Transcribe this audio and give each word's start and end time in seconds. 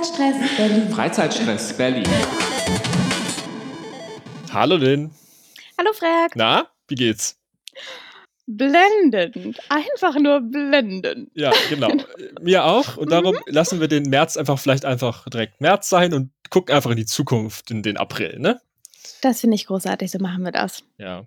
Freizeitstress 0.00 0.56
Berlin. 0.56 0.88
Freizeitstress 0.88 1.72
Berlin. 1.76 2.04
Hallo 4.50 4.76
Lynn. 4.76 5.10
Hallo 5.76 5.92
Frag. 5.92 6.30
Na, 6.36 6.68
wie 6.88 6.94
geht's? 6.94 7.38
Blendend. 8.46 9.60
Einfach 9.68 10.14
nur 10.18 10.40
blendend. 10.40 11.30
Ja, 11.34 11.52
genau. 11.68 11.92
Mir 12.40 12.64
auch. 12.64 12.96
Und 12.96 13.12
darum 13.12 13.34
Mhm. 13.34 13.40
lassen 13.52 13.78
wir 13.80 13.88
den 13.88 14.04
März 14.04 14.38
einfach 14.38 14.58
vielleicht 14.58 14.86
einfach 14.86 15.28
direkt 15.28 15.60
März 15.60 15.90
sein 15.90 16.14
und 16.14 16.30
gucken 16.48 16.74
einfach 16.74 16.92
in 16.92 16.96
die 16.96 17.04
Zukunft, 17.04 17.70
in 17.70 17.82
den 17.82 17.98
April, 17.98 18.38
ne? 18.38 18.58
Das 19.22 19.40
finde 19.40 19.54
ich 19.54 19.66
großartig, 19.66 20.10
so 20.10 20.18
machen 20.18 20.42
wir 20.44 20.52
das. 20.52 20.82
Ja. 20.98 21.26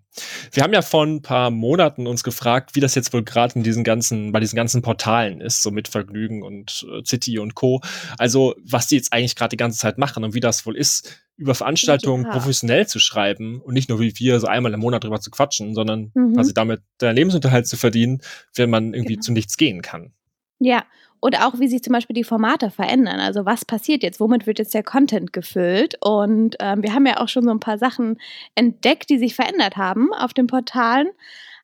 Wir 0.52 0.64
haben 0.64 0.74
ja 0.74 0.82
vor 0.82 1.06
ein 1.06 1.22
paar 1.22 1.50
Monaten 1.52 2.08
uns 2.08 2.24
gefragt, 2.24 2.76
wie 2.76 2.80
das 2.80 2.96
jetzt 2.96 3.14
wohl 3.14 3.24
gerade 3.24 3.56
in 3.56 3.64
diesen 3.64 3.84
ganzen, 3.84 4.32
bei 4.32 4.40
diesen 4.40 4.56
ganzen 4.56 4.82
Portalen 4.82 5.42
ist, 5.42 5.62
so 5.64 5.72
mit 5.72 5.88
Vergnügen 5.88 6.44
und 6.44 6.86
äh, 6.92 7.04
City 7.06 7.40
und 7.40 7.56
Co. 7.56 7.82
Also, 8.18 8.56
was 8.64 8.88
die 8.88 8.96
jetzt 8.96 9.14
eigentlich 9.14 9.36
gerade 9.36 9.50
die 9.50 9.58
ganze 9.58 9.80
Zeit 9.80 9.98
machen 9.98 10.24
und 10.24 10.34
wie 10.34 10.40
das 10.40 10.66
wohl 10.66 10.76
ist, 10.78 11.20
über 11.36 11.56
Veranstaltungen 11.56 12.26
Ja. 12.26 12.32
professionell 12.32 12.88
zu 12.88 13.00
schreiben 13.00 13.60
und 13.62 13.74
nicht 13.74 13.90
nur 13.90 14.00
wie 14.00 14.14
wir 14.18 14.40
so 14.40 14.48
einmal 14.48 14.74
im 14.74 14.80
Monat 14.80 15.04
drüber 15.04 15.20
zu 15.20 15.32
quatschen, 15.32 15.74
sondern 15.76 16.12
Mhm. 16.14 16.36
quasi 16.36 16.54
damit 16.54 16.82
der 17.02 17.14
Lebensunterhalt 17.14 17.68
zu 17.68 17.76
verdienen, 17.78 18.22
wenn 18.56 18.70
man 18.70 18.94
irgendwie 18.94 19.14
Genau. 19.14 19.24
zu 19.24 19.32
nichts 19.32 19.58
gehen 19.58 19.82
kann. 19.82 20.14
Ja. 20.60 20.84
Und 21.24 21.40
auch, 21.40 21.58
wie 21.58 21.70
sich 21.70 21.82
zum 21.82 21.94
Beispiel 21.94 22.16
die 22.16 22.26
Formate 22.26 22.70
verändern. 22.70 23.22
Also, 23.22 23.46
was 23.46 23.64
passiert 23.64 24.04
jetzt? 24.04 24.20
Womit 24.20 24.46
wird 24.46 24.60
jetzt 24.60 24.74
der 24.74 24.84
Content 24.84 25.32
gefüllt? 25.32 25.96
Und 26.02 26.58
ähm, 26.60 26.84
wir 26.84 26.94
haben 26.94 27.06
ja 27.06 27.22
auch 27.22 27.30
schon 27.30 27.46
so 27.46 27.50
ein 27.52 27.62
paar 27.62 27.78
Sachen 27.78 28.20
entdeckt, 28.56 29.10
die 29.10 29.18
sich 29.18 29.34
verändert 29.34 29.78
haben 29.78 30.14
auf 30.14 30.34
den 30.34 30.48
Portalen. 30.48 31.08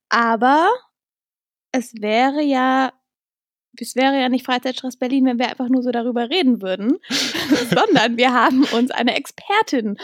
Aber 0.07 0.69
es 1.73 1.93
wäre 1.99 2.41
ja. 2.41 2.93
Es 3.77 3.97
wäre 3.97 4.17
ja 4.17 4.29
nicht 4.29 4.45
Freizeitstress 4.45 4.95
Berlin, 4.95 5.25
wenn 5.25 5.39
wir 5.39 5.49
einfach 5.49 5.67
nur 5.67 5.83
so 5.83 5.91
darüber 5.91 6.29
reden 6.29 6.61
würden, 6.61 6.97
sondern 7.09 8.15
wir 8.15 8.33
haben 8.33 8.63
uns 8.63 8.91
eine 8.91 9.15
Expertin 9.17 9.97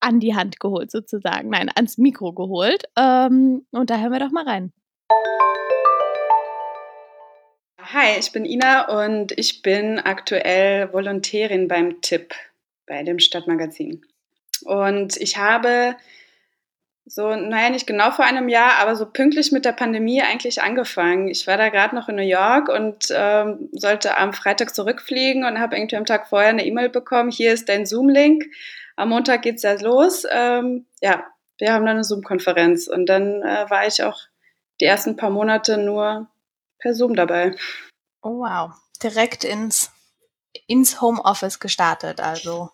an 0.00 0.20
die 0.20 0.34
Hand 0.34 0.60
geholt, 0.60 0.90
sozusagen. 0.90 1.48
Nein, 1.48 1.70
ans 1.74 1.96
Mikro 1.96 2.34
geholt. 2.34 2.82
Ähm, 2.94 3.64
und 3.70 3.88
da 3.88 4.00
hören 4.00 4.12
wir 4.12 4.20
doch 4.20 4.32
mal 4.32 4.44
rein. 4.44 4.74
Hi, 7.96 8.18
ich 8.18 8.32
bin 8.32 8.44
Ina 8.44 9.02
und 9.02 9.38
ich 9.38 9.62
bin 9.62 10.00
aktuell 10.00 10.92
Volontärin 10.92 11.68
beim 11.68 12.00
TIP, 12.00 12.34
bei 12.88 13.04
dem 13.04 13.20
Stadtmagazin. 13.20 14.04
Und 14.64 15.16
ich 15.16 15.36
habe 15.36 15.94
so, 17.06 17.36
naja, 17.36 17.70
nicht 17.70 17.86
genau 17.86 18.10
vor 18.10 18.24
einem 18.24 18.48
Jahr, 18.48 18.78
aber 18.80 18.96
so 18.96 19.06
pünktlich 19.06 19.52
mit 19.52 19.64
der 19.64 19.74
Pandemie 19.74 20.22
eigentlich 20.22 20.60
angefangen. 20.60 21.28
Ich 21.28 21.46
war 21.46 21.56
da 21.56 21.68
gerade 21.68 21.94
noch 21.94 22.08
in 22.08 22.16
New 22.16 22.22
York 22.22 22.68
und 22.68 23.12
ähm, 23.12 23.68
sollte 23.70 24.16
am 24.16 24.32
Freitag 24.32 24.74
zurückfliegen 24.74 25.44
und 25.44 25.60
habe 25.60 25.76
irgendwie 25.76 25.96
am 25.96 26.04
Tag 26.04 26.26
vorher 26.26 26.48
eine 26.48 26.66
E-Mail 26.66 26.88
bekommen, 26.88 27.30
hier 27.30 27.52
ist 27.52 27.68
dein 27.68 27.86
Zoom-Link. 27.86 28.46
Am 28.96 29.10
Montag 29.10 29.42
geht's 29.42 29.62
ja 29.62 29.74
los. 29.74 30.26
Ähm, 30.32 30.86
ja, 31.00 31.24
wir 31.58 31.72
haben 31.72 31.86
dann 31.86 31.94
eine 31.94 32.04
Zoom-Konferenz 32.04 32.88
und 32.88 33.06
dann 33.06 33.42
äh, 33.42 33.70
war 33.70 33.86
ich 33.86 34.02
auch 34.02 34.18
die 34.80 34.86
ersten 34.86 35.14
paar 35.14 35.30
Monate 35.30 35.78
nur 35.78 36.28
per 36.84 36.94
Zoom 36.94 37.16
dabei. 37.16 37.56
Oh 38.22 38.40
wow. 38.40 38.72
Direkt 39.02 39.42
ins, 39.42 39.90
ins 40.66 41.00
Homeoffice 41.00 41.58
gestartet, 41.58 42.20
also. 42.20 42.70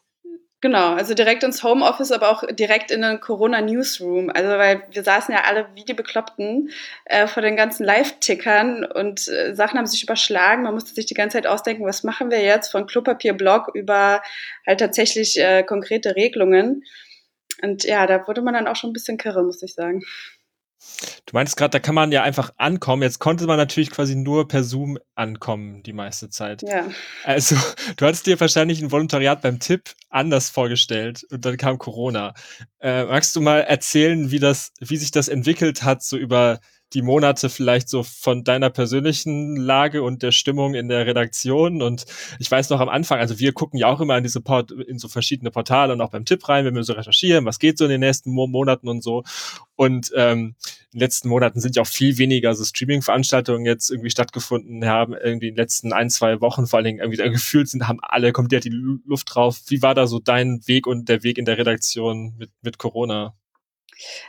Genau, 0.61 0.92
also 0.92 1.14
direkt 1.14 1.42
ins 1.42 1.62
Homeoffice, 1.62 2.12
aber 2.12 2.31
auch 2.31 2.44
direkt 2.50 2.91
in 2.91 3.00
den 3.00 3.20
Corona-Newsroom. 3.20 4.28
Also 4.28 4.50
weil 4.50 4.83
wir 4.91 5.03
saßen 5.03 5.33
ja 5.33 5.44
alle 5.44 5.69
wie 5.75 5.84
die 5.84 5.94
Bekloppten 5.94 6.70
äh, 7.06 7.27
vor 7.27 7.42
den 7.42 7.56
ganzen 7.56 7.84
Live-Tickern 7.84 8.84
und 8.84 9.27
äh, 9.28 9.55
Sachen 9.55 9.78
haben 9.78 9.86
sich 9.86 10.03
überschlagen. 10.03 10.64
Man 10.64 10.75
musste 10.75 10.92
sich 10.92 11.06
die 11.06 11.14
ganze 11.14 11.38
Zeit 11.38 11.47
ausdenken, 11.47 11.86
was 11.86 12.03
machen 12.03 12.31
wir 12.31 12.42
jetzt 12.42 12.70
von 12.70 12.86
Klopapier-Blog 12.86 13.70
über 13.75 14.22
halt 14.66 14.81
tatsächlich 14.81 15.41
äh, 15.41 15.62
konkrete 15.62 16.15
Regelungen. 16.15 16.84
Und 17.62 17.84
ja, 17.84 18.06
da 18.06 18.26
wurde 18.26 18.43
man 18.43 18.54
dann 18.54 18.66
auch 18.66 18.76
schon 18.76 18.91
ein 18.91 18.94
bisschen 18.94 19.16
kirre, 19.16 19.43
muss 19.43 19.62
ich 19.62 19.72
sagen. 19.72 20.03
Du 21.27 21.35
meinst 21.35 21.57
gerade, 21.57 21.71
da 21.71 21.79
kann 21.79 21.95
man 21.95 22.13
ja 22.13 22.23
einfach 22.23 22.53
ankommen. 22.57 23.03
Jetzt 23.03 23.19
konnte 23.19 23.47
man 23.47 23.57
natürlich 23.57 23.91
quasi 23.91 24.15
nur 24.15 24.49
per 24.49 24.65
Zoom 24.65 24.99
ankommen 25.15 25.83
die 25.83 25.93
meiste 25.93 26.31
Zeit. 26.31 26.63
Ja. 26.63 26.89
Also, 27.25 27.57
du 27.97 28.07
hattest 28.07 28.27
dir 28.27 28.39
wahrscheinlich 28.41 28.81
ein 28.81 28.91
Volontariat 28.91 29.43
beim 29.43 29.61
Tipp 29.61 29.95
anders 30.09 30.51
vorgestellt 30.51 31.25
und 31.31 31.45
dann 31.45 31.57
kam 31.57 31.79
Corona. 31.79 32.35
Äh, 32.81 33.05
magst 33.05 33.37
du 33.37 33.41
mal 33.41 33.61
erzählen, 33.61 34.31
wie 34.31 34.39
das, 34.39 34.73
wie 34.81 34.97
sich 34.97 35.11
das 35.11 35.29
entwickelt 35.29 35.83
hat, 35.83 36.03
so 36.03 36.17
über 36.17 36.61
die 36.93 37.03
Monate 37.03 37.49
vielleicht 37.49 37.89
so 37.89 38.03
von 38.03 38.43
deiner 38.45 38.71
persönlichen 38.71 39.56
Lage 39.56 40.03
und 40.03 40.23
der 40.23 40.33
Stimmung 40.33 40.75
in 40.75 40.89
der 40.89 41.06
Redaktion. 41.06 41.83
Und 41.83 42.05
ich 42.39 42.51
weiß 42.51 42.71
noch 42.71 42.81
am 42.81 42.89
Anfang, 42.89 43.21
also 43.21 43.39
wir 43.39 43.53
gucken 43.53 43.78
ja 43.78 43.87
auch 43.87 44.01
immer 44.01 44.17
in 44.17 44.25
diese 44.25 44.41
Port 44.41 44.73
in 44.73 44.99
so 44.99 45.09
verschiedene 45.09 45.50
Portale 45.50 45.93
und 45.93 46.00
auch 46.00 46.11
beim 46.11 46.25
Tipp 46.25 46.49
rein, 46.49 46.65
wenn 46.65 46.75
wir 46.75 46.83
so 46.83 46.95
recherchieren, 46.95 47.45
was 47.45 47.59
geht 47.59 47.79
so 47.79 47.84
in 47.84 47.91
den 47.91 48.00
nächsten 48.00 48.33
Mo 48.33 48.47
Monaten 48.47 48.89
und 48.89 49.03
so. 49.03 49.23
Und 49.77 50.11
ähm, 50.15 50.56
in 50.93 50.99
den 50.99 51.00
letzten 51.00 51.29
Monaten 51.29 51.61
sind 51.61 51.77
ja 51.77 51.83
auch 51.83 51.87
viel 51.87 52.19
weniger 52.19 52.55
so 52.55 52.65
Streaming-Veranstaltungen 52.65 53.65
jetzt 53.65 53.91
irgendwie 53.91 54.11
stattgefunden 54.11 54.84
haben, 54.84 55.15
irgendwie 55.15 55.49
in 55.49 55.55
den 55.55 55.62
letzten 55.62 55.93
ein, 55.93 56.11
zwei 56.11 56.41
Wochen, 56.41 56.67
vor 56.67 56.79
allen 56.79 56.84
Dingen 56.84 56.99
irgendwie 56.99 57.23
gefühlt 57.31 57.69
sind, 57.69 57.87
haben 57.89 58.00
alle 58.03 58.33
komplett 58.33 58.65
die 58.65 58.71
Lu- 58.71 58.99
Luft 59.06 59.34
drauf. 59.34 59.61
Wie 59.69 59.81
war 59.81 59.95
da 59.95 60.06
so 60.06 60.19
dein 60.19 60.61
Weg 60.67 60.87
und 60.87 61.09
der 61.09 61.23
Weg 61.23 61.39
in 61.39 61.45
der 61.45 61.56
Redaktion 61.56 62.34
mit, 62.37 62.50
mit 62.62 62.79
Corona? 62.79 63.34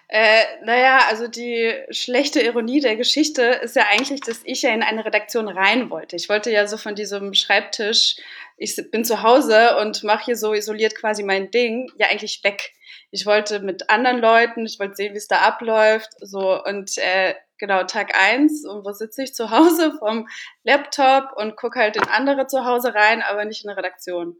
Äh, 0.07 0.43
naja, 0.63 0.99
also 1.09 1.27
die 1.27 1.73
schlechte 1.89 2.41
Ironie 2.41 2.81
der 2.81 2.95
Geschichte 2.95 3.43
ist 3.43 3.75
ja 3.75 3.85
eigentlich, 3.89 4.21
dass 4.21 4.41
ich 4.43 4.61
ja 4.61 4.73
in 4.73 4.83
eine 4.83 5.05
Redaktion 5.05 5.47
rein 5.47 5.89
wollte. 5.89 6.15
Ich 6.15 6.29
wollte 6.29 6.51
ja 6.51 6.67
so 6.67 6.77
von 6.77 6.95
diesem 6.95 7.33
Schreibtisch, 7.33 8.17
ich 8.57 8.75
bin 8.91 9.05
zu 9.05 9.23
Hause 9.23 9.77
und 9.77 10.03
mache 10.03 10.25
hier 10.25 10.35
so 10.35 10.53
isoliert 10.53 10.95
quasi 10.95 11.23
mein 11.23 11.51
Ding, 11.51 11.91
ja 11.97 12.07
eigentlich 12.07 12.43
weg. 12.43 12.73
Ich 13.11 13.25
wollte 13.25 13.59
mit 13.59 13.89
anderen 13.89 14.19
Leuten, 14.19 14.65
ich 14.65 14.79
wollte 14.79 14.95
sehen, 14.95 15.13
wie 15.13 15.17
es 15.17 15.27
da 15.27 15.39
abläuft, 15.39 16.09
so 16.19 16.63
und 16.63 16.97
äh, 16.97 17.35
genau 17.57 17.83
Tag 17.83 18.17
eins 18.17 18.65
und 18.65 18.85
wo 18.85 18.91
sitze 18.91 19.23
ich 19.23 19.33
zu 19.33 19.51
Hause 19.51 19.93
vom 19.99 20.27
Laptop 20.63 21.31
und 21.35 21.55
gucke 21.55 21.79
halt 21.79 21.95
in 21.95 22.03
andere 22.03 22.47
zu 22.47 22.65
Hause 22.65 22.93
rein, 22.93 23.21
aber 23.21 23.45
nicht 23.45 23.63
in 23.63 23.69
eine 23.69 23.77
Redaktion. 23.77 24.37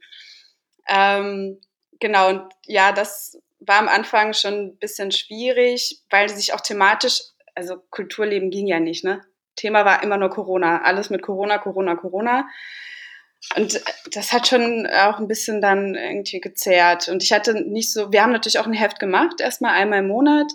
Ähm, 0.88 1.62
genau 2.00 2.30
und 2.30 2.54
ja, 2.66 2.92
das 2.92 3.42
war 3.62 3.80
am 3.80 3.88
Anfang 3.88 4.34
schon 4.34 4.54
ein 4.54 4.78
bisschen 4.78 5.12
schwierig, 5.12 6.02
weil 6.10 6.30
sich 6.30 6.54
auch 6.54 6.62
thematisch, 6.62 7.22
also 7.56 7.78
Kulturleben 7.90 8.50
ging 8.50 8.68
ja 8.68 8.80
nicht, 8.80 9.04
ne? 9.04 9.22
Thema 9.56 9.86
war 9.86 10.02
immer 10.02 10.18
nur 10.18 10.30
Corona, 10.30 10.82
alles 10.82 11.10
mit 11.10 11.22
Corona, 11.22 11.58
Corona, 11.58 11.96
Corona. 11.96 12.48
Und 13.56 13.82
das 14.14 14.32
hat 14.32 14.48
schon 14.48 14.88
auch 14.88 15.20
ein 15.20 15.28
bisschen 15.28 15.62
dann 15.62 15.96
irgendwie 15.96 16.40
gezerrt. 16.40 17.10
Und 17.10 17.24
ich 17.24 17.32
hatte 17.34 17.54
nicht 17.54 17.92
so, 17.92 18.12
wir 18.12 18.24
haben 18.24 18.32
natürlich 18.32 18.60
auch 18.60 18.68
ein 18.68 18.74
Heft 18.74 19.00
gemacht, 19.00 19.42
erstmal 19.42 19.74
einmal 19.74 20.00
im 20.00 20.08
Monat. 20.08 20.52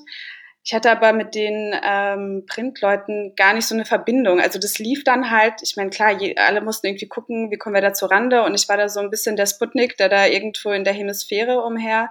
Ich 0.64 0.74
hatte 0.74 0.90
aber 0.90 1.12
mit 1.12 1.34
den 1.34 1.74
ähm, 1.84 2.44
Printleuten 2.48 3.34
gar 3.36 3.54
nicht 3.54 3.66
so 3.66 3.74
eine 3.74 3.84
Verbindung. 3.84 4.40
Also 4.40 4.58
das 4.58 4.78
lief 4.78 5.04
dann 5.04 5.30
halt, 5.30 5.62
ich 5.62 5.76
meine, 5.76 5.90
klar, 5.90 6.10
je, 6.10 6.36
alle 6.36 6.60
mussten 6.60 6.86
irgendwie 6.86 7.06
gucken, 7.06 7.50
wie 7.50 7.56
kommen 7.56 7.74
wir 7.74 7.82
da 7.82 7.92
zur 7.92 8.10
Rande. 8.10 8.42
Und 8.42 8.54
ich 8.54 8.68
war 8.68 8.76
da 8.76 8.88
so 8.88 8.98
ein 8.98 9.10
bisschen 9.10 9.36
der 9.36 9.46
Sputnik, 9.46 9.96
der 9.96 10.08
da 10.08 10.26
irgendwo 10.26 10.70
in 10.70 10.82
der 10.82 10.94
Hemisphäre 10.94 11.60
umher 11.62 12.10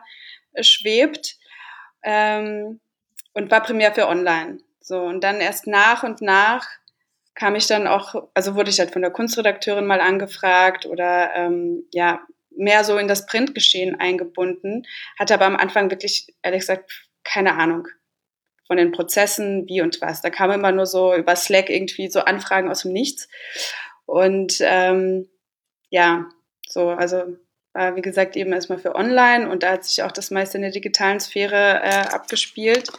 schwebt 0.62 1.38
ähm, 2.04 2.80
und 3.34 3.52
war 3.52 3.62
primär 3.64 3.94
für 3.94 4.08
online. 4.08 4.60
So 4.80 5.02
und 5.02 5.24
dann 5.24 5.42
erst 5.42 5.68
nach 5.68 6.04
und 6.04 6.22
nach 6.22 6.68
kam 7.34 7.56
ich 7.56 7.68
dann 7.68 7.88
auch, 7.88 8.30
also 8.34 8.56
wurde 8.56 8.70
ich 8.70 8.80
halt 8.80 8.92
von 8.92 9.02
der 9.02 9.12
Kunstredakteurin 9.12 9.86
mal 9.86 10.00
angefragt 10.00 10.86
oder 10.86 11.34
ähm, 11.36 11.84
ja 11.92 12.22
mehr 12.58 12.84
so 12.86 12.98
in 12.98 13.08
das 13.08 13.26
Printgeschehen 13.26 14.00
eingebunden, 14.00 14.84
hatte 15.20 15.34
aber 15.34 15.46
am 15.46 15.58
Anfang 15.58 15.92
wirklich 15.92 16.34
ehrlich 16.42 16.62
gesagt 16.62 16.90
keine 17.24 17.56
Ahnung 17.56 17.88
von 18.68 18.78
den 18.78 18.92
Prozessen, 18.92 19.68
wie 19.68 19.82
und 19.82 20.00
was. 20.02 20.22
Da 20.22 20.30
kam 20.30 20.52
immer 20.52 20.72
nur 20.72 20.85
so 20.85 21.14
über 21.14 21.35
Slack 21.35 21.70
irgendwie 21.70 22.09
so 22.09 22.22
Anfragen 22.22 22.70
aus 22.70 22.84
dem 22.84 22.94
Nichts 22.94 23.28
und 24.06 24.58
ähm, 24.62 25.28
ja, 25.90 26.29
so 26.68 26.90
also 26.90 27.38
wie 27.76 28.02
gesagt 28.02 28.36
eben 28.36 28.54
erstmal 28.54 28.80
für 28.80 28.96
online 28.96 29.50
und 29.50 29.64
da 29.64 29.72
hat 29.72 29.84
sich 29.84 30.02
auch 30.04 30.12
das 30.12 30.32
meiste 30.32 30.58
in 30.58 30.64
der 30.64 30.72
digitalen 30.72 31.20
Sphäre 31.20 31.82
äh, 31.84 32.14
abgespielt. 32.14 32.90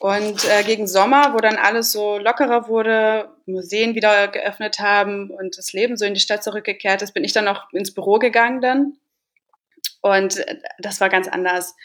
Und 0.00 0.44
äh, 0.48 0.62
gegen 0.64 0.86
Sommer, 0.86 1.34
wo 1.34 1.38
dann 1.38 1.56
alles 1.56 1.92
so 1.92 2.16
lockerer 2.16 2.68
wurde, 2.68 3.28
Museen 3.44 3.94
wieder 3.94 4.28
geöffnet 4.28 4.78
haben 4.80 5.30
und 5.30 5.58
das 5.58 5.74
Leben 5.74 5.98
so 5.98 6.06
in 6.06 6.14
die 6.14 6.20
Stadt 6.20 6.42
zurückgekehrt 6.42 7.02
ist, 7.02 7.12
bin 7.12 7.22
ich 7.22 7.34
dann 7.34 7.46
auch 7.48 7.70
ins 7.72 7.92
Büro 7.92 8.18
gegangen 8.18 8.62
dann. 8.62 8.96
Und 10.00 10.38
äh, 10.38 10.56
das 10.78 11.00
war 11.00 11.10
ganz 11.10 11.28
anders 11.28 11.76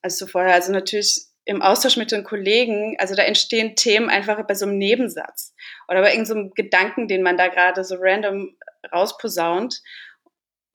als 0.00 0.16
zuvor. 0.16 0.42
Also 0.42 0.72
natürlich 0.72 1.26
im 1.44 1.60
Austausch 1.60 1.96
mit 1.96 2.10
den 2.10 2.24
Kollegen, 2.24 2.96
also 2.98 3.14
da 3.14 3.22
entstehen 3.22 3.76
Themen 3.76 4.08
einfach 4.08 4.42
bei 4.46 4.54
so 4.54 4.66
einem 4.66 4.78
Nebensatz 4.78 5.54
oder 5.88 6.00
bei 6.00 6.12
irgendeinem 6.12 6.48
so 6.48 6.54
Gedanken, 6.54 7.06
den 7.06 7.22
man 7.22 7.36
da 7.36 7.48
gerade 7.48 7.84
so 7.84 7.96
random 7.98 8.56
rausposaunt 8.92 9.82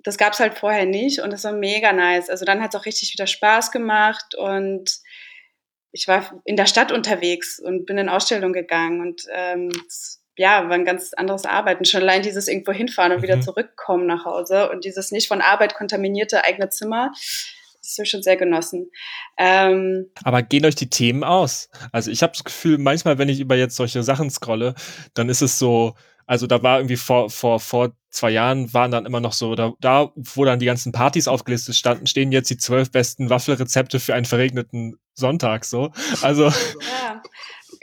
das 0.03 0.17
gab 0.17 0.33
es 0.33 0.39
halt 0.39 0.57
vorher 0.57 0.85
nicht 0.85 1.19
und 1.19 1.31
das 1.31 1.43
war 1.43 1.53
mega 1.53 1.93
nice. 1.93 2.29
Also 2.29 2.45
dann 2.45 2.61
hat 2.61 2.73
es 2.73 2.79
auch 2.79 2.85
richtig 2.85 3.13
wieder 3.13 3.27
Spaß 3.27 3.71
gemacht 3.71 4.35
und 4.35 4.99
ich 5.91 6.07
war 6.07 6.41
in 6.45 6.55
der 6.55 6.65
Stadt 6.65 6.91
unterwegs 6.91 7.59
und 7.59 7.85
bin 7.85 7.97
in 7.97 8.09
Ausstellungen 8.09 8.53
gegangen 8.53 9.01
und 9.01 9.23
ähm, 9.33 9.69
ja, 10.35 10.67
war 10.67 10.75
ein 10.75 10.85
ganz 10.85 11.13
anderes 11.13 11.45
Arbeiten. 11.45 11.85
Schon 11.85 12.01
allein 12.01 12.23
dieses 12.23 12.47
irgendwo 12.47 12.71
hinfahren 12.71 13.11
und 13.11 13.19
mhm. 13.19 13.23
wieder 13.23 13.41
zurückkommen 13.41 14.07
nach 14.07 14.25
Hause 14.25 14.69
und 14.71 14.83
dieses 14.83 15.11
nicht 15.11 15.27
von 15.27 15.41
Arbeit 15.41 15.75
kontaminierte 15.75 16.43
eigene 16.43 16.69
Zimmer, 16.69 17.11
das 17.83 17.97
habe 17.97 18.05
ich 18.05 18.11
schon 18.11 18.23
sehr 18.23 18.37
genossen. 18.37 18.89
Ähm, 19.37 20.09
Aber 20.23 20.41
gehen 20.41 20.65
euch 20.65 20.75
die 20.75 20.89
Themen 20.89 21.23
aus? 21.23 21.69
Also 21.91 22.11
ich 22.11 22.23
habe 22.23 22.31
das 22.33 22.43
Gefühl, 22.43 22.77
manchmal, 22.77 23.17
wenn 23.17 23.29
ich 23.29 23.39
über 23.39 23.55
jetzt 23.55 23.75
solche 23.75 24.03
Sachen 24.03 24.29
scrolle, 24.29 24.73
dann 25.13 25.29
ist 25.29 25.41
es 25.41 25.59
so, 25.59 25.95
also 26.25 26.47
da 26.47 26.61
war 26.63 26.79
irgendwie 26.79 26.97
vor, 26.97 27.29
vor, 27.29 27.59
vor 27.59 27.91
zwei 28.09 28.29
Jahren 28.29 28.73
waren 28.73 28.91
dann 28.91 29.05
immer 29.05 29.19
noch 29.19 29.33
so, 29.33 29.55
da, 29.55 29.73
da 29.79 30.11
wo 30.15 30.45
dann 30.45 30.59
die 30.59 30.65
ganzen 30.65 30.91
Partys 30.91 31.27
aufgelistet 31.27 31.75
standen, 31.75 32.07
stehen 32.07 32.31
jetzt 32.31 32.49
die 32.49 32.57
zwölf 32.57 32.91
besten 32.91 33.29
Waffelrezepte 33.29 33.99
für 33.99 34.13
einen 34.13 34.25
verregneten 34.25 34.99
Sonntag 35.13 35.65
so. 35.65 35.91
Also. 36.21 36.51
Ja. 37.03 37.21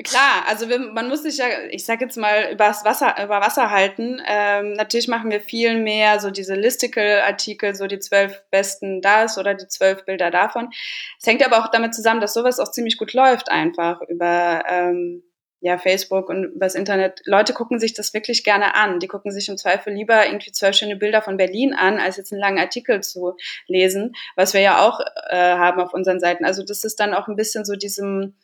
Klar, 0.04 0.44
also 0.46 0.68
wir, 0.68 0.78
man 0.78 1.08
muss 1.08 1.24
sich 1.24 1.36
ja, 1.36 1.46
ich 1.70 1.84
sag 1.84 2.00
jetzt 2.00 2.16
mal, 2.16 2.50
übers 2.52 2.84
Wasser, 2.84 3.22
über 3.22 3.40
Wasser 3.40 3.70
halten. 3.70 4.20
Ähm, 4.26 4.72
natürlich 4.72 5.08
machen 5.08 5.30
wir 5.30 5.40
viel 5.40 5.78
mehr 5.78 6.20
so 6.20 6.30
diese 6.30 6.54
Listicle-Artikel, 6.54 7.74
so 7.74 7.86
die 7.86 7.98
zwölf 7.98 8.42
besten 8.50 9.02
das 9.02 9.36
oder 9.36 9.54
die 9.54 9.66
zwölf 9.66 10.04
Bilder 10.04 10.30
davon. 10.30 10.70
Es 11.18 11.26
hängt 11.26 11.44
aber 11.44 11.58
auch 11.58 11.70
damit 11.70 11.94
zusammen, 11.94 12.20
dass 12.20 12.34
sowas 12.34 12.60
auch 12.60 12.70
ziemlich 12.70 12.96
gut 12.96 13.12
läuft 13.12 13.50
einfach 13.50 14.00
über 14.08 14.62
ähm, 14.68 15.22
ja, 15.60 15.76
Facebook 15.76 16.30
und 16.30 16.44
übers 16.44 16.74
Internet. 16.74 17.20
Leute 17.26 17.52
gucken 17.52 17.78
sich 17.78 17.92
das 17.92 18.14
wirklich 18.14 18.44
gerne 18.44 18.74
an. 18.74 18.98
Die 18.98 19.08
gucken 19.08 19.30
sich 19.30 19.48
im 19.48 19.58
Zweifel 19.58 19.92
lieber 19.92 20.24
irgendwie 20.26 20.52
zwölf 20.52 20.74
schöne 20.74 20.96
Bilder 20.96 21.20
von 21.20 21.36
Berlin 21.36 21.74
an, 21.74 21.98
als 21.98 22.16
jetzt 22.16 22.32
einen 22.32 22.40
langen 22.40 22.58
Artikel 22.58 23.02
zu 23.02 23.36
lesen, 23.66 24.14
was 24.36 24.54
wir 24.54 24.62
ja 24.62 24.86
auch 24.86 25.00
äh, 25.28 25.36
haben 25.36 25.80
auf 25.80 25.92
unseren 25.92 26.18
Seiten. 26.18 26.46
Also 26.46 26.64
das 26.64 26.82
ist 26.82 26.98
dann 26.98 27.12
auch 27.12 27.28
ein 27.28 27.36
bisschen 27.36 27.66
so 27.66 27.76
diesem 27.76 28.34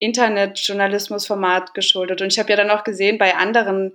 Internetjournalismusformat 0.00 1.72
geschuldet. 1.72 2.20
Und 2.20 2.30
ich 2.30 2.38
habe 2.38 2.50
ja 2.50 2.56
dann 2.56 2.70
auch 2.70 2.84
gesehen, 2.84 3.16
bei 3.16 3.34
anderen, 3.34 3.94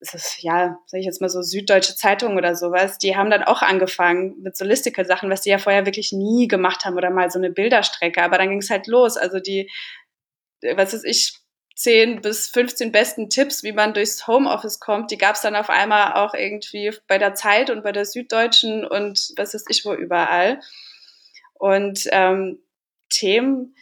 das 0.00 0.14
ist, 0.14 0.42
ja, 0.42 0.78
sag 0.86 0.98
ich 0.98 1.06
jetzt 1.06 1.20
mal 1.20 1.28
so, 1.28 1.42
süddeutsche 1.42 1.94
Zeitungen 1.94 2.38
oder 2.38 2.56
sowas, 2.56 2.98
die 2.98 3.16
haben 3.16 3.30
dann 3.30 3.44
auch 3.44 3.62
angefangen 3.62 4.34
mit 4.42 4.56
so 4.56 4.64
Listicle-Sachen, 4.64 5.30
was 5.30 5.42
die 5.42 5.50
ja 5.50 5.58
vorher 5.58 5.86
wirklich 5.86 6.10
nie 6.10 6.48
gemacht 6.48 6.84
haben 6.84 6.96
oder 6.96 7.10
mal 7.10 7.30
so 7.30 7.38
eine 7.38 7.50
Bilderstrecke. 7.50 8.20
Aber 8.20 8.36
dann 8.36 8.48
ging 8.48 8.58
es 8.58 8.70
halt 8.70 8.88
los. 8.88 9.16
Also 9.16 9.38
die, 9.38 9.70
was 10.62 10.94
ist 10.94 11.04
ich, 11.04 11.38
10 11.76 12.22
bis 12.22 12.48
15 12.48 12.90
besten 12.90 13.28
Tipps, 13.28 13.62
wie 13.62 13.72
man 13.72 13.92
durchs 13.92 14.26
Homeoffice 14.26 14.80
kommt, 14.80 15.10
die 15.10 15.18
gab 15.18 15.36
es 15.36 15.42
dann 15.42 15.54
auf 15.54 15.68
einmal 15.68 16.14
auch 16.14 16.32
irgendwie 16.32 16.90
bei 17.06 17.18
der 17.18 17.34
Zeit 17.34 17.68
und 17.68 17.82
bei 17.82 17.92
der 17.92 18.06
Süddeutschen 18.06 18.84
und 18.86 19.32
was 19.36 19.52
ist 19.52 19.66
ich 19.70 19.84
wo 19.84 19.92
überall. 19.92 20.60
Und 21.52 22.08
ähm, 22.12 22.58
Themen, 23.10 23.76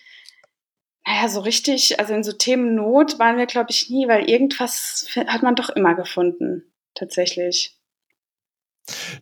naja, 1.06 1.28
so 1.28 1.40
richtig, 1.40 2.00
also 2.00 2.14
in 2.14 2.24
so 2.24 2.32
Themen 2.32 2.74
Not 2.74 3.18
waren 3.20 3.36
wir, 3.36 3.46
glaube 3.46 3.70
ich, 3.70 3.90
nie, 3.90 4.08
weil 4.08 4.28
irgendwas 4.28 5.06
hat 5.14 5.42
man 5.42 5.54
doch 5.54 5.70
immer 5.70 5.94
gefunden, 5.94 6.72
tatsächlich. 6.94 7.78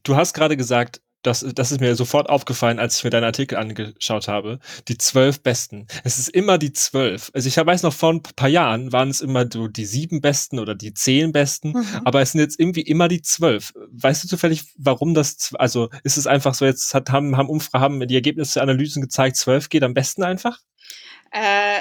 Du 0.02 0.16
hast 0.16 0.32
gerade 0.32 0.56
gesagt, 0.56 1.02
das, 1.22 1.46
das 1.54 1.72
ist 1.72 1.80
mir 1.80 1.94
sofort 1.94 2.28
aufgefallen, 2.28 2.78
als 2.78 2.98
ich 2.98 3.04
mir 3.04 3.10
deinen 3.10 3.24
Artikel 3.24 3.56
angeschaut 3.56 4.28
habe. 4.28 4.58
Die 4.88 4.98
zwölf 4.98 5.42
besten. 5.42 5.86
Es 6.04 6.18
ist 6.18 6.28
immer 6.28 6.58
die 6.58 6.72
zwölf. 6.72 7.30
Also 7.32 7.48
ich 7.48 7.56
weiß 7.56 7.82
noch, 7.84 7.92
vor 7.92 8.12
ein 8.12 8.22
paar 8.22 8.48
Jahren 8.48 8.92
waren 8.92 9.08
es 9.08 9.20
immer 9.20 9.46
so 9.50 9.68
die 9.68 9.84
sieben 9.84 10.20
besten 10.20 10.58
oder 10.58 10.74
die 10.74 10.94
zehn 10.94 11.32
besten, 11.32 11.70
mhm. 11.70 12.02
aber 12.04 12.20
es 12.20 12.32
sind 12.32 12.40
jetzt 12.40 12.58
irgendwie 12.58 12.82
immer 12.82 13.08
die 13.08 13.22
zwölf. 13.22 13.72
Weißt 13.92 14.24
du 14.24 14.28
zufällig, 14.28 14.64
warum 14.76 15.14
das, 15.14 15.54
also 15.54 15.88
ist 16.02 16.16
es 16.16 16.26
einfach 16.26 16.54
so, 16.54 16.64
jetzt 16.64 16.92
hat, 16.94 17.10
haben, 17.10 17.36
haben 17.36 17.48
Umfragen, 17.48 17.82
haben 17.82 18.08
die 18.08 18.14
Ergebnisse 18.14 18.54
der 18.54 18.64
Analysen 18.64 19.02
gezeigt, 19.02 19.36
zwölf 19.36 19.68
geht 19.68 19.82
am 19.82 19.94
besten 19.94 20.22
einfach? 20.22 20.58
Äh, 21.30 21.80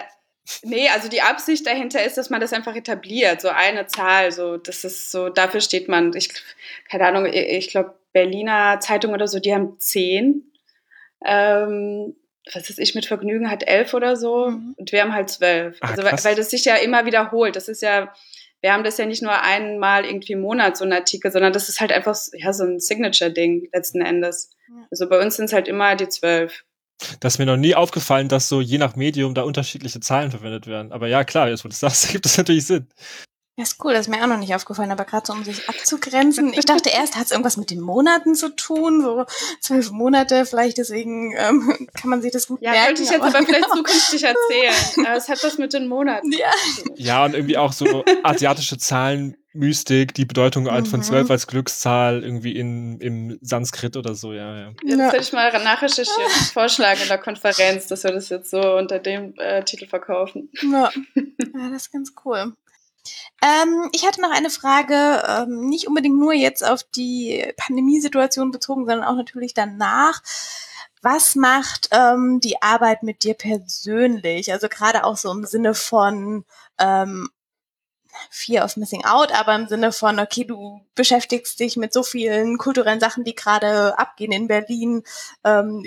nee, 0.64 0.88
also 0.90 1.10
die 1.10 1.22
Absicht 1.22 1.66
dahinter 1.66 2.04
ist, 2.04 2.18
dass 2.18 2.30
man 2.30 2.42
das 2.42 2.54
einfach 2.54 2.76
etabliert, 2.76 3.42
so 3.42 3.50
eine 3.50 3.88
Zahl, 3.88 4.32
so 4.32 4.58
das 4.58 4.84
ist 4.84 5.12
so, 5.12 5.30
dafür 5.30 5.62
steht 5.62 5.88
man, 5.88 6.14
ich, 6.16 6.30
keine 6.90 7.08
Ahnung, 7.08 7.26
ich 7.26 7.70
glaube 7.70 7.96
Berliner 8.14 8.80
Zeitung 8.80 9.14
oder 9.14 9.28
so, 9.28 9.40
die 9.40 9.54
haben 9.54 9.80
zehn. 9.80 10.52
Ähm, 11.26 12.16
was 12.54 12.70
ist 12.70 12.80
ich 12.80 12.96
mit 12.96 13.06
Vergnügen 13.06 13.52
hat 13.52 13.68
elf 13.68 13.94
oder 13.94 14.16
so 14.16 14.50
mhm. 14.50 14.74
und 14.78 14.92
wir 14.92 15.02
haben 15.02 15.14
halt 15.14 15.30
zwölf. 15.30 15.78
Ach, 15.82 15.92
also 15.92 16.04
weil, 16.04 16.24
weil 16.24 16.36
das 16.36 16.50
sich 16.50 16.66
ja 16.66 16.76
immer 16.76 17.06
wiederholt. 17.06 17.56
Das 17.56 17.68
ist 17.68 17.82
ja, 17.82 18.12
wir 18.62 18.74
haben 18.74 18.84
das 18.84 18.98
ja 18.98 19.06
nicht 19.06 19.22
nur 19.22 19.42
einmal 19.42 20.06
irgendwie 20.06 20.34
im 20.34 20.42
Monat 20.42 20.78
so 20.78 20.84
ein 20.84 20.94
Artikel, 20.94 21.32
sondern 21.32 21.54
das 21.54 21.70
ist 21.70 21.80
halt 21.80 21.92
einfach 21.92 22.18
ja 22.34 22.54
so 22.54 22.64
ein 22.64 22.80
Signature-Ding 22.80 23.70
letzten 23.72 24.02
Endes. 24.02 24.50
Also 24.90 25.08
bei 25.08 25.20
uns 25.22 25.36
sind 25.36 25.46
es 25.46 25.54
halt 25.54 25.68
immer 25.68 25.96
die 25.96 26.10
zwölf. 26.10 26.64
Das 27.20 27.34
ist 27.34 27.40
mir 27.40 27.46
noch 27.46 27.58
nie 27.58 27.76
aufgefallen, 27.76 28.28
dass 28.28 28.48
so 28.48 28.62
je 28.62 28.78
nach 28.78 28.96
Medium 28.96 29.34
da 29.34 29.42
unterschiedliche 29.42 30.00
Zahlen 30.00 30.32
verwendet 30.32 30.68
werden. 30.68 30.92
Aber 30.92 31.08
ja, 31.08 31.24
klar, 31.24 31.50
jetzt 31.50 31.64
wo 31.64 31.68
du 31.68 31.72
das 31.72 31.80
sagst, 31.80 32.10
gibt 32.12 32.26
es 32.26 32.38
natürlich 32.38 32.66
Sinn. 32.66 32.88
Ja, 33.58 33.64
ist 33.64 33.84
cool, 33.84 33.92
das 33.92 34.08
ist 34.08 34.08
mir 34.08 34.24
auch 34.24 34.28
noch 34.28 34.38
nicht 34.38 34.56
aufgefallen, 34.56 34.92
aber 34.92 35.04
gerade 35.04 35.28
so, 35.28 35.34
um 35.34 35.44
sich 35.44 35.68
abzugrenzen. 35.68 36.54
Ich 36.54 36.66
dachte 36.66 36.90
erst, 36.94 37.18
hat 37.18 37.26
es 37.26 37.32
irgendwas 37.32 37.58
mit 37.58 37.70
den 37.70 37.82
Monaten 37.82 38.34
zu 38.34 38.56
tun, 38.56 39.02
so 39.02 39.26
zwölf 39.60 39.92
Monate, 39.92 40.46
vielleicht 40.46 40.78
deswegen 40.78 41.34
ähm, 41.38 41.88
kann 41.94 42.10
man 42.10 42.22
sich 42.22 42.32
das 42.32 42.48
gut 42.48 42.62
ja, 42.62 42.72
merken. 42.72 42.82
Ja, 42.82 42.88
könnte 42.88 43.04
ich 43.04 43.10
jetzt 43.10 43.22
aber, 43.22 43.38
aber 43.38 43.46
vielleicht 43.46 43.70
zukünftig 43.70 44.24
erzählen. 44.24 45.06
Aber 45.06 45.16
es 45.18 45.28
hat 45.28 45.44
was 45.44 45.58
mit 45.58 45.74
den 45.74 45.88
Monaten. 45.88 46.32
Ja. 46.42 46.52
ja, 46.96 47.26
und 47.26 47.36
irgendwie 47.36 47.58
auch 47.58 47.74
so 47.74 48.04
asiatische 48.24 48.78
Zahlen 48.78 49.36
Mystik, 49.54 50.14
die 50.14 50.26
Bedeutung 50.26 50.64
mhm. 50.64 50.86
von 50.86 51.04
zwölf 51.04 51.30
als 51.30 51.46
Glückszahl 51.46 52.24
irgendwie 52.24 52.56
in, 52.56 53.00
im 53.00 53.38
Sanskrit 53.42 53.98
oder 53.98 54.16
so, 54.16 54.34
ja. 54.34 54.58
ja. 54.58 54.74
Jetzt 54.84 54.98
ja. 54.98 55.12
hätte 55.12 55.18
ich 55.18 55.34
mal 55.34 55.52
nachrecherchieren, 55.52 56.32
vorschlagen 56.54 57.02
in 57.02 57.10
der 57.10 57.18
Konferenz, 57.18 57.88
dass 57.88 58.04
wir 58.04 58.12
das 58.12 58.30
jetzt 58.30 58.50
so 58.50 58.78
unter 58.78 59.00
dem 59.00 59.34
äh, 59.38 59.64
Titel 59.64 59.88
verkaufen. 59.88 60.50
Ja. 60.62 60.90
ja, 61.16 61.70
das 61.70 61.84
ist 61.84 61.92
ganz 61.92 62.14
cool. 62.24 62.54
Ähm, 63.42 63.90
ich 63.94 64.06
hatte 64.06 64.22
noch 64.22 64.32
eine 64.32 64.50
Frage, 64.50 65.24
ähm, 65.28 65.68
nicht 65.68 65.88
unbedingt 65.88 66.18
nur 66.20 66.34
jetzt 66.34 66.64
auf 66.64 66.84
die 66.84 67.52
Pandemiesituation 67.58 68.52
bezogen, 68.52 68.86
sondern 68.86 69.04
auch 69.04 69.16
natürlich 69.16 69.54
danach. 69.54 70.22
Was 71.02 71.36
macht 71.36 71.90
ähm, 71.92 72.40
die 72.42 72.62
Arbeit 72.62 73.02
mit 73.02 73.24
dir 73.24 73.34
persönlich? 73.34 74.52
Also 74.52 74.70
gerade 74.70 75.04
auch 75.04 75.18
so 75.18 75.32
im 75.32 75.46
Sinne 75.46 75.74
von 75.74 76.46
ähm, 76.78 77.30
Fear 78.30 78.66
of 78.66 78.78
Missing 78.78 79.06
Out, 79.06 79.32
aber 79.32 79.56
im 79.56 79.68
Sinne 79.68 79.92
von, 79.92 80.20
okay, 80.20 80.44
du 80.44 80.82
beschäftigst 80.96 81.60
dich 81.60 81.78
mit 81.78 81.94
so 81.94 82.04
vielen 82.04 82.58
kulturellen 82.58 83.00
Sachen, 83.00 83.24
die 83.24 83.36
gerade 83.36 83.98
abgehen 83.98 84.32
in 84.32 84.48
Berlin. 84.48 85.04
Ähm, 85.44 85.84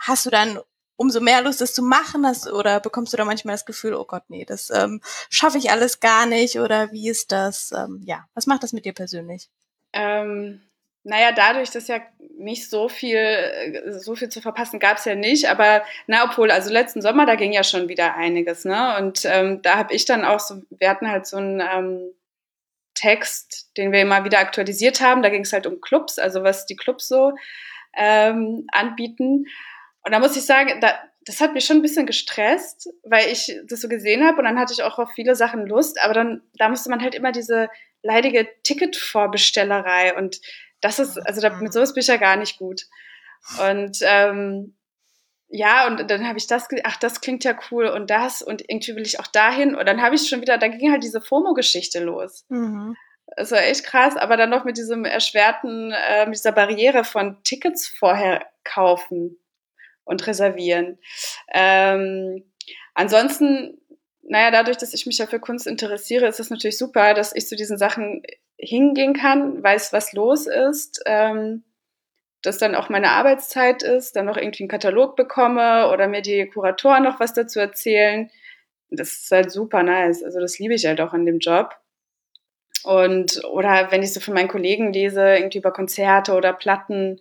hast 0.00 0.26
du 0.26 0.30
dann 0.30 0.58
umso 0.98 1.20
mehr 1.20 1.40
Lust, 1.40 1.62
das 1.62 1.72
zu 1.72 1.82
machen? 1.82 2.26
Hast, 2.26 2.50
oder 2.50 2.80
bekommst 2.80 3.12
du 3.12 3.16
da 3.16 3.24
manchmal 3.24 3.54
das 3.54 3.64
Gefühl, 3.64 3.94
oh 3.94 4.04
Gott, 4.04 4.24
nee, 4.28 4.44
das 4.44 4.68
ähm, 4.70 5.00
schaffe 5.30 5.56
ich 5.56 5.70
alles 5.70 6.00
gar 6.00 6.26
nicht? 6.26 6.58
Oder 6.58 6.92
wie 6.92 7.08
ist 7.08 7.32
das? 7.32 7.72
Ähm, 7.72 8.02
ja, 8.04 8.26
was 8.34 8.46
macht 8.46 8.62
das 8.62 8.72
mit 8.72 8.84
dir 8.84 8.92
persönlich? 8.92 9.48
Ähm, 9.94 10.60
naja, 11.04 11.32
dadurch, 11.32 11.70
dass 11.70 11.88
ja 11.88 12.00
nicht 12.36 12.68
so 12.68 12.88
viel, 12.88 13.96
so 13.98 14.14
viel 14.14 14.28
zu 14.28 14.42
verpassen 14.42 14.78
gab 14.78 14.98
es 14.98 15.04
ja 15.04 15.14
nicht, 15.14 15.48
aber 15.48 15.82
na, 16.06 16.24
obwohl, 16.24 16.50
also 16.50 16.70
letzten 16.70 17.00
Sommer, 17.00 17.24
da 17.24 17.36
ging 17.36 17.52
ja 17.52 17.64
schon 17.64 17.88
wieder 17.88 18.14
einiges, 18.14 18.64
ne? 18.64 18.96
Und 18.98 19.24
ähm, 19.24 19.62
da 19.62 19.76
habe 19.76 19.94
ich 19.94 20.04
dann 20.04 20.24
auch 20.24 20.40
so, 20.40 20.62
wir 20.70 20.90
hatten 20.90 21.08
halt 21.08 21.26
so 21.26 21.38
einen 21.38 21.60
ähm, 21.60 22.12
Text, 22.94 23.70
den 23.76 23.92
wir 23.92 24.02
immer 24.02 24.24
wieder 24.24 24.40
aktualisiert 24.40 25.00
haben. 25.00 25.22
Da 25.22 25.30
ging 25.30 25.42
es 25.42 25.52
halt 25.52 25.66
um 25.66 25.80
Clubs, 25.80 26.18
also 26.18 26.42
was 26.42 26.66
die 26.66 26.76
Clubs 26.76 27.06
so 27.06 27.32
ähm, 27.96 28.66
anbieten. 28.72 29.46
Und 30.08 30.12
da 30.12 30.20
muss 30.20 30.38
ich 30.38 30.46
sagen, 30.46 30.80
da, 30.80 30.98
das 31.26 31.42
hat 31.42 31.52
mich 31.52 31.66
schon 31.66 31.76
ein 31.76 31.82
bisschen 31.82 32.06
gestresst, 32.06 32.88
weil 33.02 33.30
ich 33.30 33.54
das 33.68 33.82
so 33.82 33.88
gesehen 33.90 34.26
habe 34.26 34.38
und 34.38 34.44
dann 34.44 34.58
hatte 34.58 34.72
ich 34.72 34.82
auch 34.82 34.98
auf 34.98 35.10
viele 35.12 35.34
Sachen 35.34 35.66
Lust, 35.66 36.02
aber 36.02 36.14
dann, 36.14 36.40
da 36.56 36.70
musste 36.70 36.88
man 36.88 37.02
halt 37.02 37.14
immer 37.14 37.30
diese 37.30 37.68
leidige 38.02 38.48
Ticketvorbestellerei 38.62 40.16
und 40.16 40.40
das 40.80 40.98
ist, 40.98 41.18
also 41.18 41.42
da, 41.42 41.50
mit 41.58 41.74
sowas 41.74 41.92
bin 41.92 42.00
ich 42.00 42.06
ja 42.06 42.16
gar 42.16 42.36
nicht 42.36 42.56
gut. 42.56 42.86
Und 43.70 43.98
ähm, 44.00 44.78
ja, 45.48 45.86
und 45.86 46.10
dann 46.10 46.26
habe 46.26 46.38
ich 46.38 46.46
das, 46.46 46.68
ach, 46.84 46.96
das 46.96 47.20
klingt 47.20 47.44
ja 47.44 47.54
cool 47.70 47.88
und 47.88 48.08
das 48.08 48.40
und 48.40 48.62
irgendwie 48.66 48.96
will 48.96 49.04
ich 49.04 49.20
auch 49.20 49.26
dahin. 49.26 49.74
Und 49.74 49.86
dann 49.86 50.00
habe 50.00 50.14
ich 50.14 50.26
schon 50.26 50.40
wieder, 50.40 50.56
da 50.56 50.68
ging 50.68 50.90
halt 50.90 51.02
diese 51.02 51.20
FOMO-Geschichte 51.20 52.02
los. 52.02 52.46
Mhm. 52.48 52.96
Das 53.36 53.50
war 53.50 53.62
echt 53.62 53.84
krass, 53.84 54.16
aber 54.16 54.38
dann 54.38 54.48
noch 54.48 54.64
mit 54.64 54.78
diesem 54.78 55.04
erschwerten, 55.04 55.92
äh, 55.92 56.24
mit 56.24 56.36
dieser 56.36 56.52
Barriere 56.52 57.04
von 57.04 57.42
Tickets 57.42 57.86
vorher 57.86 58.46
kaufen 58.64 59.38
und 60.08 60.26
reservieren. 60.26 60.98
Ähm, 61.52 62.44
ansonsten, 62.94 63.78
naja, 64.22 64.50
dadurch, 64.50 64.78
dass 64.78 64.94
ich 64.94 65.06
mich 65.06 65.18
ja 65.18 65.26
für 65.26 65.38
Kunst 65.38 65.66
interessiere, 65.66 66.26
ist 66.26 66.40
es 66.40 66.50
natürlich 66.50 66.78
super, 66.78 67.14
dass 67.14 67.34
ich 67.34 67.46
zu 67.46 67.56
diesen 67.56 67.78
Sachen 67.78 68.22
hingehen 68.56 69.14
kann, 69.14 69.62
weiß, 69.62 69.92
was 69.92 70.12
los 70.12 70.46
ist, 70.46 71.00
ähm, 71.06 71.62
dass 72.42 72.58
dann 72.58 72.74
auch 72.74 72.88
meine 72.88 73.10
Arbeitszeit 73.10 73.82
ist, 73.82 74.16
dann 74.16 74.26
noch 74.26 74.36
irgendwie 74.36 74.64
einen 74.64 74.70
Katalog 74.70 75.16
bekomme 75.16 75.90
oder 75.90 76.08
mir 76.08 76.22
die 76.22 76.48
Kuratoren 76.48 77.04
noch 77.04 77.20
was 77.20 77.34
dazu 77.34 77.60
erzählen. 77.60 78.30
Das 78.90 79.12
ist 79.12 79.30
halt 79.30 79.50
super 79.50 79.82
nice. 79.82 80.22
Also 80.22 80.40
das 80.40 80.58
liebe 80.58 80.74
ich 80.74 80.86
halt 80.86 81.00
auch 81.00 81.12
an 81.12 81.26
dem 81.26 81.38
Job. 81.38 81.76
Und, 82.84 83.44
oder 83.44 83.90
wenn 83.90 84.02
ich 84.02 84.12
so 84.12 84.20
von 84.20 84.34
meinen 84.34 84.48
Kollegen 84.48 84.92
lese, 84.92 85.36
irgendwie 85.36 85.58
über 85.58 85.72
Konzerte 85.72 86.32
oder 86.32 86.52
Platten, 86.52 87.20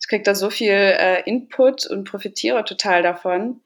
ich 0.00 0.08
kriege 0.08 0.22
da 0.22 0.34
so 0.34 0.50
viel 0.50 0.72
äh, 0.72 1.22
Input 1.22 1.86
und 1.86 2.04
profitiere 2.04 2.64
total 2.64 3.02
davon. 3.02 3.60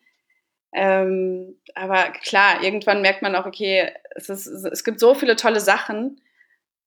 Ähm, 0.72 1.56
aber 1.74 2.10
klar, 2.10 2.62
irgendwann 2.62 3.02
merkt 3.02 3.22
man 3.22 3.34
auch, 3.34 3.46
okay, 3.46 3.90
es, 4.14 4.28
ist, 4.28 4.46
es 4.46 4.84
gibt 4.84 5.00
so 5.00 5.14
viele 5.14 5.36
tolle 5.36 5.60
Sachen, 5.60 6.20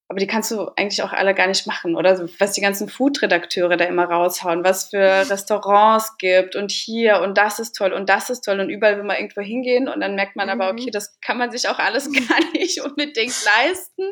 aber 0.09 0.19
die 0.19 0.27
kannst 0.27 0.51
du 0.51 0.69
eigentlich 0.75 1.01
auch 1.01 1.13
alle 1.13 1.33
gar 1.33 1.47
nicht 1.47 1.65
machen. 1.65 1.95
Oder 1.95 2.29
was 2.39 2.51
die 2.51 2.61
ganzen 2.61 2.89
Food-Redakteure 2.89 3.77
da 3.77 3.85
immer 3.85 4.05
raushauen, 4.05 4.63
was 4.63 4.89
für 4.89 4.99
Restaurants 5.29 6.17
gibt 6.17 6.55
und 6.55 6.71
hier 6.71 7.21
und 7.21 7.37
das 7.37 7.59
ist 7.59 7.73
toll 7.75 7.93
und 7.93 8.09
das 8.09 8.29
ist 8.29 8.41
toll 8.41 8.59
und 8.59 8.69
überall 8.69 8.97
will 8.97 9.05
man 9.05 9.17
irgendwo 9.17 9.41
hingehen 9.41 9.87
und 9.87 10.01
dann 10.01 10.15
merkt 10.15 10.35
man 10.35 10.47
mhm. 10.47 10.61
aber, 10.61 10.71
okay, 10.71 10.91
das 10.91 11.19
kann 11.21 11.37
man 11.37 11.51
sich 11.51 11.67
auch 11.67 11.79
alles 11.79 12.11
gar 12.29 12.51
nicht 12.51 12.81
unbedingt 12.81 13.35
leisten. 13.45 14.03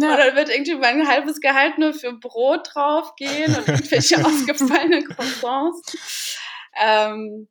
Ja. 0.00 0.14
Oder 0.14 0.36
wird 0.36 0.50
irgendwie 0.50 0.74
mal 0.74 0.88
ein 0.88 1.08
halbes 1.08 1.40
Gehalt 1.40 1.78
nur 1.78 1.94
für 1.94 2.12
Brot 2.12 2.70
draufgehen 2.74 3.56
und 3.56 3.66
irgendwelche 3.66 4.16
ausgefallenen 4.24 5.04
Croissants. 5.08 6.36
Ähm, 6.80 7.48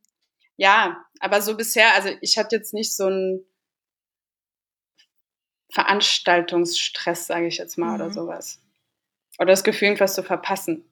ja, 0.56 0.98
aber 1.20 1.42
so 1.42 1.58
bisher, 1.58 1.94
also 1.96 2.10
ich 2.22 2.38
hatte 2.38 2.56
jetzt 2.56 2.74
nicht 2.74 2.96
so 2.96 3.08
ein 3.08 3.46
Veranstaltungsstress, 5.78 7.28
sage 7.28 7.46
ich 7.46 7.60
jetzt 7.60 7.78
mal, 7.78 7.90
mhm. 7.90 7.96
oder 8.02 8.10
sowas. 8.10 8.60
Oder 9.38 9.52
das 9.52 9.64
Gefühl, 9.64 9.90
etwas 9.90 10.16
zu 10.16 10.24
verpassen. 10.24 10.84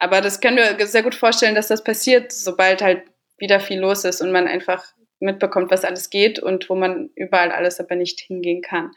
Aber 0.00 0.20
das 0.20 0.40
können 0.40 0.56
wir 0.56 0.86
sehr 0.88 1.04
gut 1.04 1.14
vorstellen, 1.14 1.54
dass 1.54 1.68
das 1.68 1.84
passiert, 1.84 2.32
sobald 2.32 2.82
halt 2.82 3.04
wieder 3.38 3.60
viel 3.60 3.78
los 3.78 4.04
ist 4.04 4.20
und 4.20 4.32
man 4.32 4.48
einfach 4.48 4.84
mitbekommt, 5.20 5.70
was 5.70 5.84
alles 5.84 6.10
geht 6.10 6.40
und 6.40 6.68
wo 6.68 6.74
man 6.74 7.10
überall 7.14 7.52
alles 7.52 7.78
aber 7.78 7.94
nicht 7.94 8.18
hingehen 8.18 8.62
kann. 8.62 8.90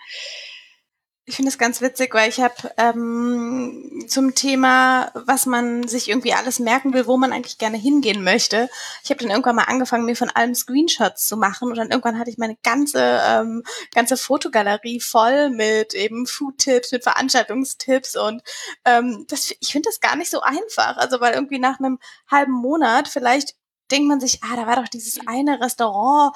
Ich 1.27 1.37
finde 1.37 1.49
es 1.49 1.57
ganz 1.57 1.81
witzig, 1.81 2.13
weil 2.13 2.29
ich 2.29 2.39
habe 2.39 2.53
ähm, 2.77 4.05
zum 4.07 4.35
Thema, 4.35 5.11
was 5.15 5.47
man 5.47 5.87
sich 5.87 6.07
irgendwie 6.07 6.33
alles 6.33 6.59
merken 6.59 6.93
will, 6.93 7.07
wo 7.07 7.17
man 7.17 7.33
eigentlich 7.33 7.57
gerne 7.57 7.77
hingehen 7.77 8.23
möchte. 8.23 8.69
Ich 9.03 9.09
habe 9.09 9.21
dann 9.21 9.31
irgendwann 9.31 9.55
mal 9.55 9.63
angefangen, 9.63 10.05
mir 10.05 10.15
von 10.15 10.29
allem 10.29 10.53
Screenshots 10.53 11.25
zu 11.25 11.35
machen 11.35 11.69
und 11.69 11.77
dann 11.77 11.89
irgendwann 11.89 12.19
hatte 12.19 12.29
ich 12.29 12.37
meine 12.37 12.57
ganze 12.61 13.21
ähm, 13.27 13.63
ganze 13.95 14.17
Fotogalerie 14.17 14.99
voll 14.99 15.49
mit 15.49 15.95
eben 15.95 16.27
Food-Tipps, 16.27 16.91
mit 16.91 17.01
Veranstaltungstipps 17.01 18.15
und 18.15 18.43
ähm, 18.85 19.25
das, 19.27 19.51
ich 19.59 19.71
finde 19.71 19.89
das 19.89 20.01
gar 20.01 20.15
nicht 20.15 20.29
so 20.29 20.41
einfach. 20.41 20.97
Also 20.97 21.21
weil 21.21 21.33
irgendwie 21.33 21.57
nach 21.57 21.79
einem 21.79 21.97
halben 22.29 22.53
Monat 22.53 23.07
vielleicht 23.07 23.55
denkt 23.91 24.07
man 24.07 24.19
sich, 24.19 24.39
ah, 24.43 24.55
da 24.55 24.67
war 24.67 24.77
doch 24.77 24.87
dieses 24.87 25.19
eine 25.27 25.61
Restaurant, 25.61 26.35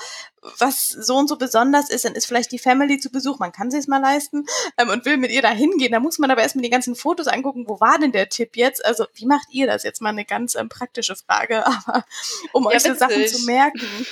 was 0.57 0.87
so 0.87 1.15
und 1.15 1.27
so 1.27 1.37
besonders 1.37 1.89
ist, 1.89 2.05
dann 2.05 2.15
ist 2.15 2.25
vielleicht 2.25 2.51
die 2.51 2.59
Family 2.59 2.99
zu 2.99 3.09
Besuch, 3.09 3.39
man 3.39 3.51
kann 3.51 3.71
sich 3.71 3.87
mal 3.87 4.01
leisten 4.01 4.45
ähm, 4.77 4.89
und 4.89 5.05
will 5.05 5.17
mit 5.17 5.31
ihr 5.31 5.41
da 5.41 5.49
hingehen. 5.49 5.91
Da 5.91 5.99
muss 5.99 6.19
man 6.19 6.31
aber 6.31 6.41
erstmal 6.41 6.63
die 6.63 6.69
ganzen 6.69 6.95
Fotos 6.95 7.27
angucken, 7.27 7.65
wo 7.67 7.79
war 7.79 7.99
denn 7.99 8.11
der 8.11 8.29
Tipp 8.29 8.55
jetzt? 8.55 8.85
Also, 8.85 9.05
wie 9.15 9.25
macht 9.25 9.47
ihr 9.51 9.67
das? 9.67 9.83
Jetzt 9.83 10.01
mal 10.01 10.09
eine 10.09 10.25
ganz 10.25 10.55
ähm, 10.55 10.69
praktische 10.69 11.15
Frage, 11.15 11.65
aber 11.85 12.05
um 12.53 12.63
ja, 12.63 12.71
euch 12.71 12.83
so 12.83 12.93
Sachen 12.93 13.27
zu 13.27 13.45
merken. 13.45 14.05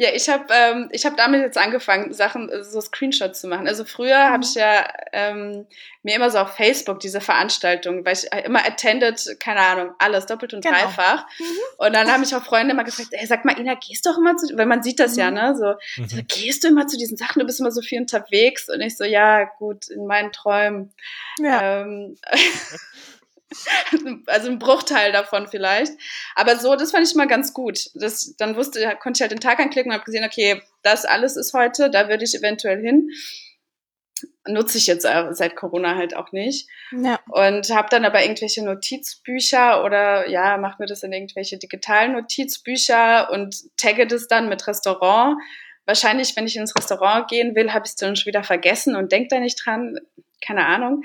Ja, 0.00 0.08
ich 0.14 0.30
habe 0.30 0.46
ähm, 0.48 0.88
ich 0.92 1.04
hab 1.04 1.18
damit 1.18 1.42
jetzt 1.42 1.58
angefangen, 1.58 2.14
Sachen, 2.14 2.48
äh, 2.48 2.64
so 2.64 2.80
Screenshots 2.80 3.42
zu 3.42 3.48
machen. 3.48 3.68
Also 3.68 3.84
früher 3.84 4.16
mhm. 4.16 4.32
habe 4.32 4.44
ich 4.44 4.54
ja 4.54 4.88
ähm, 5.12 5.66
mir 6.02 6.16
immer 6.16 6.30
so 6.30 6.38
auf 6.38 6.56
Facebook 6.56 7.00
diese 7.00 7.20
Veranstaltungen, 7.20 8.02
weil 8.06 8.14
ich 8.14 8.24
immer 8.46 8.64
attended, 8.64 9.36
keine 9.40 9.60
Ahnung, 9.60 9.92
alles 9.98 10.24
doppelt 10.24 10.54
und 10.54 10.64
genau. 10.64 10.74
dreifach. 10.74 11.26
Mhm. 11.38 11.44
Und 11.76 11.94
dann 11.94 12.10
haben 12.10 12.20
mich 12.20 12.34
auch 12.34 12.42
Freunde 12.42 12.72
immer 12.72 12.84
gefragt, 12.84 13.10
ey, 13.10 13.26
sag 13.26 13.44
mal, 13.44 13.60
Ina, 13.60 13.74
gehst 13.74 14.06
du 14.06 14.10
doch 14.10 14.16
immer 14.16 14.38
zu, 14.38 14.56
weil 14.56 14.64
man 14.64 14.82
sieht 14.82 15.00
das 15.00 15.16
mhm. 15.16 15.18
ja, 15.18 15.30
ne? 15.32 15.54
So, 15.54 15.74
mhm. 16.00 16.08
so, 16.08 16.16
gehst 16.26 16.64
du 16.64 16.68
immer 16.68 16.86
zu 16.86 16.96
diesen 16.96 17.18
Sachen, 17.18 17.40
du 17.40 17.44
bist 17.44 17.60
immer 17.60 17.70
so 17.70 17.82
viel 17.82 18.00
unterwegs. 18.00 18.70
Und 18.70 18.80
ich 18.80 18.96
so, 18.96 19.04
ja, 19.04 19.44
gut, 19.58 19.90
in 19.90 20.06
meinen 20.06 20.32
Träumen. 20.32 20.94
Ja. 21.40 21.82
Ähm, 21.82 22.16
also 24.26 24.48
ein 24.48 24.58
Bruchteil 24.58 25.12
davon 25.12 25.48
vielleicht. 25.48 25.92
Aber 26.34 26.56
so, 26.56 26.76
das 26.76 26.92
fand 26.92 27.06
ich 27.06 27.14
mal 27.14 27.26
ganz 27.26 27.52
gut. 27.52 27.90
Das, 27.94 28.34
dann 28.36 28.56
wusste, 28.56 28.96
konnte 29.00 29.18
ich 29.18 29.22
halt 29.22 29.32
den 29.32 29.40
Tag 29.40 29.58
anklicken 29.58 29.90
und 29.90 29.96
habe 29.96 30.04
gesehen, 30.04 30.24
okay, 30.24 30.62
das 30.82 31.04
alles 31.04 31.36
ist 31.36 31.52
heute, 31.52 31.90
da 31.90 32.08
würde 32.08 32.24
ich 32.24 32.34
eventuell 32.34 32.80
hin. 32.80 33.10
Nutze 34.46 34.76
ich 34.78 34.86
jetzt 34.86 35.02
seit 35.02 35.56
Corona 35.56 35.96
halt 35.96 36.14
auch 36.14 36.32
nicht. 36.32 36.68
Ja. 36.92 37.20
Und 37.28 37.70
habe 37.70 37.88
dann 37.90 38.04
aber 38.04 38.22
irgendwelche 38.22 38.64
Notizbücher 38.64 39.84
oder 39.84 40.28
ja, 40.28 40.56
mach 40.58 40.78
mir 40.78 40.86
das 40.86 41.02
in 41.02 41.12
irgendwelche 41.12 41.58
digitalen 41.58 42.12
Notizbücher 42.12 43.30
und 43.30 43.56
tagge 43.76 44.06
das 44.06 44.28
dann 44.28 44.48
mit 44.48 44.66
Restaurant. 44.66 45.38
Wahrscheinlich, 45.86 46.36
wenn 46.36 46.46
ich 46.46 46.56
ins 46.56 46.76
Restaurant 46.76 47.28
gehen 47.28 47.54
will, 47.54 47.72
habe 47.72 47.86
ich 47.86 47.92
es 47.92 47.96
dann 47.96 48.14
schon 48.14 48.26
wieder 48.26 48.44
vergessen 48.44 48.94
und 48.94 49.10
denke 49.10 49.28
da 49.28 49.40
nicht 49.40 49.64
dran. 49.64 49.98
Keine 50.46 50.66
Ahnung. 50.66 51.02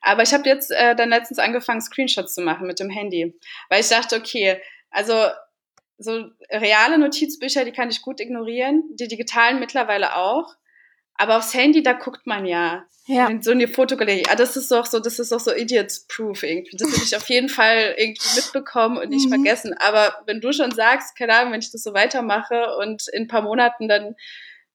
Aber 0.00 0.22
ich 0.22 0.32
habe 0.32 0.48
jetzt 0.48 0.70
äh, 0.70 0.94
dann 0.94 1.10
letztens 1.10 1.38
angefangen, 1.38 1.80
Screenshots 1.80 2.34
zu 2.34 2.42
machen 2.42 2.66
mit 2.66 2.80
dem 2.80 2.90
Handy, 2.90 3.34
weil 3.68 3.80
ich 3.80 3.88
dachte, 3.88 4.16
okay, 4.16 4.60
also 4.90 5.14
so 5.98 6.26
reale 6.50 6.98
Notizbücher, 6.98 7.64
die 7.64 7.72
kann 7.72 7.90
ich 7.90 8.02
gut 8.02 8.20
ignorieren, 8.20 8.84
die 8.94 9.08
digitalen 9.08 9.58
mittlerweile 9.58 10.16
auch. 10.16 10.54
Aber 11.14 11.36
aufs 11.36 11.52
Handy, 11.52 11.82
da 11.82 11.94
guckt 11.94 12.26
man 12.26 12.46
ja. 12.46 12.84
Ja. 13.06 13.28
So 13.40 13.50
eine 13.50 13.66
Fotogalerie. 13.66 14.24
Ah, 14.28 14.36
das 14.36 14.56
ist 14.56 14.70
doch 14.70 14.86
so, 14.86 15.00
das 15.00 15.18
ist 15.18 15.32
doch 15.32 15.40
so 15.40 15.52
Idiot-proof 15.52 16.42
irgendwie. 16.44 16.76
Das 16.76 16.92
will 16.92 17.02
ich 17.02 17.16
auf 17.16 17.28
jeden 17.28 17.48
Fall 17.48 17.94
irgendwie 17.96 18.36
mitbekommen 18.36 18.98
und 18.98 19.08
nicht 19.08 19.26
mhm. 19.26 19.30
vergessen. 19.30 19.74
Aber 19.78 20.14
wenn 20.26 20.40
du 20.40 20.52
schon 20.52 20.70
sagst, 20.70 21.16
keine 21.16 21.34
Ahnung, 21.34 21.52
wenn 21.52 21.60
ich 21.60 21.72
das 21.72 21.82
so 21.82 21.92
weitermache 21.92 22.76
und 22.76 23.08
in 23.12 23.22
ein 23.22 23.28
paar 23.28 23.42
Monaten 23.42 23.88
dann 23.88 24.14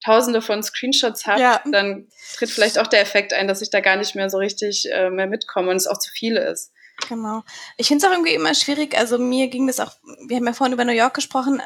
tausende 0.03 0.41
von 0.41 0.63
Screenshots 0.63 1.25
habe, 1.25 1.41
ja. 1.41 1.62
dann 1.72 2.07
tritt 2.36 2.50
vielleicht 2.50 2.79
auch 2.79 2.88
der 2.88 3.01
Effekt 3.01 3.33
ein, 3.33 3.48
dass 3.48 3.62
ich 3.62 3.69
da 3.69 3.79
gar 3.79 3.95
nicht 3.95 4.15
mehr 4.15 4.29
so 4.29 4.38
richtig 4.38 4.91
äh, 4.91 5.10
mehr 5.10 5.27
mitkomme 5.27 5.72
und 5.72 5.77
es 5.77 5.88
auch 5.88 6.00
zu 6.00 6.12
viel 6.12 6.36
ist. 6.38 6.72
Genau. 7.10 7.43
Ich 7.77 7.88
finde 7.88 8.05
es 8.05 8.10
auch 8.10 8.15
irgendwie 8.15 8.33
immer 8.33 8.53
schwierig. 8.53 8.98
Also 8.98 9.17
mir 9.17 9.48
ging 9.48 9.67
das 9.67 9.79
auch, 9.79 9.91
wir 10.27 10.38
haben 10.38 10.45
ja 10.45 10.53
vorhin 10.53 10.74
über 10.74 10.86
New 10.86 10.93
York 10.93 11.13
gesprochen, 11.13 11.62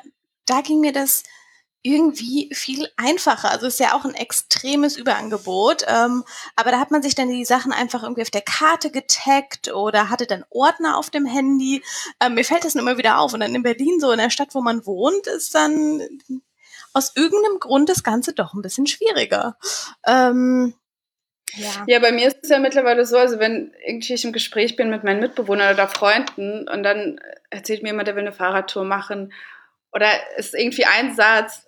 da 0.46 0.62
ging 0.62 0.80
mir 0.80 0.94
das 0.94 1.24
irgendwie 1.84 2.50
viel 2.54 2.90
einfacher. 2.98 3.52
Also 3.52 3.68
ist 3.68 3.80
ja 3.80 3.94
auch 3.94 4.04
ein 4.04 4.16
extremes 4.16 4.98
Überangebot. 4.98 5.86
Ähm, 5.88 6.24
aber 6.56 6.72
da 6.72 6.80
hat 6.80 6.92
man 6.92 7.02
sich 7.02 7.16
dann 7.16 7.30
die 7.30 7.46
Sachen 7.46 7.72
einfach 7.72 8.04
irgendwie 8.04 8.24
auf 8.24 8.30
der 8.30 8.42
Karte 8.42 8.92
getaggt 8.92 9.74
oder 9.74 10.10
hatte 10.10 10.26
dann 10.26 10.44
Ordner 10.50 10.98
auf 10.98 11.10
dem 11.10 11.26
Handy. 11.26 11.84
Ähm, 12.20 12.34
mir 12.34 12.44
fällt 12.44 12.66
das 12.66 12.76
immer 12.76 12.98
wieder 12.98 13.20
auf. 13.20 13.34
Und 13.34 13.40
dann 13.40 13.56
in 13.56 13.64
Berlin, 13.64 14.00
so 14.00 14.12
in 14.12 14.18
der 14.18 14.30
Stadt, 14.30 14.54
wo 14.54 14.62
man 14.62 14.86
wohnt, 14.86 15.28
ist 15.28 15.56
dann 15.56 16.02
aus 16.98 17.16
irgendeinem 17.16 17.60
Grund 17.60 17.90
das 17.90 18.04
Ganze 18.04 18.34
doch 18.34 18.54
ein 18.54 18.62
bisschen 18.62 18.88
schwieriger. 18.88 19.58
Ähm, 20.06 20.74
ja. 21.54 21.86
ja, 21.88 22.00
bei 22.00 22.12
mir 22.12 22.28
ist 22.28 22.40
es 22.42 22.50
ja 22.50 22.60
mittlerweile 22.60 23.06
so, 23.06 23.18
also 23.18 23.40
wenn 23.40 23.72
irgendwie 23.86 24.14
ich 24.14 24.26
im 24.26 24.34
Gespräch 24.34 24.76
bin 24.76 24.90
mit 24.90 25.04
meinen 25.04 25.20
Mitbewohnern 25.20 25.74
oder 25.74 25.88
Freunden 25.88 26.68
und 26.68 26.84
dann 26.84 27.20
erzählt 27.50 27.84
mir 27.84 27.90
jemand, 27.90 28.08
der 28.08 28.16
will 28.16 28.24
eine 28.24 28.34
Fahrradtour 28.34 28.84
machen 28.84 29.32
oder 29.94 30.08
ist 30.38 30.56
irgendwie 30.56 30.86
ein 30.86 31.16
Satz 31.16 31.67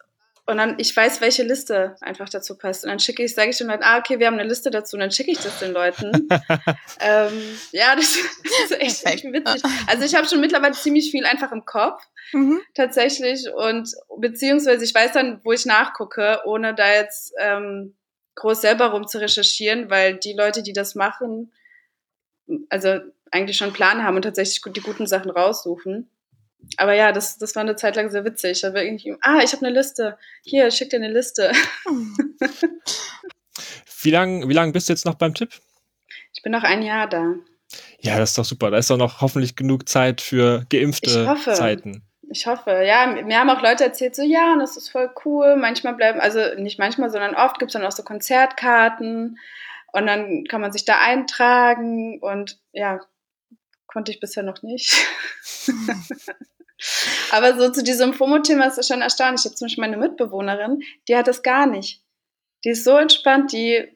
und 0.49 0.57
dann 0.57 0.75
ich 0.79 0.95
weiß, 0.95 1.21
welche 1.21 1.43
Liste 1.43 1.95
einfach 2.01 2.27
dazu 2.27 2.57
passt 2.57 2.83
und 2.83 2.89
dann 2.89 2.99
schicke 2.99 3.23
ich, 3.23 3.35
sage 3.35 3.51
ich 3.51 3.57
den 3.57 3.67
Leuten, 3.67 3.83
ah 3.83 3.99
okay, 3.99 4.17
wir 4.17 4.25
haben 4.25 4.39
eine 4.39 4.47
Liste 4.47 4.71
dazu 4.71 4.95
und 4.95 5.01
dann 5.01 5.11
schicke 5.11 5.29
ich 5.29 5.37
das 5.37 5.59
den 5.59 5.71
Leuten. 5.71 6.11
ähm, 6.99 7.59
ja, 7.71 7.95
das, 7.95 8.17
das, 8.43 8.71
ist 8.71 8.81
echt, 8.81 9.05
echt 9.05 9.23
witzig. 9.25 9.61
Also 9.85 10.03
ich 10.03 10.15
habe 10.15 10.27
schon 10.27 10.41
mittlerweile 10.41 10.73
ziemlich 10.73 11.11
viel 11.11 11.23
einfach 11.25 11.51
im 11.51 11.65
Kopf 11.65 12.01
mhm. 12.33 12.61
tatsächlich. 12.73 13.45
Und 13.53 13.93
beziehungsweise 14.17 14.83
ich 14.83 14.95
weiß 14.95 15.11
dann, 15.13 15.39
wo 15.43 15.51
ich 15.51 15.67
nachgucke, 15.67 16.39
ohne 16.45 16.73
da 16.73 16.91
jetzt 16.93 17.31
ähm, 17.39 17.95
groß 18.33 18.61
selber 18.61 18.87
rum 18.87 19.07
zu 19.07 19.19
recherchieren, 19.19 19.91
weil 19.91 20.15
die 20.15 20.33
Leute, 20.33 20.63
die 20.63 20.73
das 20.73 20.95
machen, 20.95 21.53
also 22.69 22.99
eigentlich 23.29 23.57
schon 23.57 23.67
einen 23.67 23.75
Plan 23.75 24.03
haben 24.03 24.15
und 24.15 24.23
tatsächlich 24.23 24.61
die 24.73 24.81
guten 24.81 25.05
Sachen 25.05 25.29
raussuchen. 25.29 26.09
Aber 26.77 26.93
ja, 26.93 27.11
das, 27.11 27.37
das 27.37 27.55
war 27.55 27.61
eine 27.61 27.75
Zeit 27.75 27.95
lang 27.95 28.09
sehr 28.09 28.25
witzig. 28.25 28.61
Da 28.61 28.73
war 28.73 28.83
irgendwie, 28.83 29.15
ah, 29.21 29.39
ich 29.43 29.53
habe 29.53 29.65
eine 29.65 29.75
Liste. 29.75 30.17
Hier, 30.43 30.69
schick 30.71 30.89
dir 30.89 30.97
eine 30.97 31.11
Liste. 31.11 31.51
wie 34.01 34.11
lange 34.11 34.47
wie 34.47 34.53
lang 34.53 34.71
bist 34.71 34.89
du 34.89 34.93
jetzt 34.93 35.05
noch 35.05 35.15
beim 35.15 35.33
Tipp? 35.33 35.51
Ich 36.33 36.41
bin 36.41 36.51
noch 36.51 36.63
ein 36.63 36.81
Jahr 36.81 37.07
da. 37.07 37.35
Ja, 38.01 38.17
das 38.17 38.31
ist 38.31 38.37
doch 38.37 38.45
super. 38.45 38.71
Da 38.71 38.77
ist 38.77 38.89
doch 38.89 38.97
noch 38.97 39.21
hoffentlich 39.21 39.55
genug 39.55 39.89
Zeit 39.89 40.21
für 40.21 40.65
geimpfte 40.69 41.35
Zeiten. 41.53 42.03
Ich 42.31 42.45
hoffe, 42.45 42.83
ja. 42.85 43.07
Mir 43.07 43.39
haben 43.39 43.49
auch 43.49 43.61
Leute 43.61 43.83
erzählt, 43.83 44.15
so, 44.15 44.21
ja, 44.21 44.53
und 44.53 44.59
das 44.59 44.77
ist 44.77 44.89
voll 44.89 45.09
cool. 45.25 45.55
Manchmal 45.55 45.95
bleiben, 45.95 46.19
also 46.19 46.39
nicht 46.57 46.79
manchmal, 46.79 47.09
sondern 47.09 47.35
oft 47.35 47.59
gibt 47.59 47.69
es 47.69 47.73
dann 47.73 47.85
auch 47.85 47.91
so 47.91 48.03
Konzertkarten 48.03 49.39
und 49.91 50.07
dann 50.07 50.45
kann 50.45 50.61
man 50.61 50.71
sich 50.71 50.85
da 50.85 50.99
eintragen 50.99 52.19
und 52.19 52.59
ja, 52.71 52.99
konnte 53.91 54.11
ich 54.11 54.19
bisher 54.19 54.43
noch 54.43 54.61
nicht. 54.61 54.95
Aber 57.31 57.59
so 57.59 57.69
zu 57.71 57.83
diesem 57.83 58.13
FOMO-Thema 58.13 58.65
ist 58.65 58.77
es 58.77 58.87
schon 58.87 59.01
erstaunlich. 59.01 59.41
Ich 59.41 59.45
habe 59.45 59.55
zum 59.55 59.65
Beispiel 59.65 59.81
meine 59.81 59.97
Mitbewohnerin, 59.97 60.81
die 61.07 61.15
hat 61.15 61.27
das 61.27 61.43
gar 61.43 61.65
nicht. 61.65 62.01
Die 62.63 62.69
ist 62.69 62.83
so 62.83 62.97
entspannt, 62.97 63.51
die, 63.51 63.87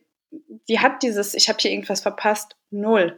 die 0.67 0.79
hat 0.79 1.03
dieses, 1.03 1.33
ich 1.33 1.47
habe 1.49 1.59
hier 1.59 1.71
irgendwas 1.71 2.01
verpasst, 2.01 2.55
null. 2.71 3.17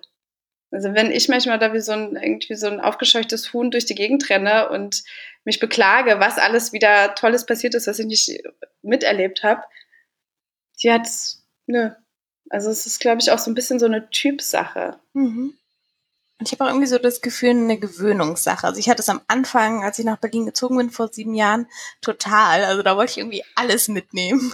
Also 0.72 0.94
wenn 0.94 1.12
ich 1.12 1.29
manchmal 1.29 1.58
da 1.58 1.74
wie 1.74 1.79
so 1.79 1.94
ein, 1.94 2.15
irgendwie 2.15 2.55
so 2.55 2.67
ein 2.67 2.82
aufgescheuchtes 2.82 3.53
Huhn 3.53 3.72
durch 3.72 3.86
die 3.86 3.96
Gegend 3.96 4.29
renne 4.29 4.70
und 4.70 5.03
mich 5.46 5.60
beklage, 5.60 6.20
was 6.20 6.38
alles 6.38 6.74
wieder 6.74 7.15
Tolles 7.15 7.46
passiert 7.46 7.75
ist, 7.75 7.88
was 7.88 8.00
ich 8.00 8.08
nicht 8.08 8.44
miterlebt 8.82 9.44
habe, 9.44 9.63
die 10.84 10.91
hat, 10.91 11.08
nö. 11.65 11.91
Also 12.50 12.70
es 12.70 12.86
ist, 12.86 13.00
glaube 13.00 13.22
ich, 13.22 13.32
auch 13.32 13.39
so 13.39 13.50
ein 13.50 13.55
bisschen 13.55 13.79
so 13.79 13.86
eine 13.86 14.10
Typsache. 14.10 15.00
Mhm. 15.13 15.58
Und 16.38 16.48
ich 16.48 16.51
habe 16.51 16.65
auch 16.65 16.68
irgendwie 16.68 16.88
so 16.88 16.98
das 16.98 17.22
Gefühl, 17.22 17.51
eine 17.51 17.80
Gewöhnungssache. 17.80 18.68
Also 18.68 18.77
ich 18.77 18.89
hatte 18.89 19.01
es 19.01 19.08
am 19.08 19.22
Anfang, 19.27 19.86
als 19.86 20.00
ich 20.00 20.06
nach 20.06 20.18
Berlin 20.18 20.46
gezogen 20.46 20.75
bin 20.75 20.89
vor 20.89 21.08
sieben 21.08 21.34
Jahren, 21.34 21.68
total. 22.01 22.65
Also 22.65 22.84
da 22.84 22.98
wollte 22.98 23.12
ich 23.12 23.18
irgendwie 23.20 23.44
alles 23.56 23.88
mitnehmen. 23.88 24.54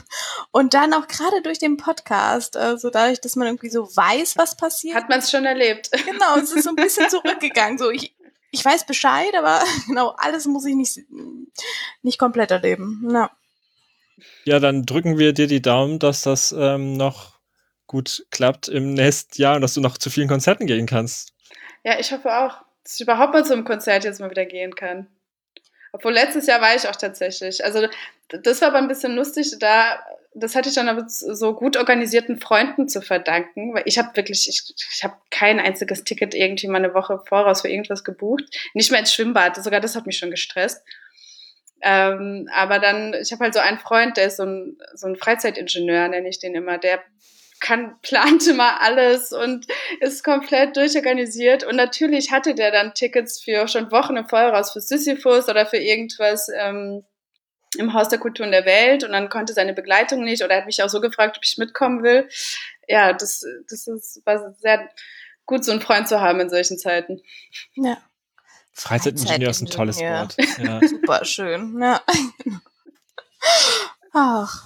Und 0.52 0.76
dann 0.76 0.94
auch 0.94 1.08
gerade 1.08 1.42
durch 1.42 1.58
den 1.58 1.78
Podcast, 1.78 2.56
also 2.56 2.92
dadurch, 2.92 3.20
dass 3.20 3.36
man 3.36 3.48
irgendwie 3.48 3.72
so 3.72 3.88
weiß, 3.96 4.38
was 4.38 4.56
passiert. 4.56 4.96
Hat 4.96 5.10
man 5.10 5.20
es 5.20 5.32
schon 5.32 5.46
erlebt. 5.46 5.90
Genau, 6.06 6.38
es 6.38 6.52
ist 6.52 6.66
so 6.66 6.70
ein 6.70 6.76
bisschen 6.76 7.10
zurückgegangen. 7.10 7.80
So 7.80 7.90
ich, 7.90 8.16
ich 8.52 8.64
weiß 8.64 8.86
Bescheid, 8.86 9.34
aber 9.36 9.64
genau, 9.88 10.10
alles 10.18 10.46
muss 10.46 10.66
ich 10.66 10.76
nicht, 10.76 11.00
nicht 12.04 12.20
komplett 12.20 12.52
erleben. 12.52 13.10
Ja. 13.12 13.32
Ja, 14.46 14.60
dann 14.60 14.86
drücken 14.86 15.18
wir 15.18 15.34
dir 15.34 15.48
die 15.48 15.64
Daumen, 15.64 15.98
dass 15.98 16.22
das 16.22 16.54
ähm, 16.56 16.94
noch 16.96 17.40
gut 17.88 18.26
klappt 18.30 18.68
im 18.68 18.94
nächsten 18.94 19.42
Jahr 19.42 19.56
und 19.56 19.62
dass 19.62 19.74
du 19.74 19.82
noch 19.82 19.98
zu 19.98 20.12
vielen 20.12 20.28
Konzerten 20.28 20.68
gehen 20.68 20.86
kannst. 20.86 21.34
Ja, 21.84 22.00
ich 22.00 22.12
hoffe 22.12 22.32
auch, 22.32 22.58
dass 22.84 22.96
ich 22.96 23.02
überhaupt 23.02 23.34
mal 23.34 23.46
zum 23.46 23.64
Konzert 23.64 24.04
jetzt 24.04 24.20
mal 24.20 24.30
wieder 24.30 24.46
gehen 24.46 24.76
kann. 24.76 25.08
Obwohl 25.94 26.14
letztes 26.14 26.48
Jahr 26.48 26.62
war 26.62 26.76
ich 26.76 26.88
auch 26.88 26.96
tatsächlich. 26.96 27.64
Also 27.66 27.88
das 28.30 28.62
war 28.62 28.70
aber 28.70 28.78
ein 28.78 28.88
bisschen 28.88 29.16
lustig. 29.16 29.58
Da, 29.60 30.00
das 30.34 30.56
hatte 30.56 30.70
ich 30.70 30.76
dann 30.76 30.88
aber 30.88 31.06
so 31.08 31.54
gut 31.54 31.76
organisierten 31.76 32.40
Freunden 32.40 32.88
zu 32.88 33.02
verdanken, 33.02 33.74
weil 33.74 33.84
ich 33.86 33.98
habe 33.98 34.16
wirklich, 34.16 34.48
ich, 34.48 34.74
ich 34.94 35.04
habe 35.04 35.16
kein 35.32 35.60
einziges 35.60 36.04
Ticket 36.04 36.34
irgendwie 36.34 36.68
mal 36.68 36.78
eine 36.78 36.94
Woche 36.94 37.22
voraus 37.28 37.62
für 37.62 37.70
irgendwas 37.70 38.04
gebucht. 38.04 38.44
Nicht 38.74 38.92
mehr 38.92 39.02
ins 39.02 39.14
Schwimmbad. 39.14 39.62
Sogar 39.62 39.82
das 39.82 39.96
hat 39.96 40.06
mich 40.06 40.18
schon 40.18 40.32
gestresst. 40.32 40.82
Ähm, 41.82 42.48
aber 42.54 42.80
dann, 42.80 43.14
ich 43.16 43.32
habe 43.32 43.44
halt 43.44 43.54
so 43.54 43.60
einen 43.60 43.80
Freund, 43.80 44.16
der 44.16 44.28
ist 44.28 44.38
so 44.38 44.44
ein, 44.44 44.78
so 44.94 45.08
ein 45.08 45.16
Freizeitingenieur, 45.16 46.08
nenne 46.08 46.30
ich 46.30 46.40
den 46.40 46.56
immer, 46.56 46.78
der 46.78 47.04
kann, 47.62 47.96
plant 48.02 48.46
immer 48.48 48.82
alles 48.82 49.32
und 49.32 49.66
ist 50.02 50.24
komplett 50.24 50.76
durchorganisiert. 50.76 51.64
Und 51.64 51.78
natürlich 51.78 52.32
hatte 52.32 52.54
der 52.54 52.72
dann 52.72 52.94
Tickets 52.94 53.42
für 53.42 53.68
schon 53.70 53.92
Wochen 53.92 54.18
im 54.18 54.28
Voraus 54.28 54.74
für 54.74 54.82
Sisyphus 54.82 55.48
oder 55.48 55.66
für 55.66 55.78
irgendwas 55.78 56.50
ähm, 56.60 57.06
im 57.78 57.94
Haus 57.94 58.10
der 58.10 58.20
Kulturen 58.20 58.52
der 58.52 58.66
Welt 58.66 59.04
und 59.04 59.14
dann 59.14 59.30
konnte 59.30 59.54
seine 59.54 59.74
Begleitung 59.74 60.24
nicht 60.24 60.44
oder 60.44 60.56
er 60.56 60.58
hat 60.60 60.66
mich 60.66 60.84
auch 60.84 60.90
so 60.90 61.00
gefragt, 61.00 61.38
ob 61.38 61.44
ich 61.46 61.58
mitkommen 61.58 62.04
will. 62.04 62.28
Ja, 62.88 63.14
das, 63.14 63.46
das 63.70 63.88
ist, 63.88 64.22
war 64.26 64.54
sehr 64.60 64.90
gut, 65.46 65.64
so 65.64 65.72
einen 65.72 65.80
Freund 65.80 66.08
zu 66.08 66.20
haben 66.20 66.42
in 66.42 66.50
solchen 66.50 66.78
Zeiten. 66.78 67.22
Ja. 67.76 67.98
Freizeitingenieur 68.74 69.52
ist 69.52 69.62
ein 69.62 69.68
tolles 69.68 70.00
Wort. 70.00 70.36
Ja. 70.58 70.80
Super 70.86 71.24
schön. 71.26 71.82
Ja. 71.82 72.02
Ach, 74.14 74.66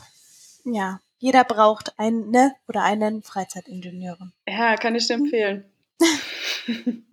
ja. 0.64 1.00
Jeder 1.26 1.44
braucht 1.44 1.98
eine 1.98 2.54
oder 2.68 2.84
einen 2.84 3.24
Freizeitingenieurin. 3.24 4.32
Ja, 4.48 4.76
kann 4.76 4.94
ich 4.94 5.08
dir 5.08 5.16
empfehlen. 5.16 5.66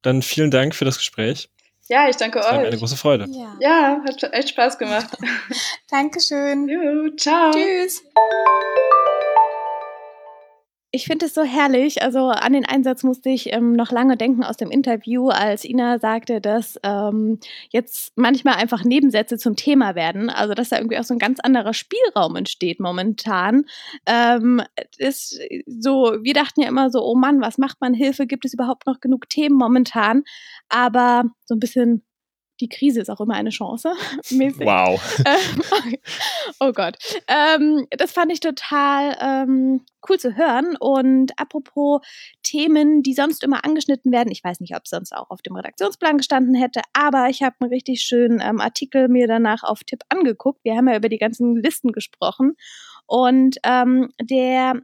Dann 0.00 0.22
vielen 0.22 0.50
Dank 0.50 0.74
für 0.74 0.86
das 0.86 0.96
Gespräch. 0.96 1.50
Ja, 1.88 2.08
ich 2.08 2.16
danke 2.16 2.38
das 2.38 2.46
euch. 2.46 2.52
War 2.52 2.64
eine 2.64 2.78
große 2.78 2.96
Freude. 2.96 3.26
Ja, 3.28 3.58
ja 3.60 4.00
hat 4.08 4.22
echt 4.32 4.48
Spaß 4.48 4.78
gemacht. 4.78 5.14
Dankeschön. 5.90 6.66
Jo, 6.66 7.14
ciao. 7.14 7.50
Tschüss. 7.50 8.02
Ich 10.96 11.04
finde 11.04 11.26
es 11.26 11.34
so 11.34 11.42
herrlich. 11.42 12.00
Also 12.00 12.28
an 12.28 12.54
den 12.54 12.64
Einsatz 12.64 13.02
musste 13.02 13.28
ich 13.28 13.52
ähm, 13.52 13.74
noch 13.74 13.92
lange 13.92 14.16
denken 14.16 14.42
aus 14.42 14.56
dem 14.56 14.70
Interview, 14.70 15.28
als 15.28 15.62
Ina 15.62 15.98
sagte, 15.98 16.40
dass 16.40 16.80
ähm, 16.82 17.38
jetzt 17.68 18.14
manchmal 18.16 18.54
einfach 18.54 18.82
Nebensätze 18.82 19.36
zum 19.36 19.56
Thema 19.56 19.94
werden. 19.94 20.30
Also 20.30 20.54
dass 20.54 20.70
da 20.70 20.78
irgendwie 20.78 20.96
auch 20.98 21.04
so 21.04 21.12
ein 21.12 21.18
ganz 21.18 21.38
anderer 21.38 21.74
Spielraum 21.74 22.34
entsteht 22.36 22.80
momentan. 22.80 23.66
Ähm, 24.06 24.62
ist 24.96 25.38
so, 25.66 26.16
wir 26.22 26.32
dachten 26.32 26.62
ja 26.62 26.68
immer 26.68 26.88
so, 26.88 27.04
oh 27.04 27.14
Mann, 27.14 27.42
was 27.42 27.58
macht 27.58 27.78
man? 27.82 27.92
Hilfe, 27.92 28.26
gibt 28.26 28.46
es 28.46 28.54
überhaupt 28.54 28.86
noch 28.86 29.00
genug 29.00 29.28
Themen 29.28 29.56
momentan? 29.58 30.22
Aber 30.70 31.24
so 31.44 31.56
ein 31.56 31.60
bisschen 31.60 32.06
die 32.60 32.68
Krise 32.68 33.00
ist 33.00 33.10
auch 33.10 33.20
immer 33.20 33.34
eine 33.34 33.50
Chance. 33.50 33.92
mäßig. 34.30 34.66
Wow. 34.66 35.00
Ähm, 35.24 35.96
oh 36.60 36.72
Gott. 36.72 36.96
Ähm, 37.28 37.86
das 37.90 38.12
fand 38.12 38.32
ich 38.32 38.40
total 38.40 39.16
ähm, 39.20 39.84
cool 40.08 40.18
zu 40.18 40.36
hören. 40.36 40.76
Und 40.78 41.38
apropos 41.38 42.00
Themen, 42.42 43.02
die 43.02 43.14
sonst 43.14 43.42
immer 43.42 43.64
angeschnitten 43.64 44.12
werden, 44.12 44.30
ich 44.30 44.42
weiß 44.42 44.60
nicht, 44.60 44.74
ob 44.74 44.84
es 44.84 44.90
sonst 44.90 45.12
auch 45.12 45.30
auf 45.30 45.42
dem 45.42 45.56
Redaktionsplan 45.56 46.18
gestanden 46.18 46.54
hätte, 46.54 46.80
aber 46.92 47.28
ich 47.28 47.42
habe 47.42 47.56
einen 47.60 47.70
richtig 47.70 48.02
schönen 48.02 48.40
ähm, 48.40 48.60
Artikel 48.60 49.08
mir 49.08 49.26
danach 49.26 49.62
auf 49.62 49.84
Tipp 49.84 50.02
angeguckt. 50.08 50.60
Wir 50.64 50.76
haben 50.76 50.88
ja 50.88 50.96
über 50.96 51.08
die 51.08 51.18
ganzen 51.18 51.56
Listen 51.56 51.92
gesprochen. 51.92 52.56
Und 53.06 53.56
ähm, 53.64 54.12
der 54.20 54.82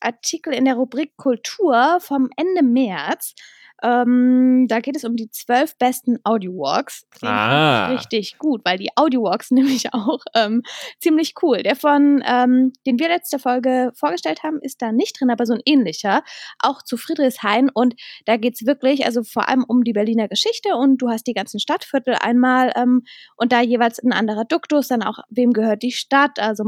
Artikel 0.00 0.54
in 0.54 0.64
der 0.64 0.76
Rubrik 0.76 1.16
Kultur 1.16 1.98
vom 2.00 2.30
Ende 2.36 2.62
März 2.62 3.34
ähm, 3.82 4.66
da 4.68 4.80
geht 4.80 4.96
es 4.96 5.04
um 5.04 5.16
die 5.16 5.30
zwölf 5.30 5.76
besten 5.78 6.18
Audio-Walks. 6.24 7.06
Ah. 7.22 7.88
Richtig 7.88 8.38
gut, 8.38 8.62
weil 8.64 8.78
die 8.78 8.90
Audio-Walks 8.96 9.50
nämlich 9.52 9.92
auch 9.94 10.20
ähm, 10.34 10.62
ziemlich 11.00 11.34
cool. 11.42 11.62
Der 11.62 11.76
von, 11.76 12.22
ähm, 12.26 12.72
den 12.86 12.98
wir 12.98 13.08
letzte 13.08 13.38
Folge 13.38 13.92
vorgestellt 13.94 14.42
haben, 14.42 14.58
ist 14.60 14.82
da 14.82 14.92
nicht 14.92 15.20
drin, 15.20 15.30
aber 15.30 15.46
so 15.46 15.54
ein 15.54 15.62
ähnlicher. 15.64 16.22
Auch 16.58 16.82
zu 16.82 16.96
Friedrichshain. 16.96 17.70
Und 17.72 17.94
da 18.26 18.36
geht's 18.36 18.66
wirklich, 18.66 19.06
also 19.06 19.22
vor 19.22 19.48
allem 19.48 19.64
um 19.66 19.84
die 19.84 19.92
Berliner 19.92 20.28
Geschichte 20.28 20.74
und 20.76 20.98
du 20.98 21.08
hast 21.08 21.26
die 21.26 21.34
ganzen 21.34 21.60
Stadtviertel 21.60 22.16
einmal 22.20 22.72
ähm, 22.76 23.02
und 23.36 23.52
da 23.52 23.60
jeweils 23.60 23.98
ein 23.98 24.12
anderer 24.12 24.44
Duktus, 24.44 24.88
dann 24.88 25.02
auch, 25.02 25.18
wem 25.30 25.52
gehört 25.52 25.82
die 25.82 25.92
Stadt, 25.92 26.38
also 26.38 26.64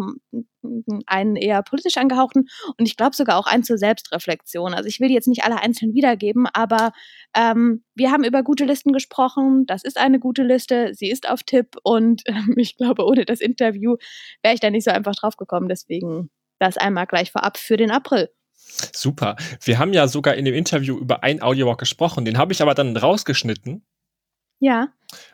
einen 1.07 1.37
eher 1.37 1.63
politisch 1.63 1.97
angehauchten 1.97 2.49
und 2.77 2.87
ich 2.87 2.97
glaube 2.97 3.17
sogar 3.17 3.39
auch 3.39 3.47
einen 3.47 3.65
zur 3.65 3.79
Selbstreflexion. 3.79 4.75
Also 4.75 4.89
ich 4.89 5.01
will 5.01 5.11
jetzt 5.11 5.29
nicht 5.29 5.45
alle 5.45 5.61
einzeln 5.61 5.95
wiedergeben, 5.95 6.47
aber 6.53 6.93
ähm, 7.35 7.85
wir 7.95 8.11
haben 8.11 8.25
über 8.25 8.43
gute 8.43 8.65
Listen 8.65 8.93
gesprochen. 8.93 9.65
Das 9.67 9.85
ist 9.85 9.99
eine 9.99 10.19
gute 10.19 10.43
Liste. 10.43 10.93
Sie 10.95 11.11
ist 11.11 11.29
auf 11.29 11.43
Tipp 11.43 11.77
und 11.83 12.23
ähm, 12.27 12.55
ich 12.57 12.77
glaube, 12.77 13.05
ohne 13.05 13.25
das 13.25 13.41
Interview 13.41 13.97
wäre 14.43 14.55
ich 14.55 14.61
da 14.61 14.71
nicht 14.71 14.85
so 14.85 14.91
einfach 14.91 15.15
drauf 15.15 15.37
gekommen. 15.37 15.69
Deswegen 15.69 16.31
das 16.59 16.77
einmal 16.77 17.07
gleich 17.07 17.33
vorab 17.33 17.57
für 17.57 17.77
den 17.77 17.91
April. 17.91 18.29
Super. 18.93 19.37
Wir 19.63 19.79
haben 19.79 19.93
ja 19.93 20.07
sogar 20.07 20.35
in 20.35 20.45
dem 20.45 20.55
Interview 20.55 20.99
über 20.99 21.23
ein 21.25 21.43
Audiowalk 21.43 21.79
gesprochen. 21.79 22.25
Den 22.25 22.39
habe 22.39 22.53
ich 22.53 22.63
aber 22.63 22.75
dann 22.75 22.97
rausgeschnitten. 22.97 23.85
Ja. 24.61 24.89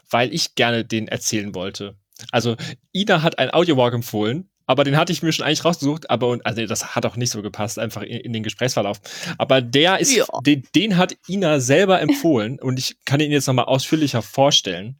Weil 0.08 0.32
ich 0.32 0.54
gerne 0.54 0.84
den 0.84 1.08
erzählen 1.08 1.54
wollte. 1.54 1.96
Also 2.32 2.56
Ida 2.92 3.22
hat 3.22 3.38
ein 3.38 3.52
Audiowalk 3.52 3.92
empfohlen 3.92 4.48
aber 4.66 4.84
den 4.84 4.96
hatte 4.96 5.12
ich 5.12 5.22
mir 5.22 5.32
schon 5.32 5.46
eigentlich 5.46 5.64
rausgesucht, 5.64 6.10
aber 6.10 6.38
also 6.44 6.66
das 6.66 6.94
hat 6.94 7.06
auch 7.06 7.16
nicht 7.16 7.30
so 7.30 7.40
gepasst, 7.42 7.78
einfach 7.78 8.02
in, 8.02 8.20
in 8.20 8.32
den 8.32 8.42
Gesprächsverlauf. 8.42 9.00
Aber 9.38 9.62
der 9.62 9.98
ist, 9.98 10.14
ja. 10.14 10.24
den, 10.44 10.64
den 10.74 10.96
hat 10.96 11.16
Ina 11.28 11.60
selber 11.60 12.00
empfohlen 12.00 12.58
und 12.62 12.78
ich 12.78 12.96
kann 13.04 13.20
ihn 13.20 13.30
jetzt 13.30 13.46
nochmal 13.46 13.66
ausführlicher 13.66 14.22
vorstellen. 14.22 14.98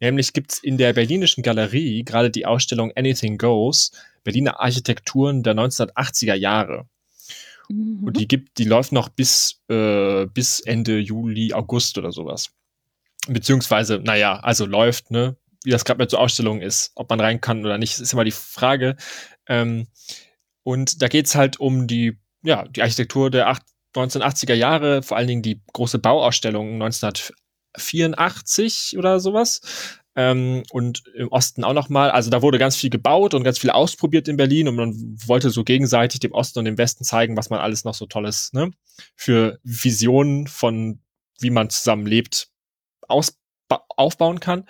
Nämlich 0.00 0.32
gibt's 0.32 0.58
in 0.58 0.78
der 0.78 0.94
Berlinischen 0.94 1.42
Galerie 1.42 2.04
gerade 2.04 2.30
die 2.30 2.46
Ausstellung 2.46 2.92
Anything 2.96 3.38
Goes, 3.38 3.92
Berliner 4.24 4.60
Architekturen 4.60 5.42
der 5.42 5.54
1980er 5.54 6.34
Jahre. 6.34 6.86
Mhm. 7.68 8.04
Und 8.04 8.16
die 8.16 8.28
gibt, 8.28 8.58
die 8.58 8.64
läuft 8.64 8.92
noch 8.92 9.08
bis, 9.08 9.60
äh, 9.68 10.26
bis 10.26 10.60
Ende 10.60 10.98
Juli, 10.98 11.52
August 11.52 11.98
oder 11.98 12.12
sowas. 12.12 12.50
Beziehungsweise, 13.28 14.00
naja, 14.02 14.40
also 14.40 14.66
läuft, 14.66 15.10
ne? 15.10 15.36
Wie 15.64 15.70
das 15.70 15.84
gerade 15.84 15.98
mit 15.98 16.10
so 16.10 16.18
Ausstellungen 16.18 16.62
ist, 16.62 16.92
ob 16.94 17.10
man 17.10 17.20
rein 17.20 17.40
kann 17.40 17.64
oder 17.64 17.78
nicht, 17.78 17.98
ist 17.98 18.12
immer 18.12 18.24
die 18.24 18.32
Frage. 18.32 18.96
Ähm, 19.46 19.86
und 20.62 21.02
da 21.02 21.08
geht's 21.08 21.34
halt 21.34 21.60
um 21.60 21.86
die, 21.86 22.18
ja, 22.42 22.66
die 22.68 22.82
Architektur 22.82 23.30
der 23.30 23.48
8, 23.48 23.62
1980er 23.94 24.54
Jahre, 24.54 25.02
vor 25.02 25.16
allen 25.16 25.28
Dingen 25.28 25.42
die 25.42 25.62
große 25.72 25.98
Bauausstellung 25.98 26.82
1984 26.82 28.96
oder 28.98 29.20
sowas. 29.20 30.00
Ähm, 30.14 30.62
und 30.70 31.04
im 31.14 31.28
Osten 31.28 31.64
auch 31.64 31.72
nochmal. 31.72 32.10
Also 32.10 32.30
da 32.30 32.42
wurde 32.42 32.58
ganz 32.58 32.76
viel 32.76 32.90
gebaut 32.90 33.32
und 33.32 33.44
ganz 33.44 33.58
viel 33.58 33.70
ausprobiert 33.70 34.28
in 34.28 34.36
Berlin 34.36 34.68
und 34.68 34.76
man 34.76 34.94
wollte 35.26 35.48
so 35.48 35.64
gegenseitig 35.64 36.20
dem 36.20 36.32
Osten 36.32 36.58
und 36.58 36.66
dem 36.66 36.76
Westen 36.76 37.04
zeigen, 37.04 37.36
was 37.36 37.48
man 37.48 37.60
alles 37.60 37.84
noch 37.84 37.94
so 37.94 38.04
tolles 38.04 38.52
ne, 38.52 38.72
für 39.16 39.58
Visionen 39.62 40.48
von 40.48 41.00
wie 41.40 41.50
man 41.50 41.70
zusammen 41.70 42.06
lebt, 42.06 42.48
aus 43.08 43.38
aufbauen 43.88 44.40
kann. 44.40 44.64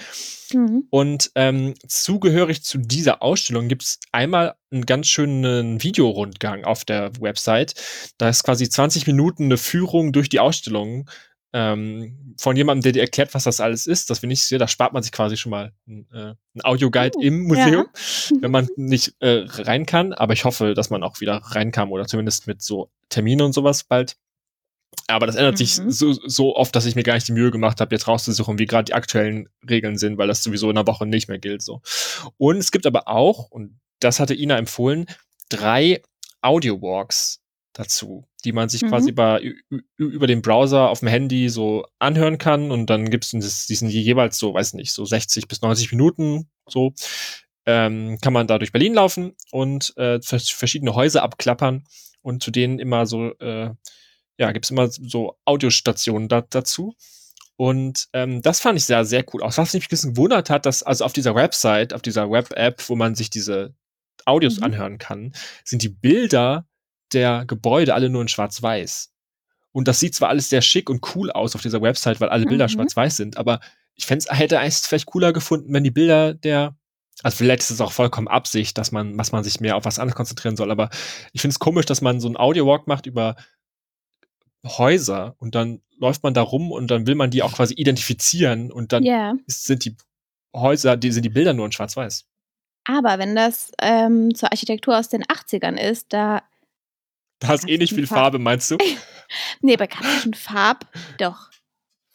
Mhm. 0.52 0.86
Und 0.90 1.30
ähm, 1.34 1.74
zugehörig 1.86 2.62
zu 2.62 2.78
dieser 2.78 3.22
Ausstellung 3.22 3.68
gibt 3.68 3.82
es 3.82 4.00
einmal 4.12 4.54
einen 4.70 4.86
ganz 4.86 5.08
schönen 5.08 5.82
Videorundgang 5.82 6.64
auf 6.64 6.84
der 6.84 7.12
Website. 7.20 7.74
Da 8.18 8.28
ist 8.28 8.44
quasi 8.44 8.68
20 8.68 9.06
Minuten 9.06 9.44
eine 9.44 9.58
Führung 9.58 10.12
durch 10.12 10.28
die 10.28 10.40
Ausstellung 10.40 11.08
ähm, 11.52 12.34
von 12.38 12.56
jemandem, 12.56 12.82
der 12.82 12.92
dir 12.92 13.02
erklärt, 13.02 13.34
was 13.34 13.44
das 13.44 13.60
alles 13.60 13.86
ist. 13.86 14.08
Das 14.10 14.20
finde 14.20 14.34
ich 14.34 14.44
sehr, 14.44 14.58
da 14.58 14.68
spart 14.68 14.92
man 14.92 15.02
sich 15.02 15.12
quasi 15.12 15.36
schon 15.36 15.50
mal 15.50 15.72
einen, 15.86 16.06
äh, 16.12 16.18
einen 16.18 16.64
Audioguide 16.64 17.18
uh, 17.18 17.22
im 17.22 17.42
Museum, 17.42 17.86
ja. 17.94 18.36
wenn 18.40 18.50
man 18.50 18.68
nicht 18.76 19.14
äh, 19.20 19.44
rein 19.46 19.86
kann. 19.86 20.12
Aber 20.12 20.32
ich 20.32 20.44
hoffe, 20.44 20.74
dass 20.74 20.90
man 20.90 21.02
auch 21.02 21.20
wieder 21.20 21.36
reinkam 21.36 21.92
oder 21.92 22.06
zumindest 22.06 22.46
mit 22.46 22.62
so 22.62 22.90
Terminen 23.10 23.42
und 23.42 23.52
sowas 23.52 23.84
bald. 23.84 24.16
Aber 25.08 25.26
das 25.26 25.36
ändert 25.36 25.54
mhm. 25.54 25.58
sich 25.58 25.74
so, 25.74 26.12
so 26.12 26.56
oft, 26.56 26.74
dass 26.76 26.86
ich 26.86 26.94
mir 26.94 27.02
gar 27.02 27.14
nicht 27.14 27.28
die 27.28 27.32
Mühe 27.32 27.50
gemacht 27.50 27.80
habe, 27.80 27.94
jetzt 27.94 28.08
rauszusuchen, 28.08 28.58
wie 28.58 28.66
gerade 28.66 28.84
die 28.84 28.94
aktuellen 28.94 29.48
Regeln 29.68 29.98
sind, 29.98 30.16
weil 30.18 30.28
das 30.28 30.42
sowieso 30.42 30.70
in 30.70 30.76
einer 30.78 30.86
Woche 30.86 31.06
nicht 31.06 31.28
mehr 31.28 31.38
gilt. 31.38 31.62
So. 31.62 31.82
Und 32.38 32.56
es 32.58 32.70
gibt 32.72 32.86
aber 32.86 33.08
auch, 33.08 33.50
und 33.50 33.78
das 34.00 34.20
hatte 34.20 34.34
Ina 34.34 34.56
empfohlen, 34.58 35.06
drei 35.48 36.02
Audio-Walks 36.40 37.40
dazu, 37.72 38.26
die 38.44 38.52
man 38.52 38.68
sich 38.68 38.82
Mhm. 38.82 38.88
quasi 38.88 39.10
über, 39.10 39.40
ü- 39.42 39.56
über 39.96 40.26
den 40.26 40.42
Browser 40.42 40.90
auf 40.90 41.00
dem 41.00 41.08
Handy 41.08 41.48
so 41.48 41.86
anhören 41.98 42.36
kann 42.38 42.70
und 42.70 42.90
dann 42.90 43.08
gibt 43.08 43.24
es 43.32 43.66
diesen 43.66 43.88
jeweils 43.88 44.38
so, 44.38 44.52
weiß 44.52 44.74
nicht, 44.74 44.92
so 44.92 45.04
60 45.06 45.48
bis 45.48 45.62
90 45.62 45.90
Minuten 45.92 46.50
so 46.68 46.92
ähm, 47.64 48.18
kann 48.20 48.32
man 48.32 48.46
da 48.46 48.58
durch 48.58 48.72
Berlin 48.72 48.92
laufen 48.94 49.34
und 49.52 49.96
äh, 49.96 50.20
vers- 50.20 50.50
verschiedene 50.50 50.94
Häuser 50.94 51.22
abklappern 51.22 51.84
und 52.20 52.42
zu 52.42 52.50
denen 52.50 52.78
immer 52.78 53.06
so, 53.06 53.32
äh, 53.38 53.70
ja, 54.42 54.50
gibt's 54.52 54.70
immer 54.70 54.88
so 54.90 55.38
Audiostationen 55.44 56.28
da, 56.28 56.40
dazu. 56.42 56.94
Und 57.56 58.08
ähm, 58.12 58.42
das 58.42 58.58
fand 58.60 58.76
ich 58.76 58.84
sehr, 58.84 59.04
sehr 59.04 59.24
cool. 59.32 59.42
Auch 59.42 59.56
was 59.56 59.72
mich 59.72 59.84
ein 59.84 59.88
bisschen 59.88 60.14
gewundert 60.14 60.50
hat, 60.50 60.66
dass 60.66 60.82
also 60.82 61.04
auf 61.04 61.12
dieser 61.12 61.34
Website, 61.36 61.94
auf 61.94 62.02
dieser 62.02 62.28
Web-App, 62.28 62.88
wo 62.88 62.96
man 62.96 63.14
sich 63.14 63.30
diese 63.30 63.74
Audios 64.24 64.56
Mhm. 64.58 64.64
anhören 64.64 64.98
kann, 64.98 65.32
sind 65.64 65.82
die 65.82 65.88
Bilder 65.88 66.66
der 67.12 67.44
Gebäude 67.46 67.94
alle 67.94 68.10
nur 68.10 68.22
in 68.22 68.28
Schwarz-Weiß. 68.28 69.12
Und 69.70 69.86
das 69.86 70.00
sieht 70.00 70.14
zwar 70.14 70.28
alles 70.30 70.48
sehr 70.48 70.60
schick 70.62 70.90
und 70.90 71.14
cool 71.14 71.30
aus 71.30 71.54
auf 71.54 71.62
dieser 71.62 71.80
Website, 71.82 72.20
weil 72.20 72.30
alle 72.30 72.46
Bilder 72.46 72.64
Mhm. 72.64 72.70
schwarz-weiß 72.70 73.16
sind, 73.16 73.36
aber 73.36 73.60
ich 73.94 74.06
fände 74.06 74.24
hätte 74.30 74.56
es 74.58 74.86
vielleicht 74.86 75.06
cooler 75.06 75.32
gefunden, 75.32 75.72
wenn 75.72 75.84
die 75.84 75.90
Bilder 75.90 76.34
der, 76.34 76.74
also 77.22 77.36
vielleicht 77.36 77.62
ist 77.62 77.70
es 77.70 77.80
auch 77.80 77.92
vollkommen 77.92 78.28
Absicht, 78.28 78.76
dass 78.76 78.90
man, 78.92 79.16
dass 79.16 79.30
man 79.32 79.44
sich 79.44 79.60
mehr 79.60 79.76
auf 79.76 79.84
was 79.84 79.98
anderes 79.98 80.16
konzentrieren 80.16 80.56
soll, 80.56 80.70
aber 80.70 80.90
ich 81.32 81.40
finde 81.42 81.52
es 81.52 81.58
komisch, 81.58 81.86
dass 81.86 82.00
man 82.00 82.18
so 82.20 82.26
einen 82.28 82.36
Audio-Walk 82.38 82.86
macht 82.88 83.06
über 83.06 83.36
Häuser 84.64 85.34
und 85.38 85.54
dann 85.54 85.80
läuft 85.98 86.22
man 86.22 86.34
da 86.34 86.42
rum 86.42 86.70
und 86.72 86.90
dann 86.90 87.06
will 87.06 87.14
man 87.14 87.30
die 87.30 87.42
auch 87.42 87.52
quasi 87.54 87.74
identifizieren 87.74 88.70
und 88.72 88.92
dann 88.92 89.02
Ja, 89.04 89.34
ist, 89.46 89.64
sind 89.64 89.84
die 89.84 89.96
Häuser, 90.54 90.96
die 90.96 91.10
sind 91.12 91.24
die 91.24 91.28
Bilder 91.30 91.52
nur 91.52 91.66
in 91.66 91.72
Schwarz-Weiß. 91.72 92.24
aber 92.86 93.18
wenn 93.18 93.34
das 93.36 93.72
ähm, 93.80 94.34
zur 94.34 94.50
Architektur 94.52 94.98
aus 94.98 95.08
den 95.08 95.24
80ern 95.24 95.76
ist, 95.78 96.12
da. 96.12 96.42
Da 97.40 97.48
hast 97.48 97.68
eh 97.68 97.76
nicht 97.78 97.92
viel 97.94 98.06
Farb- 98.06 98.18
Farbe, 98.18 98.38
meinst 98.38 98.70
du? 98.70 98.78
Nee, 99.62 99.76
bei 99.78 99.86
klassischen 99.86 100.34
Farb. 100.34 100.86
Doch. 101.18 101.48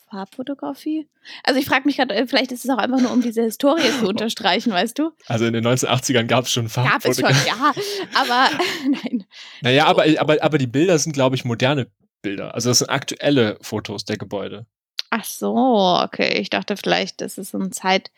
Farbfotografie? 0.10 1.08
Also 1.44 1.60
ich 1.60 1.66
frage 1.66 1.86
mich 1.86 1.98
gerade, 1.98 2.14
äh, 2.16 2.28
vielleicht 2.28 2.52
ist 2.54 2.64
es 2.64 2.70
auch 2.72 2.78
einfach 2.78 3.02
nur, 3.02 3.12
um 3.12 3.22
diese 3.22 3.42
Historie 3.44 3.90
zu 4.00 4.08
unterstreichen, 4.08 4.72
weißt 4.72 4.98
du? 5.00 5.12
Also 5.26 5.46
in 5.46 5.54
den 5.54 5.66
1980ern 5.68 6.24
gab 6.28 6.46
es 6.46 6.52
schon 6.52 6.68
Gab 6.68 7.04
es 7.04 7.18
schon, 7.20 7.26
Farbfotografie. 7.26 7.48
ja. 7.48 7.74
Aber 8.22 8.50
nein. 9.04 9.26
Naja, 9.62 9.86
aber, 9.88 10.06
aber, 10.20 10.42
aber 10.42 10.58
die 10.58 10.68
Bilder 10.68 10.98
sind, 11.00 11.12
glaube 11.14 11.36
ich, 11.36 11.44
moderne 11.44 11.88
Bilder. 12.28 12.54
Also 12.54 12.70
das 12.70 12.80
sind 12.80 12.90
aktuelle 12.90 13.58
Fotos 13.62 14.06
der 14.06 14.18
Gebäude. 14.18 14.66
Ach 15.10 15.24
so, 15.24 15.56
okay. 16.04 16.40
Ich 16.40 16.50
dachte 16.50 16.76
vielleicht, 16.78 17.22
das 17.22 17.38
ist 17.38 17.52
so 17.52 17.58
ein 17.58 17.72
Zeit, 17.72 18.12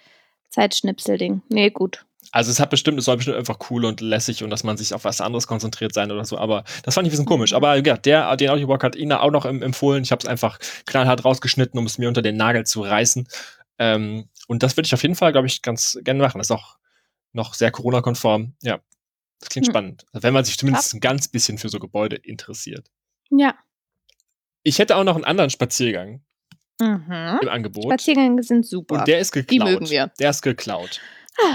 Zeitschnipsel-Ding. 0.49 1.41
Nee, 1.49 1.69
gut. 1.69 2.05
Also 2.31 2.51
es 2.51 2.59
hat 2.59 2.69
bestimmt, 2.69 2.99
es 2.99 3.05
soll 3.05 3.17
bestimmt 3.17 3.37
einfach 3.37 3.57
cool 3.69 3.85
und 3.85 4.01
lässig 4.01 4.43
und 4.43 4.49
dass 4.49 4.63
man 4.63 4.77
sich 4.77 4.93
auf 4.93 5.03
was 5.03 5.21
anderes 5.21 5.47
konzentriert 5.47 5.93
sein 5.93 6.11
oder 6.11 6.25
so. 6.25 6.37
Aber 6.37 6.63
das 6.83 6.93
fand 6.95 7.07
ich 7.07 7.09
ein 7.09 7.13
bisschen 7.13 7.25
komisch. 7.25 7.51
Mhm. 7.51 7.57
Aber 7.57 7.75
ja, 7.77 7.97
der, 7.97 8.35
den 8.37 8.49
Audiowalk 8.49 8.83
hat 8.83 8.95
Ina 8.95 9.21
auch 9.21 9.31
noch 9.31 9.45
em- 9.45 9.61
empfohlen. 9.63 10.03
Ich 10.03 10.11
habe 10.11 10.19
es 10.21 10.27
einfach 10.27 10.59
knallhart 10.85 11.25
rausgeschnitten, 11.25 11.79
um 11.79 11.85
es 11.85 11.97
mir 11.97 12.07
unter 12.07 12.21
den 12.21 12.37
Nagel 12.37 12.65
zu 12.65 12.81
reißen. 12.81 13.27
Ähm, 13.79 14.27
und 14.47 14.61
das 14.63 14.75
würde 14.77 14.87
ich 14.87 14.93
auf 14.93 15.01
jeden 15.03 15.15
Fall, 15.15 15.31
glaube 15.31 15.47
ich, 15.47 15.61
ganz 15.61 15.97
gerne 16.03 16.21
machen. 16.21 16.37
Das 16.39 16.47
ist 16.47 16.55
auch 16.55 16.77
noch 17.33 17.53
sehr 17.53 17.71
Corona-konform. 17.71 18.53
Ja, 18.61 18.79
das 19.39 19.49
klingt 19.49 19.67
Hm. 19.67 19.71
spannend. 19.71 20.05
Wenn 20.11 20.33
man 20.33 20.43
sich 20.45 20.57
zumindest 20.57 20.93
ein 20.93 20.99
ganz 20.99 21.27
bisschen 21.29 21.57
für 21.57 21.69
so 21.69 21.79
Gebäude 21.79 22.15
interessiert. 22.17 22.87
Ja. 23.31 23.55
Ich 24.69 24.77
hätte 24.77 24.95
auch 24.97 25.03
noch 25.03 25.15
einen 25.15 25.23
anderen 25.25 25.49
Spaziergang 25.49 26.21
Mhm. 26.79 27.39
im 27.41 27.49
Angebot. 27.49 27.85
Spaziergänge 27.85 28.41
sind 28.43 28.65
super. 28.65 28.99
Und 28.99 29.07
der 29.07 29.19
ist 29.19 29.31
geklaut. 29.31 29.67
mögen 29.67 29.89
wir. 29.89 30.11
Der 30.19 30.29
ist 30.29 30.41
geklaut. 30.43 31.01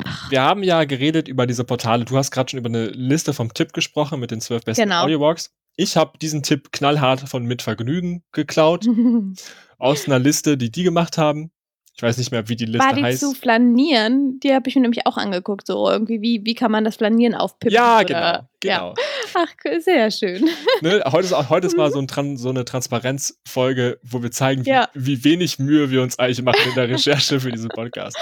Ach, 0.05 0.31
Wir 0.31 0.42
haben 0.42 0.62
ja 0.64 0.83
geredet 0.85 1.29
über 1.29 1.46
diese 1.46 1.62
Portale. 1.64 2.05
Du 2.05 2.16
hast 2.16 2.31
gerade 2.33 2.50
schon 2.50 2.59
über 2.59 2.68
eine 2.68 2.87
Liste 2.88 3.33
vom 3.33 3.55
Tipp 3.55 3.72
gesprochen 3.72 4.18
mit 4.20 4.31
den 4.33 4.40
zwölf 4.40 4.64
besten 4.64 4.83
Genau. 4.83 5.05
Audiowalks. 5.05 5.55
Ich 5.77 5.96
habe 5.96 6.18
diesen 6.18 6.42
Tipp 6.42 6.72
knallhart 6.72 7.20
von 7.29 7.44
Mit 7.46 7.62
Vergnügen 7.62 8.22
geklaut. 8.33 8.85
aus 9.79 10.07
einer 10.07 10.18
Liste, 10.18 10.57
die 10.59 10.70
die 10.70 10.83
gemacht 10.83 11.16
haben. 11.16 11.50
Ich 11.97 12.03
weiß 12.03 12.19
nicht 12.19 12.33
mehr, 12.33 12.49
wie 12.49 12.57
die 12.57 12.65
Liste 12.65 12.95
die 12.97 13.03
heißt. 13.05 13.21
zu 13.21 13.35
flanieren? 13.35 14.41
Die 14.41 14.53
habe 14.53 14.69
ich 14.69 14.75
mir 14.75 14.83
nämlich 14.83 15.07
auch 15.07 15.17
angeguckt. 15.17 15.67
So 15.67 15.89
irgendwie, 15.89 16.21
wie, 16.21 16.41
wie 16.45 16.55
kann 16.55 16.73
man 16.73 16.83
das 16.85 16.97
Flanieren 16.97 17.35
aufpippen? 17.37 17.73
ja, 17.73 17.99
oder- 18.01 18.05
genau. 18.05 18.19
Ja. 18.21 18.49
genau. 18.61 18.95
Ach, 19.35 19.49
sehr 19.81 20.11
schön. 20.11 20.49
Ne, 20.81 21.03
heute, 21.07 21.27
ist, 21.27 21.51
heute 21.51 21.67
ist 21.69 21.77
mal 21.77 21.91
so, 21.93 21.99
ein 22.01 22.09
Tran 22.09 22.37
so 22.37 22.49
eine 22.51 22.65
Transparenzfolge, 22.65 23.99
wo 24.03 24.23
wir 24.23 24.31
zeigen, 24.33 24.65
wie, 24.67 24.71
Ja. 24.71 24.89
wie 24.95 25.23
wenig 25.25 25.59
Mühe 25.59 25.91
wir 25.91 26.03
uns 26.03 26.19
eigentlich 26.19 26.43
machen 26.43 26.69
in 26.69 26.75
der 26.75 26.89
Recherche 26.89 27.39
für 27.41 27.51
diesen 27.53 27.69
Podcast. 27.69 28.17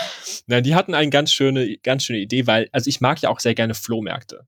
Na, 0.46 0.60
die 0.60 0.74
hatten 0.74 0.94
eine 0.94 1.10
ganz 1.10 1.32
schöne, 1.32 1.78
ganz 1.78 2.04
schöne 2.04 2.18
Idee, 2.18 2.46
weil, 2.46 2.68
also 2.72 2.88
ich 2.88 3.00
mag 3.00 3.20
ja 3.22 3.30
auch 3.30 3.40
sehr 3.40 3.54
gerne 3.54 3.74
Flohmärkte. 3.74 4.46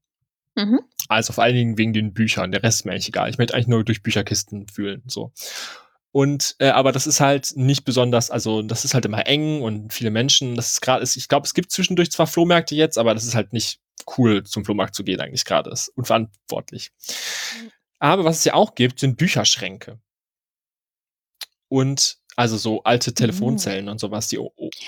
Mhm. 0.55 0.81
Also 1.09 1.33
vor 1.33 1.45
allen 1.45 1.55
Dingen 1.57 1.79
wegen 1.79 1.93
den 1.93 2.13
Büchern. 2.15 2.53
Der 2.53 2.63
Rest 2.63 2.81
ist 2.81 2.85
mir 2.85 2.93
eigentlich 2.93 3.09
egal. 3.09 3.29
Ich 3.31 3.39
möchte 3.39 3.55
eigentlich 3.55 3.69
nur 3.69 3.85
durch 3.85 4.03
Bücherkisten 4.03 4.69
fühlen. 4.69 5.03
So. 5.07 5.33
Und 6.15 6.55
äh, 6.61 6.69
aber 6.69 6.93
das 6.93 7.09
ist 7.09 7.19
halt 7.19 7.57
nicht 7.57 7.85
besonders, 7.85 8.31
also 8.31 8.63
das 8.63 8.85
ist 8.85 8.95
halt 8.95 9.05
immer 9.05 9.27
eng 9.27 9.63
und 9.63 9.93
viele 9.93 10.11
Menschen. 10.13 10.55
Das 10.55 10.71
ist 10.71 10.81
gerade, 10.81 11.05
ich 11.05 11.27
glaube, 11.29 11.45
es 11.45 11.55
gibt 11.55 11.73
zwischendurch 11.73 12.13
zwar 12.13 12.29
Flohmärkte 12.29 12.77
jetzt, 12.77 12.99
aber 12.99 13.15
das 13.15 13.25
ist 13.25 13.35
halt 13.35 13.53
nicht 13.53 13.81
cool, 14.17 14.45
zum 14.45 14.65
Flohmarkt 14.65 14.95
zu 14.95 15.03
gehen 15.03 15.21
eigentlich 15.21 15.45
gerade. 15.45 15.71
Ist 15.71 15.89
unverantwortlich. 15.97 16.93
Aber 17.99 18.23
was 18.25 18.39
es 18.39 18.45
ja 18.45 18.55
auch 18.55 18.77
gibt, 18.77 19.01
sind 19.01 19.17
Bücherschränke. 19.17 19.99
Und 21.69 22.19
also 22.37 22.57
so 22.59 22.85
alte 22.85 23.13
Telefonzellen 23.13 23.89
und 23.89 23.99
sowas, 23.99 24.29
die 24.29 24.39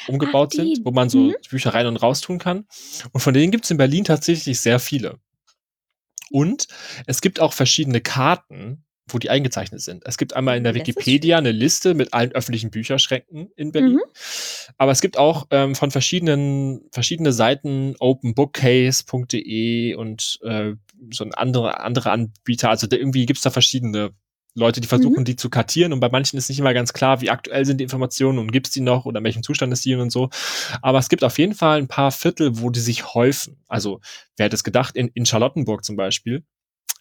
umgebaut 0.07 0.51
Ach, 0.53 0.63
die. 0.63 0.75
sind, 0.75 0.85
wo 0.85 0.93
man 0.93 1.09
so 1.11 1.19
Mhm. 1.19 1.35
Bücher 1.51 1.75
rein 1.75 1.89
und 1.89 1.97
raus 1.97 2.21
tun 2.21 2.39
kann. 2.39 2.67
Und 3.11 3.21
von 3.21 3.35
denen 3.35 3.51
gibt 3.51 3.65
es 3.65 3.73
in 3.73 3.79
Berlin 3.79 4.05
tatsächlich 4.05 4.61
sehr 4.61 4.79
viele. 4.79 5.19
Und 6.31 6.69
es 7.09 7.21
gibt 7.21 7.41
auch 7.41 7.53
verschiedene 7.53 8.01
Karten, 8.01 8.85
wo 9.09 9.19
die 9.19 9.31
eingezeichnet 9.31 9.81
sind. 9.81 10.03
Es 10.05 10.19
gibt 10.19 10.35
einmal 10.35 10.57
in 10.57 10.65
der 10.65 10.73
Das 10.73 10.83
ist 10.83 10.89
Wikipedia 10.89 11.39
eine 11.39 11.53
Liste 11.53 11.95
mit 11.95 12.13
allen 12.13 12.33
öffentlichen 12.33 12.71
Bücherschränken 12.71 13.51
in 13.57 13.71
Berlin. 13.71 13.95
Mhm. 13.95 14.03
Aber 14.79 14.91
es 14.91 15.01
gibt 15.01 15.17
auch 15.17 15.47
ähm, 15.51 15.75
von 15.75 15.91
verschiedenen 15.91 16.89
verschiedene 16.91 17.33
Seiten 17.33 17.95
openbookcase.de 18.01 19.95
und 19.95 20.39
äh, 20.43 20.73
so 21.13 21.25
ein 21.25 21.35
andere 21.35 21.81
andere 21.81 22.11
Anbieter. 22.11 22.71
Also 22.71 22.87
da, 22.87 22.97
irgendwie 22.97 23.27
gibt's 23.27 23.43
da 23.43 23.51
verschiedene 23.51 24.13
Leute, 24.57 24.81
die 24.81 24.89
versuchen, 24.89 25.25
die 25.25 25.37
zu 25.37 25.51
kartieren. 25.51 25.93
Und 25.93 26.01
bei 26.01 26.09
manchen 26.09 26.39
ist 26.39 26.49
nicht 26.49 26.59
immer 26.59 26.73
ganz 26.73 26.95
klar, 26.95 27.21
wie 27.21 27.31
aktuell 27.31 27.67
sind 27.67 27.79
die 27.79 27.85
Informationen 27.85 28.39
und 28.39 28.51
gibt's 28.51 28.71
die 28.71 28.81
noch 28.81 29.05
oder 29.05 29.19
in 29.19 29.25
welchem 29.25 29.43
Zustand 29.43 29.73
ist 29.73 29.85
die 29.85 29.95
und 29.95 30.11
so. 30.11 30.31
Aber 30.81 30.99
es 30.99 31.11
gibt 31.11 31.23
auf 31.23 31.39
jeden 31.39 31.55
Fall 31.55 31.79
ein 31.79 31.89
paar 31.89 32.11
Viertel, 32.11 32.59
wo 32.59 32.71
die 32.71 32.81
sich 32.81 33.15
häufen. 33.15 33.59
Also 33.69 34.01
wer 34.37 34.47
hätte 34.47 34.57
es 34.57 34.65
gedacht, 34.65 34.97
in, 34.97 35.09
in 35.09 35.27
Charlottenburg 35.27 35.85
zum 35.85 35.97
Beispiel 35.97 36.43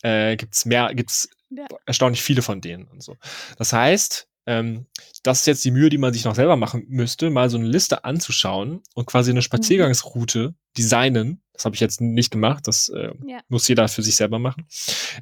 äh, 0.03 0.35
gibt's 0.35 0.65
mehr, 0.65 0.93
gibt's 0.93 1.29
Ja. 1.49 1.65
erstaunlich 1.85 2.21
viele 2.21 2.41
von 2.41 2.61
denen 2.61 2.85
und 2.85 3.01
so. 3.03 3.15
Das 3.57 3.71
heißt, 3.73 4.27
ähm, 4.47 4.85
das 5.23 5.39
ist 5.41 5.47
jetzt 5.47 5.65
die 5.65 5.71
Mühe, 5.71 5.89
die 5.89 5.97
man 5.97 6.13
sich 6.13 6.23
noch 6.25 6.35
selber 6.35 6.55
machen 6.55 6.85
müsste, 6.87 7.29
mal 7.31 7.49
so 7.49 7.57
eine 7.57 7.67
Liste 7.67 8.03
anzuschauen 8.03 8.81
und 8.93 9.05
quasi 9.07 9.31
eine 9.31 9.41
Spaziergangsroute 9.41 10.53
designen. 10.77 11.41
Das 11.53 11.65
habe 11.65 11.73
ich 11.75 11.81
jetzt 11.81 12.01
nicht 12.01 12.31
gemacht, 12.31 12.67
das 12.67 12.89
äh, 12.89 13.11
Ja. 13.25 13.39
muss 13.47 13.67
jeder 13.67 13.87
für 13.87 14.03
sich 14.03 14.15
selber 14.15 14.37
machen. 14.39 14.67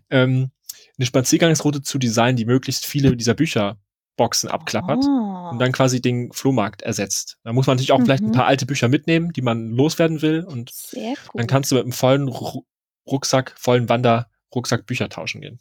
Ähm, 0.09 0.51
eine 0.97 1.05
Spaziergangsroute 1.05 1.81
zu 1.81 1.97
designen, 1.99 2.35
die 2.35 2.45
möglichst 2.45 2.85
viele 2.85 3.15
dieser 3.15 3.33
Bücherboxen 3.33 4.49
abklappert 4.49 5.03
Oh. 5.05 5.49
und 5.51 5.59
dann 5.59 5.71
quasi 5.71 6.01
den 6.01 6.31
Flohmarkt 6.33 6.81
ersetzt. 6.81 7.37
Da 7.43 7.53
muss 7.53 7.65
man 7.67 7.75
natürlich 7.75 7.91
auch 7.93 8.01
vielleicht 8.01 8.23
ein 8.23 8.27
Mhm. 8.29 8.33
paar 8.33 8.47
alte 8.47 8.65
Bücher 8.65 8.87
mitnehmen, 8.89 9.31
die 9.33 9.41
man 9.41 9.69
loswerden 9.71 10.21
will 10.21 10.43
und 10.43 10.71
dann 11.33 11.47
kannst 11.47 11.71
du 11.71 11.75
mit 11.75 11.83
einem 11.83 11.93
vollen 11.93 12.27
Ru 12.27 12.63
Rucksack, 13.09 13.53
vollen 13.57 13.87
Wanderrucksack 14.53 14.85
Bücher 14.85 15.09
tauschen 15.09 15.41
gehen. 15.41 15.59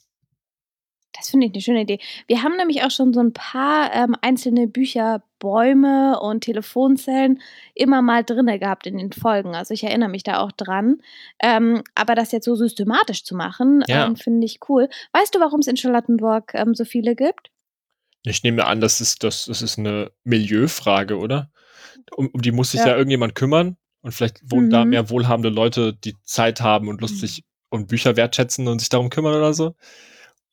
Das 1.14 1.28
finde 1.28 1.46
ich 1.46 1.52
eine 1.52 1.60
schöne 1.60 1.82
Idee. 1.82 1.98
Wir 2.26 2.42
haben 2.42 2.56
nämlich 2.56 2.82
auch 2.84 2.90
schon 2.90 3.12
so 3.12 3.20
ein 3.20 3.34
paar 3.34 3.92
ähm, 3.94 4.16
einzelne 4.22 4.66
Bücher, 4.66 5.22
Bäume 5.38 6.18
und 6.18 6.40
Telefonzellen 6.42 7.42
immer 7.74 8.00
mal 8.00 8.24
drinne 8.24 8.58
gehabt 8.58 8.86
in 8.86 8.96
den 8.96 9.12
Folgen. 9.12 9.54
Also 9.54 9.74
ich 9.74 9.84
erinnere 9.84 10.08
mich 10.08 10.22
da 10.22 10.38
auch 10.40 10.52
dran. 10.52 11.02
Ähm, 11.42 11.82
aber 11.94 12.14
das 12.14 12.32
jetzt 12.32 12.46
so 12.46 12.54
systematisch 12.54 13.24
zu 13.24 13.34
machen, 13.36 13.84
Ja. 13.88 14.06
ähm, 14.06 14.16
finde 14.16 14.46
ich 14.46 14.60
cool. 14.70 14.88
Weißt 15.12 15.34
du, 15.34 15.40
warum 15.40 15.60
es 15.60 15.66
in 15.66 15.76
Charlottenburg 15.76 16.52
ähm, 16.54 16.74
so 16.74 16.86
viele 16.86 17.14
gibt? 17.14 17.50
Ich 18.24 18.42
nehme 18.42 18.66
an, 18.66 18.80
das 18.80 19.02
ist, 19.02 19.22
das, 19.22 19.44
das 19.46 19.60
ist 19.60 19.78
eine 19.78 20.12
Milieufrage, 20.24 21.18
oder? 21.18 21.50
Um, 22.16 22.28
um 22.32 22.40
die 22.40 22.52
muss 22.52 22.70
sich 22.70 22.80
ja. 22.80 22.86
Ja. 22.88 22.96
irgendjemand 22.96 23.34
kümmern 23.34 23.76
und 24.00 24.12
vielleicht 24.12 24.40
wohnen 24.50 24.70
da 24.70 24.84
Mhm. 24.84 24.90
mehr 24.90 25.10
wohlhabende 25.10 25.50
Leute, 25.50 25.92
die 25.92 26.14
Zeit 26.22 26.62
haben 26.62 26.88
und 26.88 27.02
Lust 27.02 27.18
sich 27.18 27.44
und 27.72 27.88
Bücher 27.88 28.16
wertschätzen 28.16 28.68
und 28.68 28.78
sich 28.80 28.88
darum 28.88 29.10
kümmern 29.10 29.34
oder 29.34 29.54
so. 29.54 29.74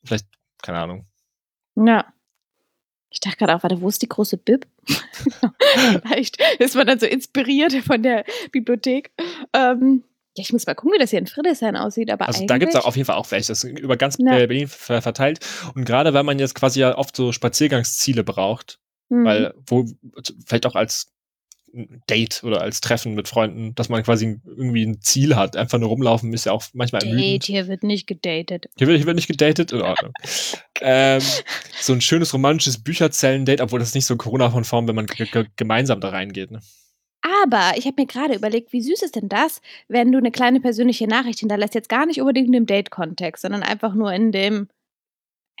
Vielleicht, 0.04 0.26
keine 0.62 0.78
Ahnung. 0.78 1.06
Ja. 1.76 2.06
Ich 3.12 3.20
dachte 3.20 3.36
gerade 3.38 3.54
auch, 3.56 3.62
warte, 3.62 3.80
wo 3.80 3.88
ist 3.88 4.02
die 4.02 4.08
große 4.08 4.36
Bib? 4.36 4.66
Vielleicht 6.02 6.40
ist 6.60 6.74
man 6.76 6.86
dann 6.86 6.98
so 7.00 7.06
inspiriert 7.06 7.72
von 7.84 8.02
der 8.02 8.24
Bibliothek. 8.52 9.10
Ähm, 9.52 10.04
ja, 10.36 10.42
ich 10.44 10.52
muss 10.52 10.66
mal 10.66 10.74
gucken, 10.74 10.92
wie 10.94 10.98
das 11.00 11.10
hier 11.10 11.18
in 11.18 11.26
Friedrichshain 11.26 11.76
aussieht. 11.76 12.10
Aber 12.10 12.28
Also 12.28 12.46
da 12.46 12.58
gibt 12.58 12.72
es 12.74 12.80
auf 12.84 12.96
jeden 12.96 13.06
Fall 13.06 13.16
auch 13.16 13.30
welche. 13.32 13.48
Das 13.48 13.64
ist 13.64 13.78
über 13.78 13.96
ganz 13.96 14.16
Ja. 14.18 14.38
äh, 14.38 14.46
Berlin 14.46 14.68
ver- 14.68 15.02
verteilt. 15.02 15.40
Und 15.74 15.84
gerade 15.84 16.14
weil 16.14 16.22
man 16.22 16.38
jetzt 16.38 16.54
quasi 16.54 16.80
ja 16.80 16.96
oft 16.96 17.16
so 17.16 17.32
Spaziergangsziele 17.32 18.22
braucht, 18.24 18.78
Mhm. 19.08 19.24
weil 19.24 19.54
wo 19.66 19.86
vielleicht 20.46 20.66
auch 20.66 20.76
als 20.76 21.12
Date 22.08 22.42
oder 22.42 22.60
als 22.60 22.80
Treffen 22.80 23.14
mit 23.14 23.28
Freunden, 23.28 23.74
dass 23.74 23.88
man 23.88 24.02
quasi 24.02 24.40
irgendwie 24.44 24.84
ein 24.84 25.00
Ziel 25.00 25.36
hat. 25.36 25.56
Einfach 25.56 25.78
nur 25.78 25.88
rumlaufen 25.88 26.32
ist 26.32 26.46
ja 26.46 26.52
auch 26.52 26.64
manchmal 26.72 27.02
ermüdend. 27.02 27.24
Date, 27.24 27.44
hier 27.44 27.68
wird 27.68 27.82
nicht 27.82 28.06
gedatet. 28.06 28.66
Hier 28.76 28.86
wird, 28.86 28.98
hier 28.98 29.06
wird 29.06 29.16
nicht 29.16 29.28
gedatet, 29.28 29.72
in 29.72 29.82
Ordnung. 29.82 30.12
ähm, 30.80 31.22
so 31.80 31.92
ein 31.92 32.00
schönes 32.00 32.34
romantisches 32.34 32.82
Bücherzellen-Date, 32.82 33.60
obwohl 33.60 33.78
das 33.78 33.94
nicht 33.94 34.06
so 34.06 34.16
Corona-konform, 34.16 34.88
wenn 34.88 34.96
man 34.96 35.06
gemeinsam 35.56 36.00
da 36.00 36.08
reingeht. 36.08 36.50
Ne? 36.50 36.60
Aber 37.42 37.72
ich 37.76 37.86
habe 37.86 37.96
mir 37.98 38.06
gerade 38.06 38.34
überlegt, 38.34 38.72
wie 38.72 38.80
süß 38.80 39.02
ist 39.02 39.16
denn 39.16 39.28
das, 39.28 39.60
wenn 39.88 40.10
du 40.10 40.18
eine 40.18 40.30
kleine 40.30 40.60
persönliche 40.60 41.06
Nachricht 41.06 41.40
hinterlässt, 41.40 41.74
jetzt 41.74 41.88
gar 41.88 42.06
nicht 42.06 42.20
unbedingt 42.20 42.46
in 42.46 42.52
dem 42.52 42.66
Date-Kontext, 42.66 43.42
sondern 43.42 43.62
einfach 43.62 43.94
nur 43.94 44.12
in 44.12 44.32
dem, 44.32 44.68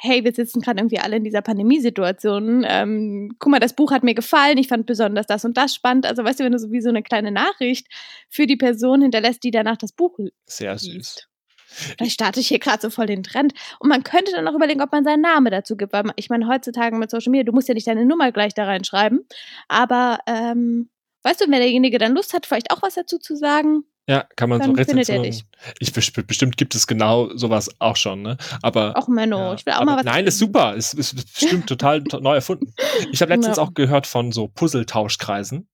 hey, 0.00 0.24
wir 0.24 0.32
sitzen 0.32 0.60
gerade 0.60 0.80
irgendwie 0.80 0.98
alle 0.98 1.16
in 1.16 1.24
dieser 1.24 1.42
Pandemiesituation. 1.42 2.64
Ähm, 2.66 3.36
guck 3.38 3.50
mal, 3.50 3.60
das 3.60 3.74
Buch 3.74 3.92
hat 3.92 4.02
mir 4.02 4.14
gefallen, 4.14 4.58
ich 4.58 4.68
fand 4.68 4.86
besonders 4.86 5.26
das 5.26 5.44
und 5.44 5.56
das 5.56 5.74
spannend. 5.74 6.06
Also 6.06 6.24
weißt 6.24 6.40
du, 6.40 6.44
wenn 6.44 6.52
du 6.52 6.58
so 6.58 6.72
wie 6.72 6.80
so 6.80 6.88
eine 6.88 7.02
kleine 7.02 7.30
Nachricht 7.30 7.86
für 8.28 8.46
die 8.46 8.56
Person 8.56 9.02
hinterlässt, 9.02 9.44
die 9.44 9.50
danach 9.50 9.76
das 9.76 9.92
Buch 9.92 10.18
Sehr 10.46 10.78
süß. 10.78 10.92
liest. 10.92 11.30
Vielleicht 11.70 12.12
starte 12.12 12.40
ich 12.40 12.48
hier 12.48 12.58
gerade 12.58 12.80
so 12.80 12.90
voll 12.90 13.06
den 13.06 13.22
Trend. 13.22 13.52
Und 13.78 13.88
man 13.88 14.02
könnte 14.02 14.32
dann 14.32 14.48
auch 14.48 14.54
überlegen, 14.54 14.82
ob 14.82 14.90
man 14.90 15.04
seinen 15.04 15.20
Namen 15.20 15.50
dazu 15.52 15.76
gibt. 15.76 15.92
Weil 15.92 16.04
ich 16.16 16.28
meine, 16.28 16.48
heutzutage 16.48 16.96
mit 16.96 17.10
Social 17.10 17.30
Media, 17.30 17.44
du 17.44 17.52
musst 17.52 17.68
ja 17.68 17.74
nicht 17.74 17.86
deine 17.86 18.04
Nummer 18.04 18.32
gleich 18.32 18.54
da 18.54 18.64
reinschreiben. 18.64 19.26
Aber 19.68 20.18
ähm, 20.26 20.90
weißt 21.22 21.40
du, 21.40 21.44
wenn 21.44 21.52
derjenige 21.52 21.98
dann 21.98 22.14
Lust 22.14 22.34
hat, 22.34 22.46
vielleicht 22.46 22.72
auch 22.72 22.82
was 22.82 22.94
dazu 22.94 23.18
zu 23.18 23.36
sagen, 23.36 23.84
Ja, 24.10 24.24
kann 24.34 24.48
man 24.50 24.60
so 24.60 24.66
Dann 24.66 24.76
er 24.76 24.80
Rezensionen. 24.88 25.40
Ich 25.78 25.92
best- 25.92 26.26
bestimmt 26.26 26.56
gibt 26.56 26.74
es 26.74 26.88
genau 26.88 27.30
sowas 27.36 27.70
auch 27.78 27.94
schon, 27.94 28.22
ne? 28.22 28.36
Aber 28.60 28.96
auch 28.96 29.06
Menno, 29.06 29.38
ja, 29.38 29.54
ich 29.54 29.64
will 29.64 29.72
auch 29.74 29.84
mal 29.84 29.98
was. 29.98 30.04
Nein, 30.04 30.26
ist 30.26 30.38
super. 30.38 30.74
Ist, 30.74 30.94
ist 30.94 31.14
bestimmt 31.14 31.68
total 31.68 32.02
to- 32.02 32.18
neu 32.18 32.34
erfunden. 32.34 32.74
Ich 33.12 33.22
habe 33.22 33.32
letztens 33.32 33.58
Ja. 33.58 33.62
auch 33.62 33.72
gehört 33.74 34.08
von 34.08 34.32
so 34.32 34.48
Puzzletauschkreisen. 34.48 35.68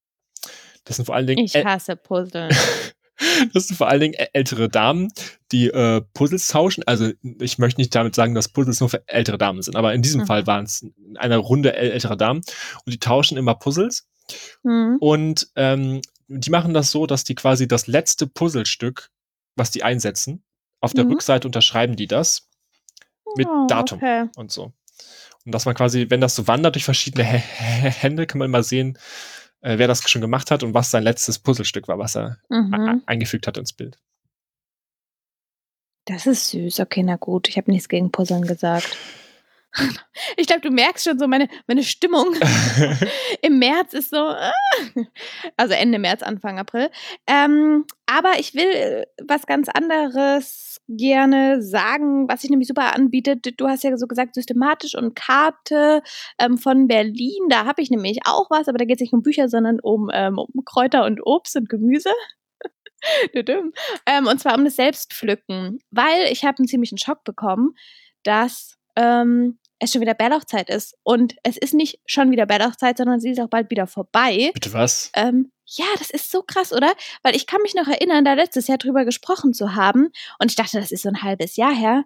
Das 0.84 0.96
sind 0.96 1.06
vor 1.06 1.14
allen 1.14 1.26
Dingen 1.26 1.44
Ich 1.46 1.54
hasse 1.54 1.96
Puzzeln. 1.96 2.50
das 3.54 3.68
sind 3.68 3.76
vor 3.76 3.88
allen 3.88 4.00
Dingen 4.00 4.14
ältere 4.34 4.68
Damen, 4.68 5.08
die 5.50 5.68
äh, 5.68 6.02
Puzzles 6.12 6.48
tauschen. 6.48 6.84
Also 6.86 7.12
ich 7.40 7.56
möchte 7.56 7.80
nicht 7.80 7.94
damit 7.94 8.14
sagen, 8.14 8.34
dass 8.34 8.48
Puzzles 8.50 8.80
nur 8.80 8.90
für 8.90 9.02
ältere 9.08 9.38
Damen 9.38 9.62
sind, 9.62 9.76
aber 9.76 9.94
in 9.94 10.02
diesem 10.02 10.20
Mhm. 10.20 10.26
Fall 10.26 10.46
waren 10.46 10.66
es 10.66 10.84
eine 11.16 11.38
Runde 11.38 11.74
äl 11.74 11.90
älterer 11.90 12.16
Damen 12.16 12.40
und 12.84 12.92
die 12.92 13.00
tauschen 13.00 13.38
immer 13.38 13.54
Puzzles 13.54 14.06
Hm. 14.62 14.96
und 15.00 15.48
ähm, 15.56 16.02
die 16.28 16.50
machen 16.50 16.74
das 16.74 16.90
so, 16.90 17.06
dass 17.06 17.24
die 17.24 17.34
quasi 17.34 17.68
das 17.68 17.86
letzte 17.86 18.26
Puzzlestück, 18.26 19.10
was 19.56 19.70
die 19.70 19.82
einsetzen, 19.82 20.42
auf 20.80 20.92
der 20.92 21.04
Mhm. 21.04 21.12
Rückseite 21.12 21.48
unterschreiben 21.48 21.96
die 21.96 22.06
das 22.06 22.48
mit 23.36 23.46
Oh, 23.48 23.66
Datum 23.68 23.98
Okay. 23.98 24.28
und 24.36 24.50
so. 24.50 24.72
Und 25.44 25.52
dass 25.52 25.64
man 25.64 25.74
quasi, 25.74 26.06
wenn 26.10 26.20
das 26.20 26.34
so 26.34 26.46
wandert 26.48 26.74
durch 26.74 26.84
verschiedene 26.84 27.24
Hä- 27.24 27.38
Hände, 27.90 28.26
kann 28.26 28.38
man 28.38 28.46
immer 28.46 28.62
sehen, 28.62 28.98
äh, 29.60 29.78
wer 29.78 29.86
das 29.88 30.08
schon 30.10 30.20
gemacht 30.20 30.50
hat 30.50 30.62
und 30.62 30.74
was 30.74 30.90
sein 30.90 31.02
letztes 31.04 31.38
Puzzlestück 31.38 31.86
war, 31.88 31.98
was 31.98 32.16
er 32.16 32.38
Mhm. 32.48 33.02
eingefügt 33.06 33.46
hat 33.46 33.56
ins 33.58 33.72
Bild. 33.72 33.98
Das 36.06 36.26
ist 36.26 36.50
süß. 36.50 36.80
Okay, 36.80 37.02
na 37.02 37.16
gut. 37.16 37.48
Ich 37.48 37.56
habe 37.56 37.70
nichts 37.70 37.88
gegen 37.88 38.12
Puzzeln 38.12 38.46
gesagt. 38.46 38.96
Ich 40.36 40.46
glaube, 40.46 40.62
du 40.62 40.70
merkst 40.70 41.04
schon 41.04 41.18
so 41.18 41.28
meine, 41.28 41.48
meine 41.66 41.82
Stimmung. 41.82 42.34
Im 43.42 43.58
März 43.58 43.92
ist 43.92 44.10
so, 44.10 44.16
ah. 44.16 44.52
also 45.56 45.74
Ende 45.74 45.98
März, 45.98 46.22
Anfang 46.22 46.58
April. 46.58 46.90
Ähm, 47.26 47.84
aber 48.06 48.38
ich 48.38 48.54
will 48.54 48.66
äh, 48.66 49.06
was 49.22 49.46
ganz 49.46 49.68
anderes 49.68 50.80
gerne 50.88 51.62
sagen, 51.62 52.28
was 52.28 52.42
sich 52.42 52.50
nämlich 52.50 52.68
super 52.68 52.94
anbietet. 52.94 53.60
Du 53.60 53.68
hast 53.68 53.84
ja 53.84 53.96
so 53.96 54.06
gesagt, 54.06 54.34
systematisch 54.34 54.94
und 54.94 55.14
Karte 55.14 56.02
ähm, 56.38 56.58
von 56.58 56.86
Berlin. 56.86 57.48
Da 57.48 57.66
habe 57.66 57.82
ich 57.82 57.90
nämlich 57.90 58.20
auch 58.24 58.48
was, 58.50 58.68
aber 58.68 58.78
da 58.78 58.84
geht 58.84 58.96
es 58.96 59.02
nicht 59.02 59.12
um 59.12 59.22
Bücher, 59.22 59.48
sondern 59.48 59.80
um, 59.80 60.10
ähm, 60.12 60.38
um 60.38 60.64
Kräuter 60.64 61.04
und 61.04 61.20
Obst 61.24 61.56
und 61.56 61.68
Gemüse. 61.68 62.10
Ähm, 64.06 64.26
und 64.26 64.40
zwar 64.40 64.56
um 64.56 64.64
das 64.64 64.76
Selbstpflücken, 64.76 65.78
weil 65.90 66.32
ich 66.32 66.44
habe 66.44 66.58
einen 66.58 66.66
ziemlichen 66.66 66.98
Schock 66.98 67.22
bekommen, 67.24 67.74
dass 68.24 68.76
ähm, 68.96 69.58
es 69.78 69.92
schon 69.92 70.00
wieder 70.00 70.14
Bärlauchzeit 70.14 70.70
ist. 70.70 70.96
Und 71.02 71.36
es 71.42 71.56
ist 71.56 71.74
nicht 71.74 72.00
schon 72.06 72.30
wieder 72.30 72.46
Bärlauchzeit, 72.46 72.96
sondern 72.96 73.20
sie 73.20 73.30
ist 73.30 73.40
auch 73.40 73.48
bald 73.48 73.70
wieder 73.70 73.86
vorbei. 73.86 74.50
Bitte 74.54 74.72
was? 74.72 75.10
Ähm, 75.14 75.52
ja, 75.66 75.86
das 75.98 76.10
ist 76.10 76.30
so 76.30 76.42
krass, 76.42 76.72
oder? 76.72 76.92
Weil 77.22 77.36
ich 77.36 77.46
kann 77.46 77.62
mich 77.62 77.74
noch 77.74 77.88
erinnern, 77.88 78.24
da 78.24 78.34
letztes 78.34 78.68
Jahr 78.68 78.78
drüber 78.78 79.04
gesprochen 79.04 79.52
zu 79.52 79.74
haben. 79.74 80.08
Und 80.38 80.50
ich 80.50 80.54
dachte, 80.56 80.78
das 80.78 80.92
ist 80.92 81.02
so 81.02 81.08
ein 81.08 81.22
halbes 81.22 81.56
Jahr 81.56 81.74
her. 81.74 82.04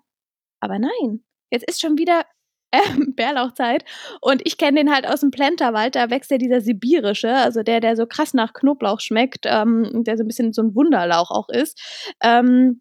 Aber 0.61 0.79
nein, 0.79 1.25
jetzt 1.51 1.69
ist 1.69 1.81
schon 1.81 1.99
wieder 1.99 2.25
ähm, 2.73 3.15
Bärlauchzeit. 3.17 3.85
Und 4.21 4.43
ich 4.45 4.59
kenne 4.59 4.81
den 4.81 4.93
halt 4.93 5.07
aus 5.07 5.21
dem 5.21 5.31
Plenterwald. 5.31 5.95
Da 5.95 6.11
wächst 6.11 6.31
ja 6.31 6.39
dieser 6.39 6.61
sibirische, 6.61 7.33
also 7.33 7.63
der, 7.63 7.81
der 7.81 7.97
so 7.97 8.07
krass 8.07 8.35
nach 8.35 8.53
Knoblauch 8.53 9.01
schmeckt, 9.01 9.45
ähm, 9.45 10.05
der 10.05 10.17
so 10.17 10.25
ein 10.25 10.27
bisschen 10.27 10.53
so 10.53 10.63
ein 10.63 10.75
Wunderlauch 10.75 11.31
auch 11.31 11.49
ist. 11.49 11.81
Ähm, 12.23 12.81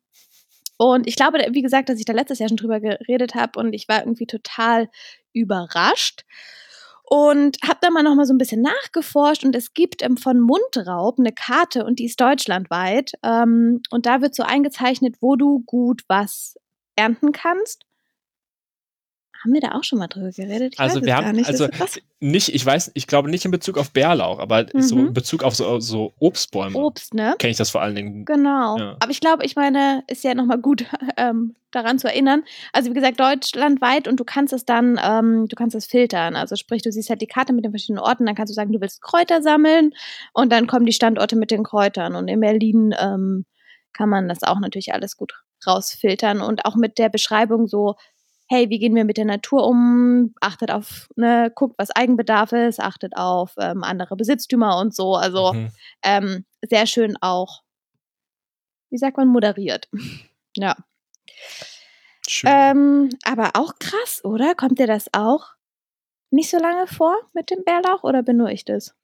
und 0.80 1.08
ich 1.08 1.18
glaube, 1.18 1.40
wie 1.52 1.62
gesagt, 1.62 1.90
dass 1.90 2.00
ich 2.00 2.06
da 2.06 2.14
letztes 2.14 2.40
Jahr 2.40 2.48
schon 2.48 2.56
drüber 2.56 2.80
geredet 2.80 3.36
habe 3.36 3.60
und 3.60 3.74
ich 3.74 3.90
war 3.90 4.00
irgendwie 4.00 4.28
total 4.28 4.88
überrascht 5.34 6.24
und 7.04 7.58
habe 7.68 7.80
dann 7.82 7.92
mal 7.92 8.02
noch 8.02 8.16
mal 8.16 8.26
so 8.26 8.34
ein 8.34 8.38
bisschen 8.38 8.62
nachgeforscht 8.62 9.44
und 9.44 9.54
es 9.58 9.74
gibt 9.74 10.02
ähm, 10.02 10.16
von 10.16 10.40
Mundraub 10.40 11.20
eine 11.20 11.34
Karte 11.34 11.84
und 11.84 12.00
die 12.00 12.06
ist 12.06 12.22
deutschlandweit 12.22 13.12
ähm, 13.24 13.82
und 13.90 14.06
da 14.06 14.22
wird 14.22 14.34
so 14.34 14.44
eingezeichnet, 14.44 15.18
wo 15.20 15.36
du 15.36 15.60
gut 15.66 16.04
was 16.08 16.56
ernten 16.96 17.34
kannst. 17.34 17.84
Haben 19.44 19.54
wir 19.54 19.62
da 19.62 19.72
auch 19.72 19.84
schon 19.84 20.00
mal 20.00 20.08
drüber 20.08 20.32
geredet? 20.32 20.74
Ich 20.74 20.80
Also 20.80 21.02
wir 21.02 21.16
haben, 21.16 21.32
nicht. 21.32 21.48
also 21.48 21.68
nicht, 22.20 22.54
ich 22.54 22.66
weiß, 22.66 22.92
ich 22.94 23.08
glaube 23.08 23.30
nicht 23.30 23.46
in 23.46 23.52
Bezug 23.52 23.78
auf 23.78 23.92
Bärlauch, 23.92 24.40
aber 24.40 24.66
so 24.74 24.96
Mhm. 24.98 25.08
in 25.08 25.14
Bezug 25.14 25.44
auf 25.44 25.56
so, 25.56 25.80
so 25.80 26.14
Obstbäume 26.20 26.78
Obst, 26.78 27.14
ne? 27.14 27.36
kenne 27.40 27.52
ich 27.52 27.58
das 27.58 27.70
vor 27.70 27.82
allen 27.82 27.96
Dingen. 27.96 28.26
Genau. 28.26 28.78
Ja. 28.78 28.98
Aber 29.00 29.12
ich 29.12 29.22
glaube, 29.22 29.46
ich 29.46 29.56
meine, 29.56 30.04
ist 30.08 30.24
ja 30.26 30.34
nochmal 30.34 30.58
gut 30.60 30.86
ähm, 31.18 31.56
daran 31.72 32.00
zu 32.00 32.08
erinnern. 32.08 32.44
Also 32.74 32.90
wie 32.90 32.94
gesagt, 32.96 33.20
deutschlandweit 33.20 34.08
und 34.10 34.20
du 34.20 34.26
kannst 34.26 34.52
es 34.54 34.66
dann, 34.66 35.00
ähm, 35.02 35.48
du 35.48 35.56
kannst 35.56 35.76
es 35.76 35.86
filtern. 35.86 36.36
Also 36.36 36.56
sprich, 36.58 36.82
du 36.82 36.92
siehst 36.92 37.10
halt 37.10 37.22
die 37.22 37.28
Karte 37.28 37.54
mit 37.54 37.64
den 37.64 37.72
verschiedenen 37.72 38.00
Orten, 38.04 38.26
dann 38.26 38.36
kannst 38.36 38.52
du 38.52 38.56
sagen, 38.56 38.74
du 38.74 38.82
willst 38.82 39.02
Kräuter 39.02 39.42
sammeln 39.42 39.94
und 40.34 40.52
dann 40.52 40.68
kommen 40.68 40.86
die 40.86 40.94
Standorte 40.94 41.36
mit 41.38 41.52
den 41.52 41.64
Kräutern. 41.64 42.16
Und 42.16 42.28
in 42.28 42.42
Berlin 42.42 42.94
ähm, 43.00 43.46
kann 43.94 44.10
man 44.10 44.28
das 44.28 44.44
auch 44.44 44.60
natürlich 44.60 44.94
alles 44.94 45.16
gut 45.16 45.34
rausfiltern 45.66 46.42
und 46.42 46.66
auch 46.66 46.76
mit 46.76 46.98
der 46.98 47.10
Beschreibung 47.10 47.68
so, 47.68 47.96
hey, 48.50 48.70
wie 48.70 48.80
gehen 48.80 48.96
wir 48.96 49.06
mit 49.06 49.18
der 49.18 49.26
Natur 49.26 49.66
um? 49.68 50.34
Achtet 50.42 50.72
auf, 50.72 51.08
ne, 51.16 51.52
guckt, 51.54 51.76
was 51.78 51.92
Eigenbedarf 51.92 52.52
ist, 52.52 52.80
achtet 52.80 53.16
auf 53.16 53.54
ähm, 53.60 53.84
andere 53.84 54.16
Besitztümer 54.16 54.78
und 54.80 54.94
so. 54.96 55.16
Also 55.16 55.54
Mhm. 55.54 55.72
ähm, 56.04 56.46
sehr 56.68 56.86
schön 56.88 57.16
auch, 57.22 57.62
wie 58.90 58.98
sagt 58.98 59.18
man, 59.18 59.28
moderiert. 59.28 59.88
ja. 60.58 60.76
Ähm, 62.46 63.10
aber 63.24 63.52
auch 63.54 63.74
krass, 63.80 64.22
oder? 64.24 64.56
Kommt 64.56 64.80
dir 64.80 64.88
das 64.88 65.08
auch 65.14 65.48
nicht 66.32 66.50
so 66.50 66.58
lange 66.58 66.88
vor 66.88 67.16
mit 67.34 67.50
dem 67.50 67.64
Bärlauch 67.66 68.04
oder 68.04 68.24
bin 68.24 68.38
nur 68.38 68.50
ich 68.50 68.66
das? 68.66 68.96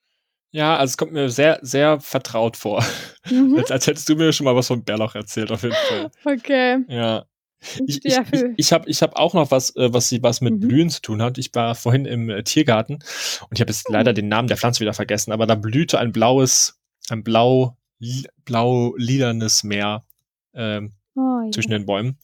ja, 0.52 0.78
also 0.78 0.92
es 0.92 0.98
kommt 0.98 1.12
mir 1.12 1.30
sehr, 1.30 1.60
sehr 1.64 2.00
vertraut 2.00 2.56
vor. 2.56 2.82
Mhm. 3.30 3.56
Als, 3.58 3.72
als 3.72 3.88
hättest 3.88 4.08
du 4.08 4.16
mir 4.16 4.32
schon 4.32 4.46
mal 4.46 4.56
was 4.56 4.68
von 4.68 4.84
Bärlauch 4.86 5.14
erzählt, 5.16 5.52
auf 5.52 5.64
jeden 5.64 5.76
Fall. 5.76 6.12
Okay. 6.26 6.84
Ja. 6.88 7.26
Ich, 7.88 8.04
ich, 8.06 8.18
ich, 8.32 8.44
ich 8.58 8.74
habe 8.74 8.90
ich 8.90 9.02
hab 9.02 9.16
auch 9.16 9.34
noch 9.34 9.52
was, 9.52 9.76
äh, 9.76 9.92
was, 9.94 10.12
was 10.22 10.42
mit 10.42 10.56
Mhm. 10.56 10.60
Blühen 10.68 10.90
zu 10.90 11.02
tun 11.02 11.22
hat. 11.22 11.38
Ich 11.38 11.54
war 11.54 11.76
vorhin 11.76 12.06
im 12.06 12.30
äh, 12.30 12.44
Tiergarten 12.44 12.96
und 12.96 13.50
ich 13.54 13.62
habe 13.62 13.72
jetzt 13.72 13.90
leider 13.90 14.14
den 14.14 14.28
Namen 14.28 14.48
der 14.48 14.58
Pflanze 14.58 14.80
wieder 14.82 14.94
vergessen, 14.94 15.32
aber 15.32 15.46
da 15.48 15.56
blühte 15.56 16.00
ein 16.00 16.12
blaues, 16.12 16.80
ein 17.10 17.24
blau, 17.24 17.78
li- 18.00 18.28
blau-lilanes 18.46 19.64
Meer 19.64 20.06
ähm, 20.54 20.94
Oh, 21.18 21.42
ja. 21.46 21.52
zwischen 21.52 21.72
den 21.72 21.86
Bäumen. 21.86 22.18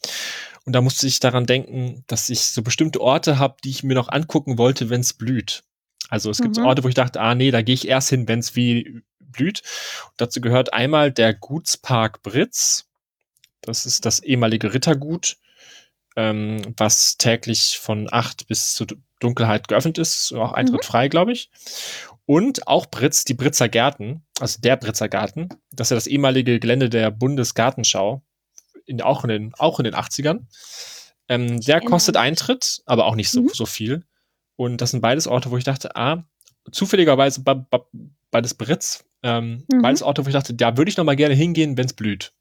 Und 0.66 0.74
da 0.74 0.82
musste 0.82 1.08
ich 1.08 1.20
daran 1.22 1.46
denken, 1.46 2.04
dass 2.08 2.30
ich 2.30 2.42
so 2.42 2.62
bestimmte 2.62 3.00
Orte 3.02 3.40
habe, 3.40 3.56
die 3.64 3.70
ich 3.70 3.84
mir 3.84 3.94
noch 3.96 4.10
angucken 4.10 4.58
wollte, 4.58 4.90
wenn 4.90 5.02
es 5.02 5.14
blüht. 5.14 5.64
Also 6.10 6.30
es 6.30 6.42
gibt 6.42 6.56
so 6.56 6.62
Mhm. 6.62 6.68
Orte, 6.68 6.84
wo 6.84 6.90
ich 6.90 6.94
dachte, 6.96 7.22
ah 7.22 7.34
nee, 7.36 7.52
da 7.52 7.62
gehe 7.62 7.74
ich 7.74 7.88
erst 7.88 8.10
hin, 8.10 8.28
wenn 8.28 8.40
es 8.40 8.56
wie 8.58 9.02
blüht. 9.20 9.62
Und 10.10 10.14
dazu 10.18 10.42
gehört 10.42 10.74
einmal 10.74 11.10
der 11.12 11.34
Gutspark 11.34 12.22
Britz. 12.22 12.90
Das 13.62 13.86
ist 13.86 14.06
das 14.06 14.20
ehemalige 14.20 14.74
Rittergut, 14.74 15.38
ähm, 16.16 16.62
was 16.78 17.18
täglich 17.18 17.78
von 17.80 18.08
acht 18.12 18.48
bis 18.48 18.74
zur 18.74 18.88
Dunkelheit 19.20 19.68
geöffnet 19.68 19.98
ist, 19.98 20.34
auch 20.34 20.52
Eintritt 20.54 20.84
frei, 20.86 21.08
glaube 21.08 21.32
ich. 21.32 21.50
Und 22.26 22.68
auch 22.68 22.86
Britz, 22.88 23.24
die 23.24 23.34
Britzer 23.34 23.70
Gärten, 23.70 24.24
also 24.40 24.60
der 24.62 24.78
Britzer 24.78 25.10
Garten, 25.10 25.50
das 25.72 25.88
ist 25.88 25.92
ja 25.92 25.96
das 25.96 26.08
ehemalige 26.08 26.60
Gelände 26.60 26.90
der 26.90 27.12
Bundesgartenschau, 27.12 28.24
in, 28.86 29.02
auch, 29.02 29.24
in 29.24 29.30
den, 29.30 29.54
auch 29.58 29.80
in 29.80 29.84
den 29.86 29.96
80ern. 29.96 30.48
Ähm, 31.30 31.62
der 31.62 31.82
kostet. 31.82 32.18
Eintritt, 32.18 32.82
aber 32.86 33.06
auch 33.06 33.16
nicht 33.16 33.30
so, 33.30 33.44
Mhm. 33.44 33.50
so 33.54 33.66
viel. 33.66 34.04
Und 34.56 34.82
das 34.82 34.92
sind 34.92 35.02
beides 35.02 35.28
Orte, 35.28 35.52
wo 35.52 35.58
ich 35.58 35.64
dachte, 35.64 35.96
ah, 35.96 36.24
zufälligerweise 36.72 37.42
bei, 37.42 37.54
bei, 37.54 37.80
beides 38.32 38.54
Britz, 38.56 39.04
ähm, 39.24 39.66
Mhm. 39.72 39.82
beides 39.82 40.02
Orte, 40.02 40.26
wo 40.26 40.30
ich 40.30 40.34
dachte, 40.34 40.54
da 40.54 40.78
würde 40.78 40.90
ich 40.90 40.98
noch 40.98 41.06
mal 41.06 41.16
gerne 41.16 41.36
hingehen, 41.36 41.78
wenn 41.78 41.86
es 41.86 41.94
blüht. 41.94 42.34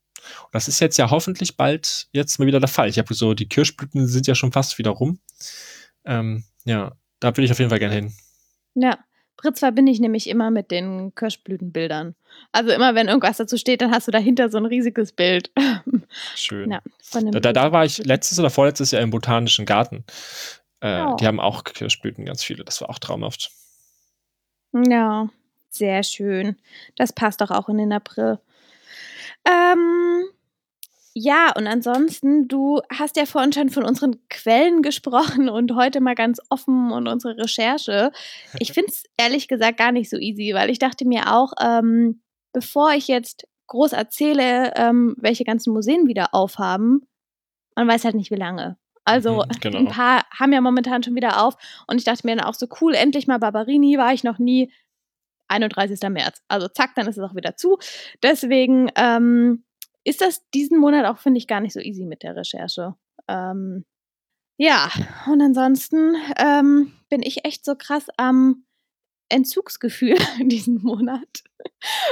Und 0.44 0.54
das 0.54 0.68
ist 0.68 0.80
jetzt 0.80 0.96
ja 0.96 1.10
hoffentlich 1.10 1.56
bald 1.56 2.08
jetzt 2.12 2.38
mal 2.38 2.46
wieder 2.46 2.60
der 2.60 2.68
Fall. 2.68 2.88
Ich 2.88 2.98
habe 2.98 3.14
so, 3.14 3.34
die 3.34 3.48
Kirschblüten 3.48 4.06
sind 4.06 4.26
ja 4.26 4.34
schon 4.34 4.52
fast 4.52 4.78
wieder 4.78 4.90
rum. 4.90 5.18
Ähm, 6.04 6.44
ja, 6.64 6.92
da 7.20 7.28
würde 7.28 7.44
ich 7.44 7.52
auf 7.52 7.58
jeden 7.58 7.70
Fall 7.70 7.78
gerne 7.78 7.94
hin. 7.94 8.12
Ja. 8.74 8.98
Pritz 9.40 9.60
verbinde 9.60 9.90
ich 9.90 10.00
nämlich 10.00 10.28
immer 10.28 10.50
mit 10.50 10.70
den 10.70 11.14
Kirschblütenbildern. 11.14 12.14
Also 12.52 12.72
immer, 12.72 12.94
wenn 12.94 13.08
irgendwas 13.08 13.38
dazu 13.38 13.56
steht, 13.56 13.80
dann 13.80 13.90
hast 13.90 14.06
du 14.06 14.12
dahinter 14.12 14.50
so 14.50 14.58
ein 14.58 14.66
riesiges 14.66 15.12
Bild. 15.12 15.50
Schön. 16.34 16.70
Ja, 16.70 16.82
da, 17.12 17.40
da, 17.40 17.52
da, 17.54 17.72
war 17.72 17.86
ich 17.86 18.04
letztes 18.04 18.38
oder 18.38 18.50
vorletztes 18.50 18.90
Jahr 18.90 19.00
im 19.00 19.08
Botanischen 19.08 19.64
Garten. 19.64 20.04
Äh, 20.80 21.04
oh. 21.04 21.16
Die 21.16 21.26
haben 21.26 21.40
auch 21.40 21.64
Kirschblüten, 21.64 22.26
ganz 22.26 22.44
viele. 22.44 22.64
Das 22.64 22.82
war 22.82 22.90
auch 22.90 22.98
traumhaft. 22.98 23.50
Ja, 24.72 25.30
sehr 25.70 26.02
schön. 26.02 26.56
Das 26.96 27.14
passt 27.14 27.40
doch 27.40 27.50
auch 27.50 27.70
in 27.70 27.78
den 27.78 27.92
April. 27.92 28.38
Ähm, 29.44 30.24
ja, 31.14 31.52
und 31.56 31.66
ansonsten, 31.66 32.46
du 32.46 32.80
hast 32.90 33.16
ja 33.16 33.26
vorhin 33.26 33.52
schon 33.52 33.70
von 33.70 33.84
unseren 33.84 34.16
Quellen 34.28 34.80
gesprochen 34.82 35.48
und 35.48 35.74
heute 35.74 36.00
mal 36.00 36.14
ganz 36.14 36.40
offen 36.50 36.92
und 36.92 37.08
unsere 37.08 37.36
Recherche. 37.36 38.12
Ich 38.58 38.72
finde 38.72 38.90
es 38.90 39.04
ehrlich 39.16 39.48
gesagt 39.48 39.78
gar 39.78 39.92
nicht 39.92 40.08
so 40.08 40.16
easy, 40.16 40.52
weil 40.54 40.70
ich 40.70 40.78
dachte 40.78 41.06
mir 41.06 41.34
auch, 41.34 41.52
ähm, 41.60 42.22
bevor 42.52 42.92
ich 42.92 43.08
jetzt 43.08 43.46
groß 43.66 43.92
erzähle, 43.92 44.72
ähm, 44.76 45.14
welche 45.18 45.44
ganzen 45.44 45.72
Museen 45.72 46.06
wieder 46.06 46.34
aufhaben, 46.34 47.06
man 47.76 47.88
weiß 47.88 48.04
halt 48.04 48.14
nicht, 48.14 48.30
wie 48.30 48.36
lange. 48.36 48.76
Also 49.04 49.44
mhm, 49.44 49.50
genau. 49.60 49.78
ein 49.78 49.88
paar 49.88 50.24
haben 50.30 50.52
ja 50.52 50.60
momentan 50.60 51.02
schon 51.02 51.16
wieder 51.16 51.44
auf 51.44 51.56
und 51.86 51.98
ich 51.98 52.04
dachte 52.04 52.26
mir 52.26 52.36
dann 52.36 52.46
auch 52.46 52.54
so 52.54 52.66
cool, 52.80 52.94
endlich 52.94 53.26
mal 53.26 53.38
Barberini, 53.38 53.98
war 53.98 54.12
ich 54.12 54.22
noch 54.24 54.38
nie. 54.38 54.72
31. 55.50 56.00
März. 56.10 56.42
Also 56.48 56.68
zack, 56.68 56.94
dann 56.94 57.08
ist 57.08 57.18
es 57.18 57.24
auch 57.24 57.34
wieder 57.34 57.56
zu. 57.56 57.78
Deswegen, 58.22 58.90
ähm, 58.96 59.64
ist 60.04 60.20
das 60.20 60.48
diesen 60.50 60.78
Monat 60.78 61.06
auch, 61.06 61.18
finde 61.18 61.38
ich, 61.38 61.46
gar 61.46 61.60
nicht 61.60 61.72
so 61.72 61.80
easy 61.80 62.04
mit 62.04 62.22
der 62.22 62.36
Recherche. 62.36 62.94
Ähm, 63.28 63.84
ja, 64.56 64.90
und 65.26 65.40
ansonsten 65.40 66.16
ähm, 66.38 66.92
bin 67.08 67.22
ich 67.22 67.44
echt 67.44 67.64
so 67.64 67.74
krass 67.74 68.06
am 68.16 68.64
Entzugsgefühl 69.28 70.16
diesen 70.40 70.82
Monat 70.82 71.28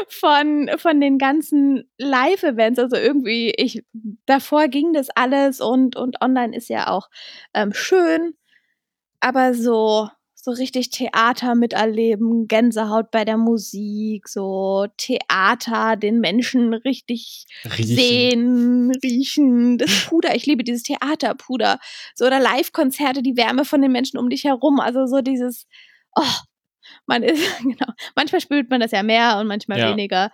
von, 0.09 0.71
von 0.77 1.01
den 1.01 1.19
ganzen 1.19 1.91
Live-Events. 1.99 2.79
Also 2.79 2.97
irgendwie, 2.97 3.53
ich, 3.57 3.85
davor 4.27 4.69
ging 4.69 4.93
das 4.93 5.09
alles 5.11 5.61
und, 5.61 5.97
und 5.97 6.21
online 6.23 6.57
ist 6.57 6.69
ja 6.69 6.89
auch 6.89 7.09
ähm, 7.55 7.73
schön, 7.73 8.35
aber 9.21 9.55
so 9.55 10.09
so 10.41 10.53
richtig 10.53 10.91
Theater 10.91 11.55
miterleben, 11.57 12.47
Gänsehaut 12.47 13.11
bei 13.11 13.25
der 13.25 13.37
Musik, 13.37 14.29
so 14.29 14.87
Theater, 14.97 15.97
den 15.97 16.21
Menschen 16.21 16.75
richtig 16.75 17.45
riechen. 17.65 17.97
sehen, 17.97 18.93
riechen, 19.03 19.79
das 19.79 20.07
Puder, 20.07 20.37
ich 20.37 20.47
liebe 20.47 20.63
dieses 20.63 20.85
Theaterpuder, 20.85 21.81
so 22.15 22.25
oder 22.25 22.39
Live-Konzerte, 22.39 23.23
die 23.23 23.37
Wärme 23.37 23.65
von 23.65 23.83
den 23.83 23.91
Menschen 23.91 24.17
um 24.19 24.31
dich 24.31 24.45
herum, 24.45 24.79
also 24.79 25.07
so 25.07 25.23
dieses, 25.23 25.67
oh, 26.15 26.23
man 27.09 27.23
ist, 27.23 27.43
genau, 27.63 27.93
manchmal 28.15 28.41
spürt 28.41 28.71
man 28.71 28.81
das 28.81 28.93
ja 28.93 29.03
mehr 29.03 29.39
und 29.39 29.47
manchmal 29.47 29.79
ja. 29.79 29.91
weniger. 29.91 30.31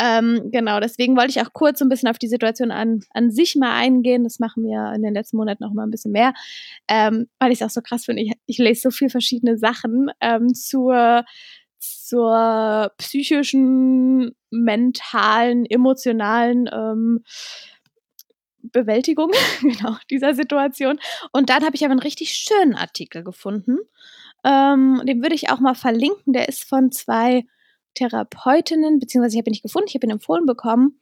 Ähm, 0.00 0.50
genau, 0.52 0.80
deswegen 0.80 1.16
wollte 1.16 1.30
ich 1.30 1.40
auch 1.40 1.52
kurz 1.52 1.78
so 1.78 1.84
ein 1.84 1.88
bisschen 1.88 2.08
auf 2.08 2.18
die 2.18 2.28
Situation 2.28 2.70
an, 2.70 3.00
an 3.12 3.30
sich 3.30 3.56
mal 3.56 3.74
eingehen. 3.74 4.24
Das 4.24 4.38
machen 4.38 4.64
wir 4.64 4.92
in 4.94 5.02
den 5.02 5.14
letzten 5.14 5.36
Monaten 5.36 5.64
auch 5.64 5.72
mal 5.72 5.84
ein 5.84 5.90
bisschen 5.90 6.12
mehr, 6.12 6.34
ähm, 6.88 7.28
weil 7.38 7.52
ich 7.52 7.60
es 7.60 7.66
auch 7.66 7.70
so 7.70 7.80
krass 7.80 8.04
finde. 8.04 8.22
Ich, 8.22 8.32
ich 8.46 8.58
lese 8.58 8.82
so 8.82 8.90
viele 8.90 9.10
verschiedene 9.10 9.58
Sachen 9.58 10.10
ähm, 10.20 10.54
zur, 10.54 11.24
zur 11.78 12.92
psychischen, 12.98 14.32
mentalen, 14.50 15.66
emotionalen 15.66 16.68
ähm, 16.72 17.24
Bewältigung 18.62 19.30
genau, 19.60 19.96
dieser 20.10 20.34
Situation. 20.34 20.98
Und 21.32 21.50
dann 21.50 21.64
habe 21.64 21.76
ich 21.76 21.84
aber 21.84 21.92
einen 21.92 22.00
richtig 22.00 22.32
schönen 22.34 22.74
Artikel 22.74 23.22
gefunden. 23.22 23.78
Ähm, 24.48 25.02
den 25.04 25.22
würde 25.22 25.34
ich 25.34 25.50
auch 25.50 25.60
mal 25.60 25.74
verlinken. 25.74 26.32
Der 26.32 26.48
ist 26.48 26.64
von 26.64 26.90
zwei 26.90 27.44
Therapeutinnen, 27.94 28.98
beziehungsweise 28.98 29.36
ich 29.36 29.40
habe 29.40 29.50
ihn 29.50 29.52
nicht 29.52 29.62
gefunden, 29.62 29.88
ich 29.88 29.94
habe 29.94 30.06
ihn 30.06 30.12
empfohlen 30.12 30.46
bekommen. 30.46 31.00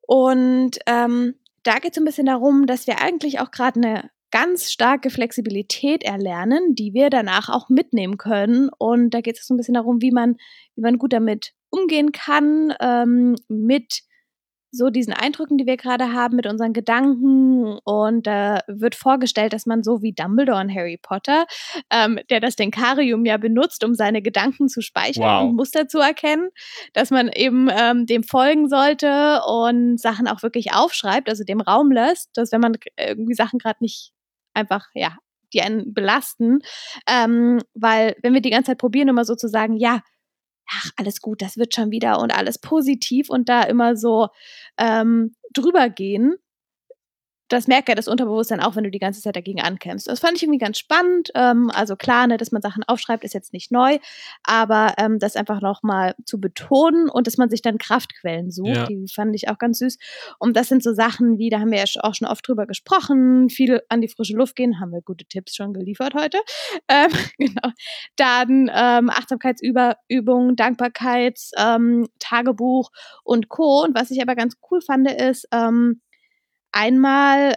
Und 0.00 0.78
ähm, 0.86 1.34
da 1.64 1.78
geht 1.78 1.92
es 1.92 1.98
ein 1.98 2.04
bisschen 2.04 2.26
darum, 2.26 2.66
dass 2.66 2.86
wir 2.86 3.00
eigentlich 3.02 3.40
auch 3.40 3.50
gerade 3.50 3.80
eine 3.80 4.10
ganz 4.30 4.70
starke 4.70 5.10
Flexibilität 5.10 6.04
erlernen, 6.04 6.74
die 6.74 6.94
wir 6.94 7.10
danach 7.10 7.48
auch 7.48 7.68
mitnehmen 7.68 8.16
können. 8.16 8.70
Und 8.78 9.10
da 9.10 9.20
geht 9.20 9.38
es 9.38 9.46
so 9.46 9.54
ein 9.54 9.56
bisschen 9.56 9.74
darum, 9.74 10.00
wie 10.00 10.12
man, 10.12 10.36
wie 10.76 10.82
man 10.82 10.98
gut 10.98 11.12
damit 11.12 11.52
umgehen 11.70 12.12
kann, 12.12 12.72
ähm, 12.80 13.36
mit 13.48 14.02
so 14.76 14.90
diesen 14.90 15.12
Eindrücken, 15.12 15.58
die 15.58 15.66
wir 15.66 15.76
gerade 15.76 16.12
haben 16.12 16.36
mit 16.36 16.46
unseren 16.46 16.72
Gedanken 16.72 17.78
und 17.84 18.26
da 18.26 18.58
äh, 18.58 18.60
wird 18.68 18.94
vorgestellt, 18.94 19.52
dass 19.52 19.66
man 19.66 19.82
so 19.82 20.02
wie 20.02 20.12
Dumbledore 20.12 20.60
und 20.60 20.74
Harry 20.74 20.98
Potter, 21.00 21.46
ähm, 21.90 22.18
der 22.30 22.40
das 22.40 22.56
Denkarium 22.56 23.24
ja 23.24 23.36
benutzt, 23.36 23.84
um 23.84 23.94
seine 23.94 24.22
Gedanken 24.22 24.68
zu 24.68 24.80
speichern 24.80 25.24
wow. 25.24 25.48
und 25.48 25.56
Muster 25.56 25.88
zu 25.88 25.98
erkennen, 25.98 26.50
dass 26.92 27.10
man 27.10 27.28
eben 27.28 27.68
ähm, 27.70 28.06
dem 28.06 28.22
folgen 28.22 28.68
sollte 28.68 29.40
und 29.46 29.98
Sachen 30.00 30.28
auch 30.28 30.42
wirklich 30.42 30.72
aufschreibt, 30.72 31.28
also 31.28 31.44
dem 31.44 31.60
Raum 31.60 31.90
lässt, 31.90 32.30
dass 32.34 32.52
wenn 32.52 32.60
man 32.60 32.76
irgendwie 32.98 33.34
Sachen 33.34 33.58
gerade 33.58 33.78
nicht 33.80 34.12
einfach, 34.54 34.86
ja, 34.94 35.16
die 35.52 35.62
einen 35.62 35.94
belasten, 35.94 36.60
ähm, 37.08 37.60
weil 37.74 38.16
wenn 38.22 38.34
wir 38.34 38.40
die 38.40 38.50
ganze 38.50 38.72
Zeit 38.72 38.78
probieren, 38.78 39.08
immer 39.08 39.24
so 39.24 39.34
zu 39.34 39.48
sagen, 39.48 39.76
ja, 39.76 40.00
ach, 40.70 40.90
alles 40.96 41.20
gut, 41.20 41.42
das 41.42 41.56
wird 41.56 41.74
schon 41.74 41.90
wieder 41.90 42.18
und 42.20 42.36
alles 42.36 42.58
positiv 42.58 43.30
und 43.30 43.48
da 43.48 43.62
immer 43.62 43.96
so 43.96 44.28
ähm, 44.78 45.34
drüber 45.52 45.88
gehen, 45.88 46.36
das 47.48 47.68
merkt 47.68 47.88
ja 47.88 47.94
das 47.94 48.08
Unterbewusstsein 48.08 48.60
auch, 48.60 48.76
wenn 48.76 48.84
du 48.84 48.90
die 48.90 48.98
ganze 48.98 49.20
Zeit 49.20 49.36
dagegen 49.36 49.60
ankämpfst. 49.60 50.08
Das 50.08 50.20
fand 50.20 50.36
ich 50.36 50.42
irgendwie 50.42 50.58
ganz 50.58 50.78
spannend. 50.78 51.30
Ähm, 51.34 51.70
also 51.72 51.96
klar, 51.96 52.26
ne, 52.26 52.36
dass 52.36 52.52
man 52.52 52.62
Sachen 52.62 52.82
aufschreibt, 52.84 53.24
ist 53.24 53.34
jetzt 53.34 53.52
nicht 53.52 53.70
neu, 53.70 53.98
aber 54.42 54.94
ähm, 54.98 55.18
das 55.18 55.36
einfach 55.36 55.60
nochmal 55.60 56.14
zu 56.24 56.40
betonen 56.40 57.08
und 57.08 57.26
dass 57.26 57.36
man 57.36 57.48
sich 57.48 57.62
dann 57.62 57.78
Kraftquellen 57.78 58.50
sucht, 58.50 58.68
ja. 58.68 58.86
die 58.86 59.06
fand 59.12 59.34
ich 59.34 59.48
auch 59.48 59.58
ganz 59.58 59.78
süß. 59.78 59.98
Und 60.38 60.56
das 60.56 60.68
sind 60.68 60.82
so 60.82 60.92
Sachen 60.92 61.38
wie, 61.38 61.50
da 61.50 61.60
haben 61.60 61.70
wir 61.70 61.78
ja 61.78 61.84
auch 62.02 62.14
schon 62.14 62.26
oft 62.28 62.46
drüber 62.46 62.66
gesprochen, 62.66 63.48
viel 63.48 63.82
an 63.88 64.00
die 64.00 64.08
frische 64.08 64.36
Luft 64.36 64.56
gehen, 64.56 64.80
haben 64.80 64.92
wir 64.92 65.02
gute 65.02 65.24
Tipps 65.24 65.54
schon 65.54 65.72
geliefert 65.72 66.14
heute. 66.14 66.38
Ähm, 66.88 67.10
genau. 67.38 67.72
Dann 68.16 68.70
ähm, 68.72 69.10
Achtsamkeitsübungen, 69.10 70.56
Dankbarkeits, 70.56 71.50
ähm, 71.58 72.06
Tagebuch 72.18 72.90
und 73.24 73.48
Co. 73.48 73.82
Und 73.82 73.94
was 73.94 74.10
ich 74.10 74.22
aber 74.22 74.36
ganz 74.36 74.56
cool 74.70 74.80
fand, 74.80 75.10
ist, 75.10 75.48
ähm, 75.52 76.00
einmal 76.76 77.56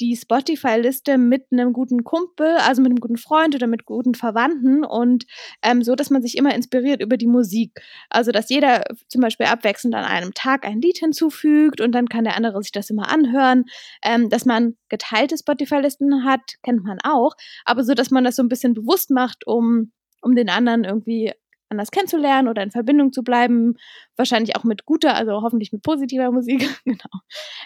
die 0.00 0.16
Spotify-Liste 0.16 1.18
mit 1.18 1.46
einem 1.52 1.72
guten 1.72 2.02
Kumpel, 2.02 2.56
also 2.66 2.82
mit 2.82 2.90
einem 2.90 2.98
guten 2.98 3.16
Freund 3.16 3.54
oder 3.54 3.68
mit 3.68 3.84
guten 3.84 4.14
Verwandten 4.14 4.84
und 4.84 5.24
ähm, 5.62 5.82
so, 5.82 5.94
dass 5.94 6.10
man 6.10 6.20
sich 6.20 6.36
immer 6.36 6.52
inspiriert 6.52 7.00
über 7.00 7.16
die 7.16 7.28
Musik. 7.28 7.80
Also, 8.10 8.32
dass 8.32 8.48
jeder 8.48 8.82
zum 9.08 9.20
Beispiel 9.20 9.46
abwechselnd 9.46 9.94
an 9.94 10.04
einem 10.04 10.34
Tag 10.34 10.66
ein 10.66 10.80
Lied 10.80 10.98
hinzufügt 10.98 11.80
und 11.80 11.92
dann 11.92 12.08
kann 12.08 12.24
der 12.24 12.36
andere 12.36 12.60
sich 12.60 12.72
das 12.72 12.90
immer 12.90 13.08
anhören. 13.08 13.64
Ähm, 14.02 14.28
dass 14.28 14.44
man 14.44 14.76
geteilte 14.88 15.38
Spotify-Listen 15.38 16.24
hat, 16.24 16.40
kennt 16.64 16.82
man 16.82 16.98
auch, 17.04 17.34
aber 17.64 17.84
so, 17.84 17.94
dass 17.94 18.10
man 18.10 18.24
das 18.24 18.36
so 18.36 18.42
ein 18.42 18.48
bisschen 18.48 18.74
bewusst 18.74 19.10
macht, 19.10 19.46
um, 19.46 19.92
um 20.22 20.34
den 20.34 20.48
anderen 20.48 20.82
irgendwie 20.82 21.32
anders 21.68 21.90
kennenzulernen 21.90 22.48
oder 22.48 22.62
in 22.62 22.70
Verbindung 22.70 23.12
zu 23.12 23.22
bleiben. 23.22 23.76
Wahrscheinlich 24.16 24.56
auch 24.56 24.64
mit 24.64 24.84
guter, 24.84 25.14
also 25.14 25.42
hoffentlich 25.42 25.72
mit 25.72 25.82
positiver 25.82 26.30
Musik. 26.30 26.68
genau. 26.84 27.20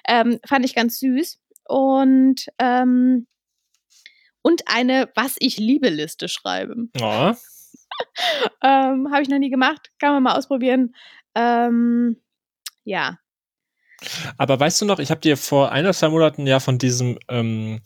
Ähm, 0.06 0.38
fand 0.46 0.64
ich 0.64 0.74
ganz 0.74 0.98
süß. 0.98 1.38
Und, 1.68 2.46
ähm, 2.58 3.26
und 4.42 4.62
eine 4.66 5.10
Was 5.14 5.36
ich 5.38 5.58
liebe 5.58 5.88
Liste 5.88 6.28
schreiben. 6.28 6.90
Ja. 6.96 7.36
ähm, 8.62 9.10
Habe 9.12 9.22
ich 9.22 9.28
noch 9.28 9.38
nie 9.38 9.50
gemacht. 9.50 9.90
Kann 9.98 10.14
man 10.14 10.22
mal 10.22 10.36
ausprobieren. 10.36 10.94
Ähm, 11.34 12.16
ja. 12.84 13.18
Aber 14.36 14.58
weißt 14.58 14.80
du 14.80 14.84
noch, 14.84 14.98
ich 14.98 15.10
habe 15.10 15.20
dir 15.20 15.36
vor 15.36 15.70
ein 15.70 15.84
oder 15.84 15.94
zwei 15.94 16.08
Monaten 16.08 16.46
ja 16.46 16.58
von 16.58 16.78
diesem 16.78 17.18
ähm, 17.28 17.80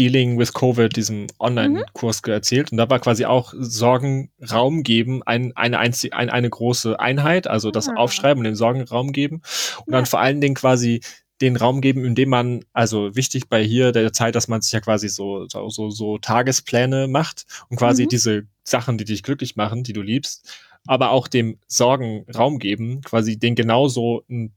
Dealing 0.00 0.38
with 0.38 0.54
Covid, 0.54 0.96
diesem 0.96 1.26
Online-Kurs 1.38 2.22
mhm. 2.24 2.32
erzählt. 2.32 2.72
Und 2.72 2.78
da 2.78 2.88
war 2.88 3.00
quasi 3.00 3.26
auch 3.26 3.52
Sorgen 3.58 4.30
Raum 4.50 4.82
geben, 4.82 5.22
ein, 5.24 5.54
eine, 5.58 5.78
einzige, 5.78 6.16
ein, 6.16 6.30
eine 6.30 6.48
große 6.48 6.98
Einheit, 6.98 7.46
also 7.46 7.70
das 7.70 7.90
ah. 7.90 7.96
Aufschreiben 7.96 8.38
und 8.38 8.44
den 8.44 8.56
Sorgen 8.56 8.80
Raum 8.80 9.12
geben. 9.12 9.42
Und 9.84 9.92
ja. 9.92 9.98
dann 9.98 10.06
vor 10.06 10.20
allen 10.20 10.40
Dingen 10.40 10.54
quasi 10.54 11.02
den 11.42 11.56
Raum 11.56 11.82
geben, 11.82 12.06
indem 12.06 12.30
man, 12.30 12.64
also 12.72 13.14
wichtig 13.14 13.50
bei 13.50 13.62
hier 13.62 13.92
der 13.92 14.14
Zeit, 14.14 14.36
dass 14.36 14.48
man 14.48 14.62
sich 14.62 14.72
ja 14.72 14.80
quasi 14.80 15.10
so, 15.10 15.46
so, 15.48 15.90
so 15.90 16.16
Tagespläne 16.16 17.06
macht 17.06 17.44
und 17.68 17.76
quasi 17.76 18.04
mhm. 18.04 18.08
diese 18.08 18.46
Sachen, 18.64 18.96
die 18.96 19.04
dich 19.04 19.22
glücklich 19.22 19.54
machen, 19.54 19.82
die 19.82 19.92
du 19.92 20.00
liebst, 20.00 20.50
aber 20.86 21.10
auch 21.10 21.28
dem 21.28 21.58
Sorgen 21.66 22.24
Raum 22.34 22.58
geben, 22.58 23.02
quasi 23.02 23.38
den 23.38 23.54
genauso 23.54 24.24
ein 24.30 24.54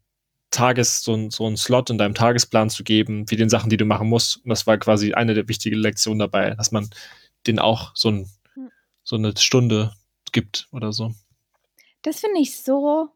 Tages, 0.54 1.02
so, 1.02 1.14
ein, 1.14 1.30
so 1.30 1.46
einen 1.46 1.58
Slot 1.58 1.90
in 1.90 1.98
deinem 1.98 2.14
Tagesplan 2.14 2.70
zu 2.70 2.84
geben, 2.84 3.30
wie 3.30 3.36
den 3.36 3.50
Sachen, 3.50 3.70
die 3.70 3.78
du 3.78 3.86
machen 3.86 4.08
musst. 4.08 4.38
Und 4.38 4.50
das 4.50 4.66
war 4.68 4.78
quasi 4.78 5.14
eine 5.14 5.34
der 5.34 5.50
wichtigen 5.50 5.78
Lektionen 5.78 6.20
dabei, 6.20 6.52
dass 6.52 6.72
man 6.72 6.90
den 7.48 7.60
auch 7.60 7.92
so, 7.96 8.10
ein, 8.10 8.30
hm. 8.54 8.70
so 9.04 9.16
eine 9.16 9.36
Stunde 9.38 9.92
gibt 10.32 10.68
oder 10.72 10.94
so. 10.94 11.12
Das 12.04 12.20
finde 12.20 12.40
ich 12.40 12.62
so 12.62 13.10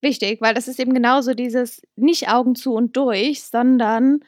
wichtig, 0.00 0.40
weil 0.40 0.54
das 0.54 0.68
ist 0.68 0.78
eben 0.78 0.94
genauso 0.94 1.34
dieses 1.34 1.82
nicht 1.96 2.28
Augen 2.28 2.54
zu 2.54 2.74
und 2.74 2.96
durch, 2.96 3.42
sondern 3.44 4.20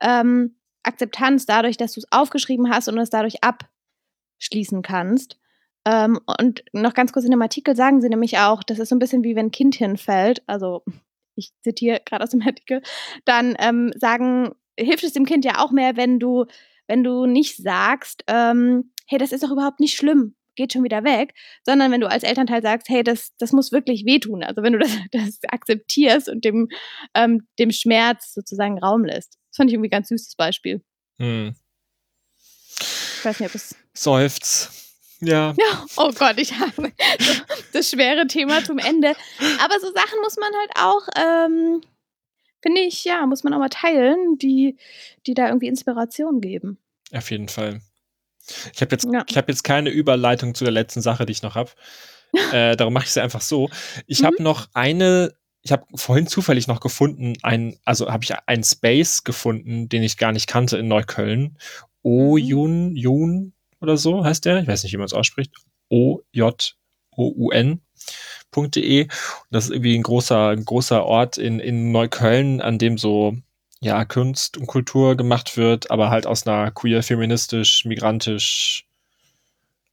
ähm, 0.00 0.56
Akzeptanz 0.82 1.46
dadurch, 1.46 1.76
dass 1.76 1.92
du 1.92 2.00
es 2.00 2.12
aufgeschrieben 2.12 2.70
hast 2.70 2.88
und 2.88 2.98
es 2.98 3.10
dadurch 3.10 3.38
abschließen 3.42 4.82
kannst. 4.82 5.38
Ähm, 5.84 6.18
und 6.40 6.64
noch 6.72 6.94
ganz 6.94 7.12
kurz 7.12 7.24
in 7.24 7.30
dem 7.30 7.42
Artikel 7.42 7.76
sagen 7.76 8.00
sie 8.00 8.08
nämlich 8.08 8.38
auch, 8.38 8.62
das 8.62 8.78
ist 8.78 8.90
so 8.90 8.96
ein 8.96 8.98
bisschen 8.98 9.24
wie 9.24 9.36
wenn 9.36 9.46
ein 9.46 9.50
Kind 9.50 9.74
hinfällt, 9.74 10.42
also 10.46 10.82
ich 11.38 11.52
zitiere 11.62 12.00
gerade 12.04 12.24
aus 12.24 12.30
dem 12.30 12.42
Artikel, 12.42 12.82
dann 13.24 13.56
ähm, 13.58 13.92
sagen, 13.96 14.54
hilft 14.78 15.04
es 15.04 15.12
dem 15.12 15.24
Kind 15.24 15.44
ja 15.44 15.58
auch 15.58 15.70
mehr, 15.70 15.96
wenn 15.96 16.18
du, 16.18 16.46
wenn 16.86 17.04
du 17.04 17.26
nicht 17.26 17.56
sagst, 17.56 18.24
ähm, 18.26 18.92
hey, 19.06 19.18
das 19.18 19.32
ist 19.32 19.42
doch 19.42 19.50
überhaupt 19.50 19.80
nicht 19.80 19.96
schlimm, 19.96 20.34
geht 20.58 20.72
schon 20.72 20.84
wieder 20.84 21.04
weg, 21.04 21.34
sondern 21.64 21.90
wenn 21.92 22.00
du 22.00 22.10
als 22.10 22.24
Elternteil 22.24 22.62
sagst, 22.62 22.88
hey, 22.88 23.02
das, 23.02 23.32
das 23.38 23.52
muss 23.52 23.72
wirklich 23.72 24.04
wehtun. 24.04 24.42
Also 24.42 24.62
wenn 24.62 24.74
du 24.74 24.78
das, 24.80 24.90
das 25.12 25.38
akzeptierst 25.48 26.28
und 26.28 26.44
dem, 26.44 26.68
ähm, 27.14 27.46
dem 27.58 27.70
Schmerz 27.70 28.34
sozusagen 28.34 28.78
Raum 28.78 29.04
lässt. 29.04 29.38
Das 29.50 29.56
fand 29.56 29.70
ich 29.70 29.74
irgendwie 29.74 29.88
ein 29.88 29.98
ganz 29.98 30.08
süßes 30.08 30.34
Beispiel. 30.34 30.82
Hm. 31.18 31.54
Ich 32.80 33.24
weiß 33.24 33.40
nicht, 33.40 33.48
ob 33.48 33.54
es. 33.54 33.74
Seufz. 33.94 34.87
Ja. 35.20 35.54
ja. 35.58 35.86
Oh 35.96 36.12
Gott, 36.12 36.38
ich 36.38 36.58
habe 36.58 36.92
das 37.72 37.90
schwere 37.90 38.26
Thema 38.26 38.64
zum 38.64 38.78
Ende. 38.78 39.14
Aber 39.62 39.80
so 39.80 39.92
Sachen 39.92 40.20
muss 40.22 40.36
man 40.36 40.50
halt 40.54 40.70
auch, 40.76 41.08
ähm, 41.16 41.80
finde 42.62 42.80
ich, 42.82 43.04
ja, 43.04 43.26
muss 43.26 43.44
man 43.44 43.54
auch 43.54 43.58
mal 43.58 43.68
teilen, 43.68 44.38
die, 44.38 44.76
die 45.26 45.34
da 45.34 45.48
irgendwie 45.48 45.68
Inspiration 45.68 46.40
geben. 46.40 46.78
Auf 47.12 47.30
jeden 47.30 47.48
Fall. 47.48 47.80
Ich 48.72 48.80
habe 48.80 48.92
jetzt, 48.92 49.06
ja. 49.12 49.24
ich 49.28 49.36
hab 49.36 49.48
jetzt 49.48 49.64
keine 49.64 49.90
Überleitung 49.90 50.54
zu 50.54 50.64
der 50.64 50.72
letzten 50.72 51.02
Sache, 51.02 51.26
die 51.26 51.32
ich 51.32 51.42
noch 51.42 51.54
habe. 51.54 51.70
äh, 52.52 52.76
darum 52.76 52.92
mache 52.92 53.04
ich 53.04 53.10
es 53.10 53.18
einfach 53.18 53.40
so. 53.40 53.70
Ich 54.06 54.20
mhm. 54.20 54.26
habe 54.26 54.42
noch 54.42 54.68
eine, 54.74 55.34
ich 55.62 55.72
habe 55.72 55.84
vorhin 55.94 56.26
zufällig 56.26 56.66
noch 56.66 56.80
gefunden, 56.80 57.34
ein, 57.42 57.78
also 57.84 58.10
habe 58.10 58.24
ich 58.24 58.34
einen 58.46 58.64
Space 58.64 59.24
gefunden, 59.24 59.88
den 59.88 60.02
ich 60.02 60.18
gar 60.18 60.32
nicht 60.32 60.46
kannte 60.46 60.78
in 60.78 60.88
Neukölln. 60.88 61.58
O-Jun, 62.02 62.94
Jun 62.94 63.54
oder 63.80 63.96
so 63.96 64.24
heißt 64.24 64.44
der. 64.44 64.58
Ich 64.58 64.68
weiß 64.68 64.82
nicht, 64.82 64.92
wie 64.92 64.98
man 64.98 65.06
es 65.06 65.12
ausspricht. 65.12 65.52
O-J-O-U-N.de. 65.88 66.28
Das 69.50 69.64
ist 69.64 69.70
irgendwie 69.70 69.96
ein 69.96 70.02
großer, 70.02 70.48
ein 70.48 70.64
großer 70.64 71.04
Ort 71.04 71.38
in, 71.38 71.60
in 71.60 71.92
Neukölln, 71.92 72.60
an 72.60 72.78
dem 72.78 72.98
so 72.98 73.36
ja, 73.80 74.04
Kunst 74.04 74.56
und 74.56 74.66
Kultur 74.66 75.16
gemacht 75.16 75.56
wird, 75.56 75.90
aber 75.90 76.10
halt 76.10 76.26
aus 76.26 76.46
einer 76.46 76.70
queer, 76.70 77.02
feministisch, 77.02 77.84
migrantisch, 77.84 78.86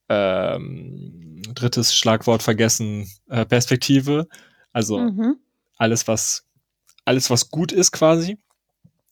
ähm, 0.10 1.42
drittes 1.54 1.96
Schlagwort 1.96 2.42
vergessen, 2.44 3.10
äh, 3.30 3.46
Perspektive. 3.46 4.28
Also 4.74 4.98
mhm. 4.98 5.38
alles, 5.78 6.08
was, 6.08 6.46
alles, 7.06 7.30
was 7.30 7.50
gut 7.50 7.72
ist 7.72 7.92
quasi. 7.92 8.38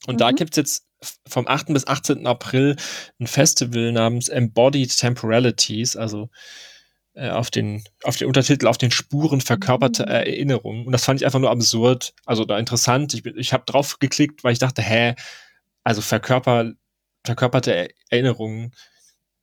Und 0.08 0.16
mhm. 0.16 0.20
da 0.20 0.32
gibt's 0.32 0.58
jetzt 0.58 0.86
vom 1.28 1.48
8. 1.48 1.68
bis 1.68 1.88
18. 1.88 2.26
April 2.28 2.76
ein 3.20 3.28
Festival 3.28 3.92
namens 3.92 4.30
Embodied 4.30 4.96
Temporalities, 4.98 5.96
also 5.96 6.30
äh, 7.14 7.30
auf 7.30 7.52
den, 7.52 7.84
auf 8.04 8.18
den 8.18 8.28
Untertitel, 8.28 8.68
auf 8.68 8.78
den 8.78 8.92
Spuren 8.92 9.42
verkörperte 9.42 10.04
mhm. 10.04 10.12
Erinnerungen. 10.12 10.86
Und 10.86 10.92
das 10.92 11.06
fand 11.06 11.22
ich 11.22 11.26
einfach 11.26 11.40
nur 11.40 11.52
absurd, 11.52 12.14
also 12.26 12.46
da 12.46 12.58
interessant. 12.58 13.14
Ich, 13.14 13.26
ich 13.26 13.54
habe 13.54 13.66
drauf 13.66 14.00
geklickt, 14.00 14.44
weil 14.44 14.54
ich 14.54 14.60
dachte, 14.60 14.82
hä, 14.82 15.16
also 15.84 16.02
verkörper, 16.02 16.72
verkörperte 17.24 17.90
Erinnerungen 18.10 18.74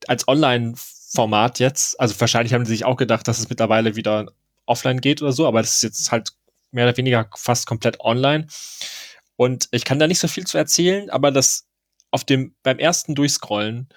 als 0.08 0.26
Online-Format 0.26 1.58
jetzt, 1.58 2.00
also 2.00 2.18
wahrscheinlich 2.18 2.54
haben 2.54 2.64
sie 2.64 2.72
sich 2.72 2.84
auch 2.84 2.96
gedacht, 2.96 3.28
dass 3.28 3.38
es 3.38 3.50
mittlerweile 3.50 3.96
wieder 3.96 4.32
offline 4.66 5.00
geht 5.00 5.20
oder 5.20 5.32
so, 5.32 5.46
aber 5.46 5.60
das 5.60 5.74
ist 5.74 5.82
jetzt 5.82 6.12
halt 6.12 6.30
mehr 6.72 6.86
oder 6.86 6.96
weniger 6.96 7.28
fast 7.36 7.66
komplett 7.66 8.00
online. 8.00 8.46
Und 9.40 9.68
ich 9.70 9.86
kann 9.86 9.98
da 9.98 10.06
nicht 10.06 10.18
so 10.18 10.28
viel 10.28 10.46
zu 10.46 10.58
erzählen, 10.58 11.08
aber 11.08 11.30
das 11.30 11.66
auf 12.10 12.24
dem, 12.24 12.54
beim 12.62 12.78
ersten 12.78 13.14
Durchscrollen 13.14 13.88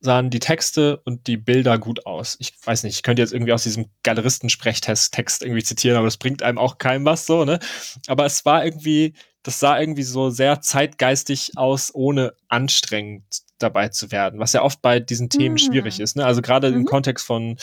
sahen 0.00 0.30
die 0.30 0.38
Texte 0.38 1.02
und 1.04 1.26
die 1.26 1.36
Bilder 1.36 1.78
gut 1.78 2.06
aus. 2.06 2.38
Ich 2.40 2.54
weiß 2.64 2.84
nicht, 2.84 2.96
ich 2.96 3.02
könnte 3.02 3.20
jetzt 3.20 3.34
irgendwie 3.34 3.52
aus 3.52 3.62
diesem 3.62 3.90
Galeristensprechtest 4.04 5.12
Text 5.12 5.42
irgendwie 5.42 5.62
zitieren, 5.62 5.98
aber 5.98 6.06
das 6.06 6.16
bringt 6.16 6.42
einem 6.42 6.56
auch 6.56 6.78
keinem 6.78 7.04
was 7.04 7.26
so, 7.26 7.44
ne? 7.44 7.58
Aber 8.06 8.24
es 8.24 8.46
war 8.46 8.64
irgendwie, 8.64 9.12
das 9.42 9.60
sah 9.60 9.78
irgendwie 9.78 10.02
so 10.02 10.30
sehr 10.30 10.62
zeitgeistig 10.62 11.58
aus, 11.58 11.94
ohne 11.94 12.32
anstrengend 12.48 13.42
dabei 13.58 13.90
zu 13.90 14.10
werden, 14.10 14.40
was 14.40 14.54
ja 14.54 14.62
oft 14.62 14.80
bei 14.80 14.98
diesen 14.98 15.28
Themen 15.28 15.56
mhm. 15.56 15.58
schwierig 15.58 16.00
ist, 16.00 16.16
ne? 16.16 16.24
Also 16.24 16.40
gerade 16.40 16.70
mhm. 16.70 16.76
im 16.76 16.84
Kontext 16.86 17.26
von 17.26 17.58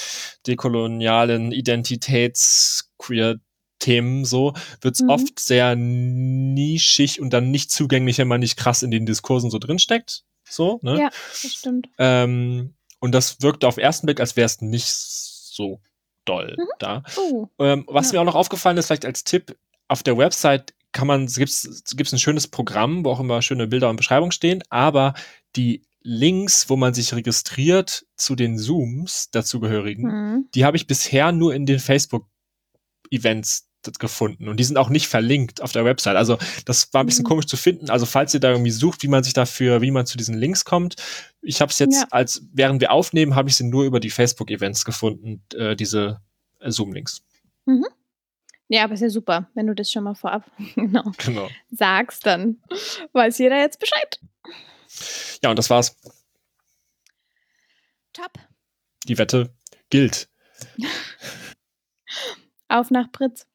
dekolonialen 0.45 1.51
Identitäts, 1.51 2.91
queer 2.99 3.38
Themen 3.80 4.25
so, 4.25 4.53
wird's 4.82 5.01
mhm. 5.01 5.09
oft 5.09 5.39
sehr 5.39 5.75
nischig 5.75 7.21
und 7.21 7.32
dann 7.32 7.51
nicht 7.51 7.71
zugänglich, 7.71 8.17
wenn 8.17 8.28
man 8.28 8.39
nicht 8.39 8.57
krass 8.57 8.84
in 8.84 8.91
den 8.91 9.05
Diskursen 9.05 9.49
so 9.49 9.59
drinsteckt. 9.59 10.23
So, 10.49 10.80
ne? 10.82 10.99
Ja, 10.99 11.09
das 11.09 11.53
stimmt. 11.53 11.89
Ähm, 11.97 12.73
und 12.99 13.11
das 13.11 13.41
wirkt 13.41 13.65
auf 13.65 13.78
ersten 13.78 14.07
Blick, 14.07 14.19
als 14.19 14.36
wäre 14.36 14.45
es 14.45 14.61
nicht 14.61 14.88
so 14.88 15.82
doll 16.25 16.55
mhm. 16.57 16.65
da. 16.80 17.03
Uh, 17.17 17.47
ähm, 17.59 17.86
was 17.88 18.11
ja. 18.11 18.13
mir 18.13 18.21
auch 18.21 18.34
noch 18.34 18.39
aufgefallen 18.39 18.78
ist, 18.78 18.88
vielleicht 18.88 19.05
als 19.05 19.23
Tipp, 19.23 19.57
auf 19.88 20.03
der 20.03 20.17
Website 20.17 20.73
kann 20.91 21.07
man, 21.07 21.28
gibt's, 21.28 21.84
gibt's 21.95 22.13
ein 22.13 22.19
schönes 22.19 22.47
Programm, 22.47 23.05
wo 23.05 23.11
auch 23.11 23.19
immer 23.19 23.41
schöne 23.41 23.67
Bilder 23.67 23.89
und 23.89 23.97
Beschreibungen 23.97 24.32
stehen, 24.32 24.63
aber 24.69 25.13
die 25.55 25.84
Links, 26.01 26.69
wo 26.69 26.75
man 26.75 26.93
sich 26.93 27.13
registriert 27.13 28.05
zu 28.15 28.36
den 28.36 28.57
Zooms 28.57 29.30
dazugehörigen, 29.32 30.05
mhm. 30.05 30.49
die 30.55 30.63
habe 30.63 30.78
ich 30.78 30.88
bisher 30.88 31.32
nur 31.32 31.53
in 31.53 31.65
den 31.65 31.80
Facebook-Events 31.80 33.66
gefunden 33.99 34.47
und 34.47 34.59
die 34.59 34.63
sind 34.63 34.77
auch 34.77 34.89
nicht 34.89 35.07
verlinkt 35.07 35.61
auf 35.61 35.71
der 35.71 35.85
Website. 35.85 36.15
Also 36.15 36.38
das 36.65 36.93
war 36.93 37.03
ein 37.03 37.05
bisschen 37.05 37.23
mhm. 37.23 37.29
komisch 37.29 37.47
zu 37.47 37.57
finden. 37.57 37.89
Also 37.89 38.05
falls 38.05 38.33
ihr 38.33 38.39
da 38.39 38.51
irgendwie 38.51 38.71
sucht, 38.71 39.03
wie 39.03 39.07
man 39.07 39.23
sich 39.23 39.33
dafür, 39.33 39.81
wie 39.81 39.91
man 39.91 40.05
zu 40.05 40.17
diesen 40.17 40.38
Links 40.38 40.65
kommt, 40.65 40.95
ich 41.41 41.61
habe 41.61 41.71
es 41.71 41.79
jetzt 41.79 41.95
ja. 41.95 42.07
als 42.11 42.43
während 42.53 42.81
wir 42.81 42.91
aufnehmen, 42.91 43.35
habe 43.35 43.49
ich 43.49 43.55
sie 43.55 43.63
nur 43.63 43.85
über 43.85 43.99
die 43.99 44.09
Facebook-Events 44.09 44.85
gefunden, 44.85 45.41
äh, 45.53 45.75
diese 45.75 46.21
äh, 46.59 46.71
Zoom-Links. 46.71 47.23
Mhm. 47.65 47.85
Ja, 48.69 48.83
aber 48.83 48.93
ist 48.95 49.01
ja 49.01 49.09
super, 49.09 49.49
wenn 49.53 49.67
du 49.67 49.73
das 49.73 49.91
schon 49.91 50.03
mal 50.03 50.15
vorab 50.15 50.43
genau, 50.75 51.11
genau. 51.17 51.49
sagst, 51.71 52.25
dann 52.25 52.61
weiß 53.13 53.38
jeder 53.38 53.57
jetzt 53.57 53.79
Bescheid. 53.79 54.19
Ja, 55.41 55.49
und 55.49 55.59
das 55.59 55.69
war's. 55.69 55.95
Top. 58.13 58.33
Die 59.05 59.17
Wette 59.17 59.53
gilt. 59.89 60.29
Auf 62.69 62.91
nach 62.91 63.11
Pritz. 63.11 63.47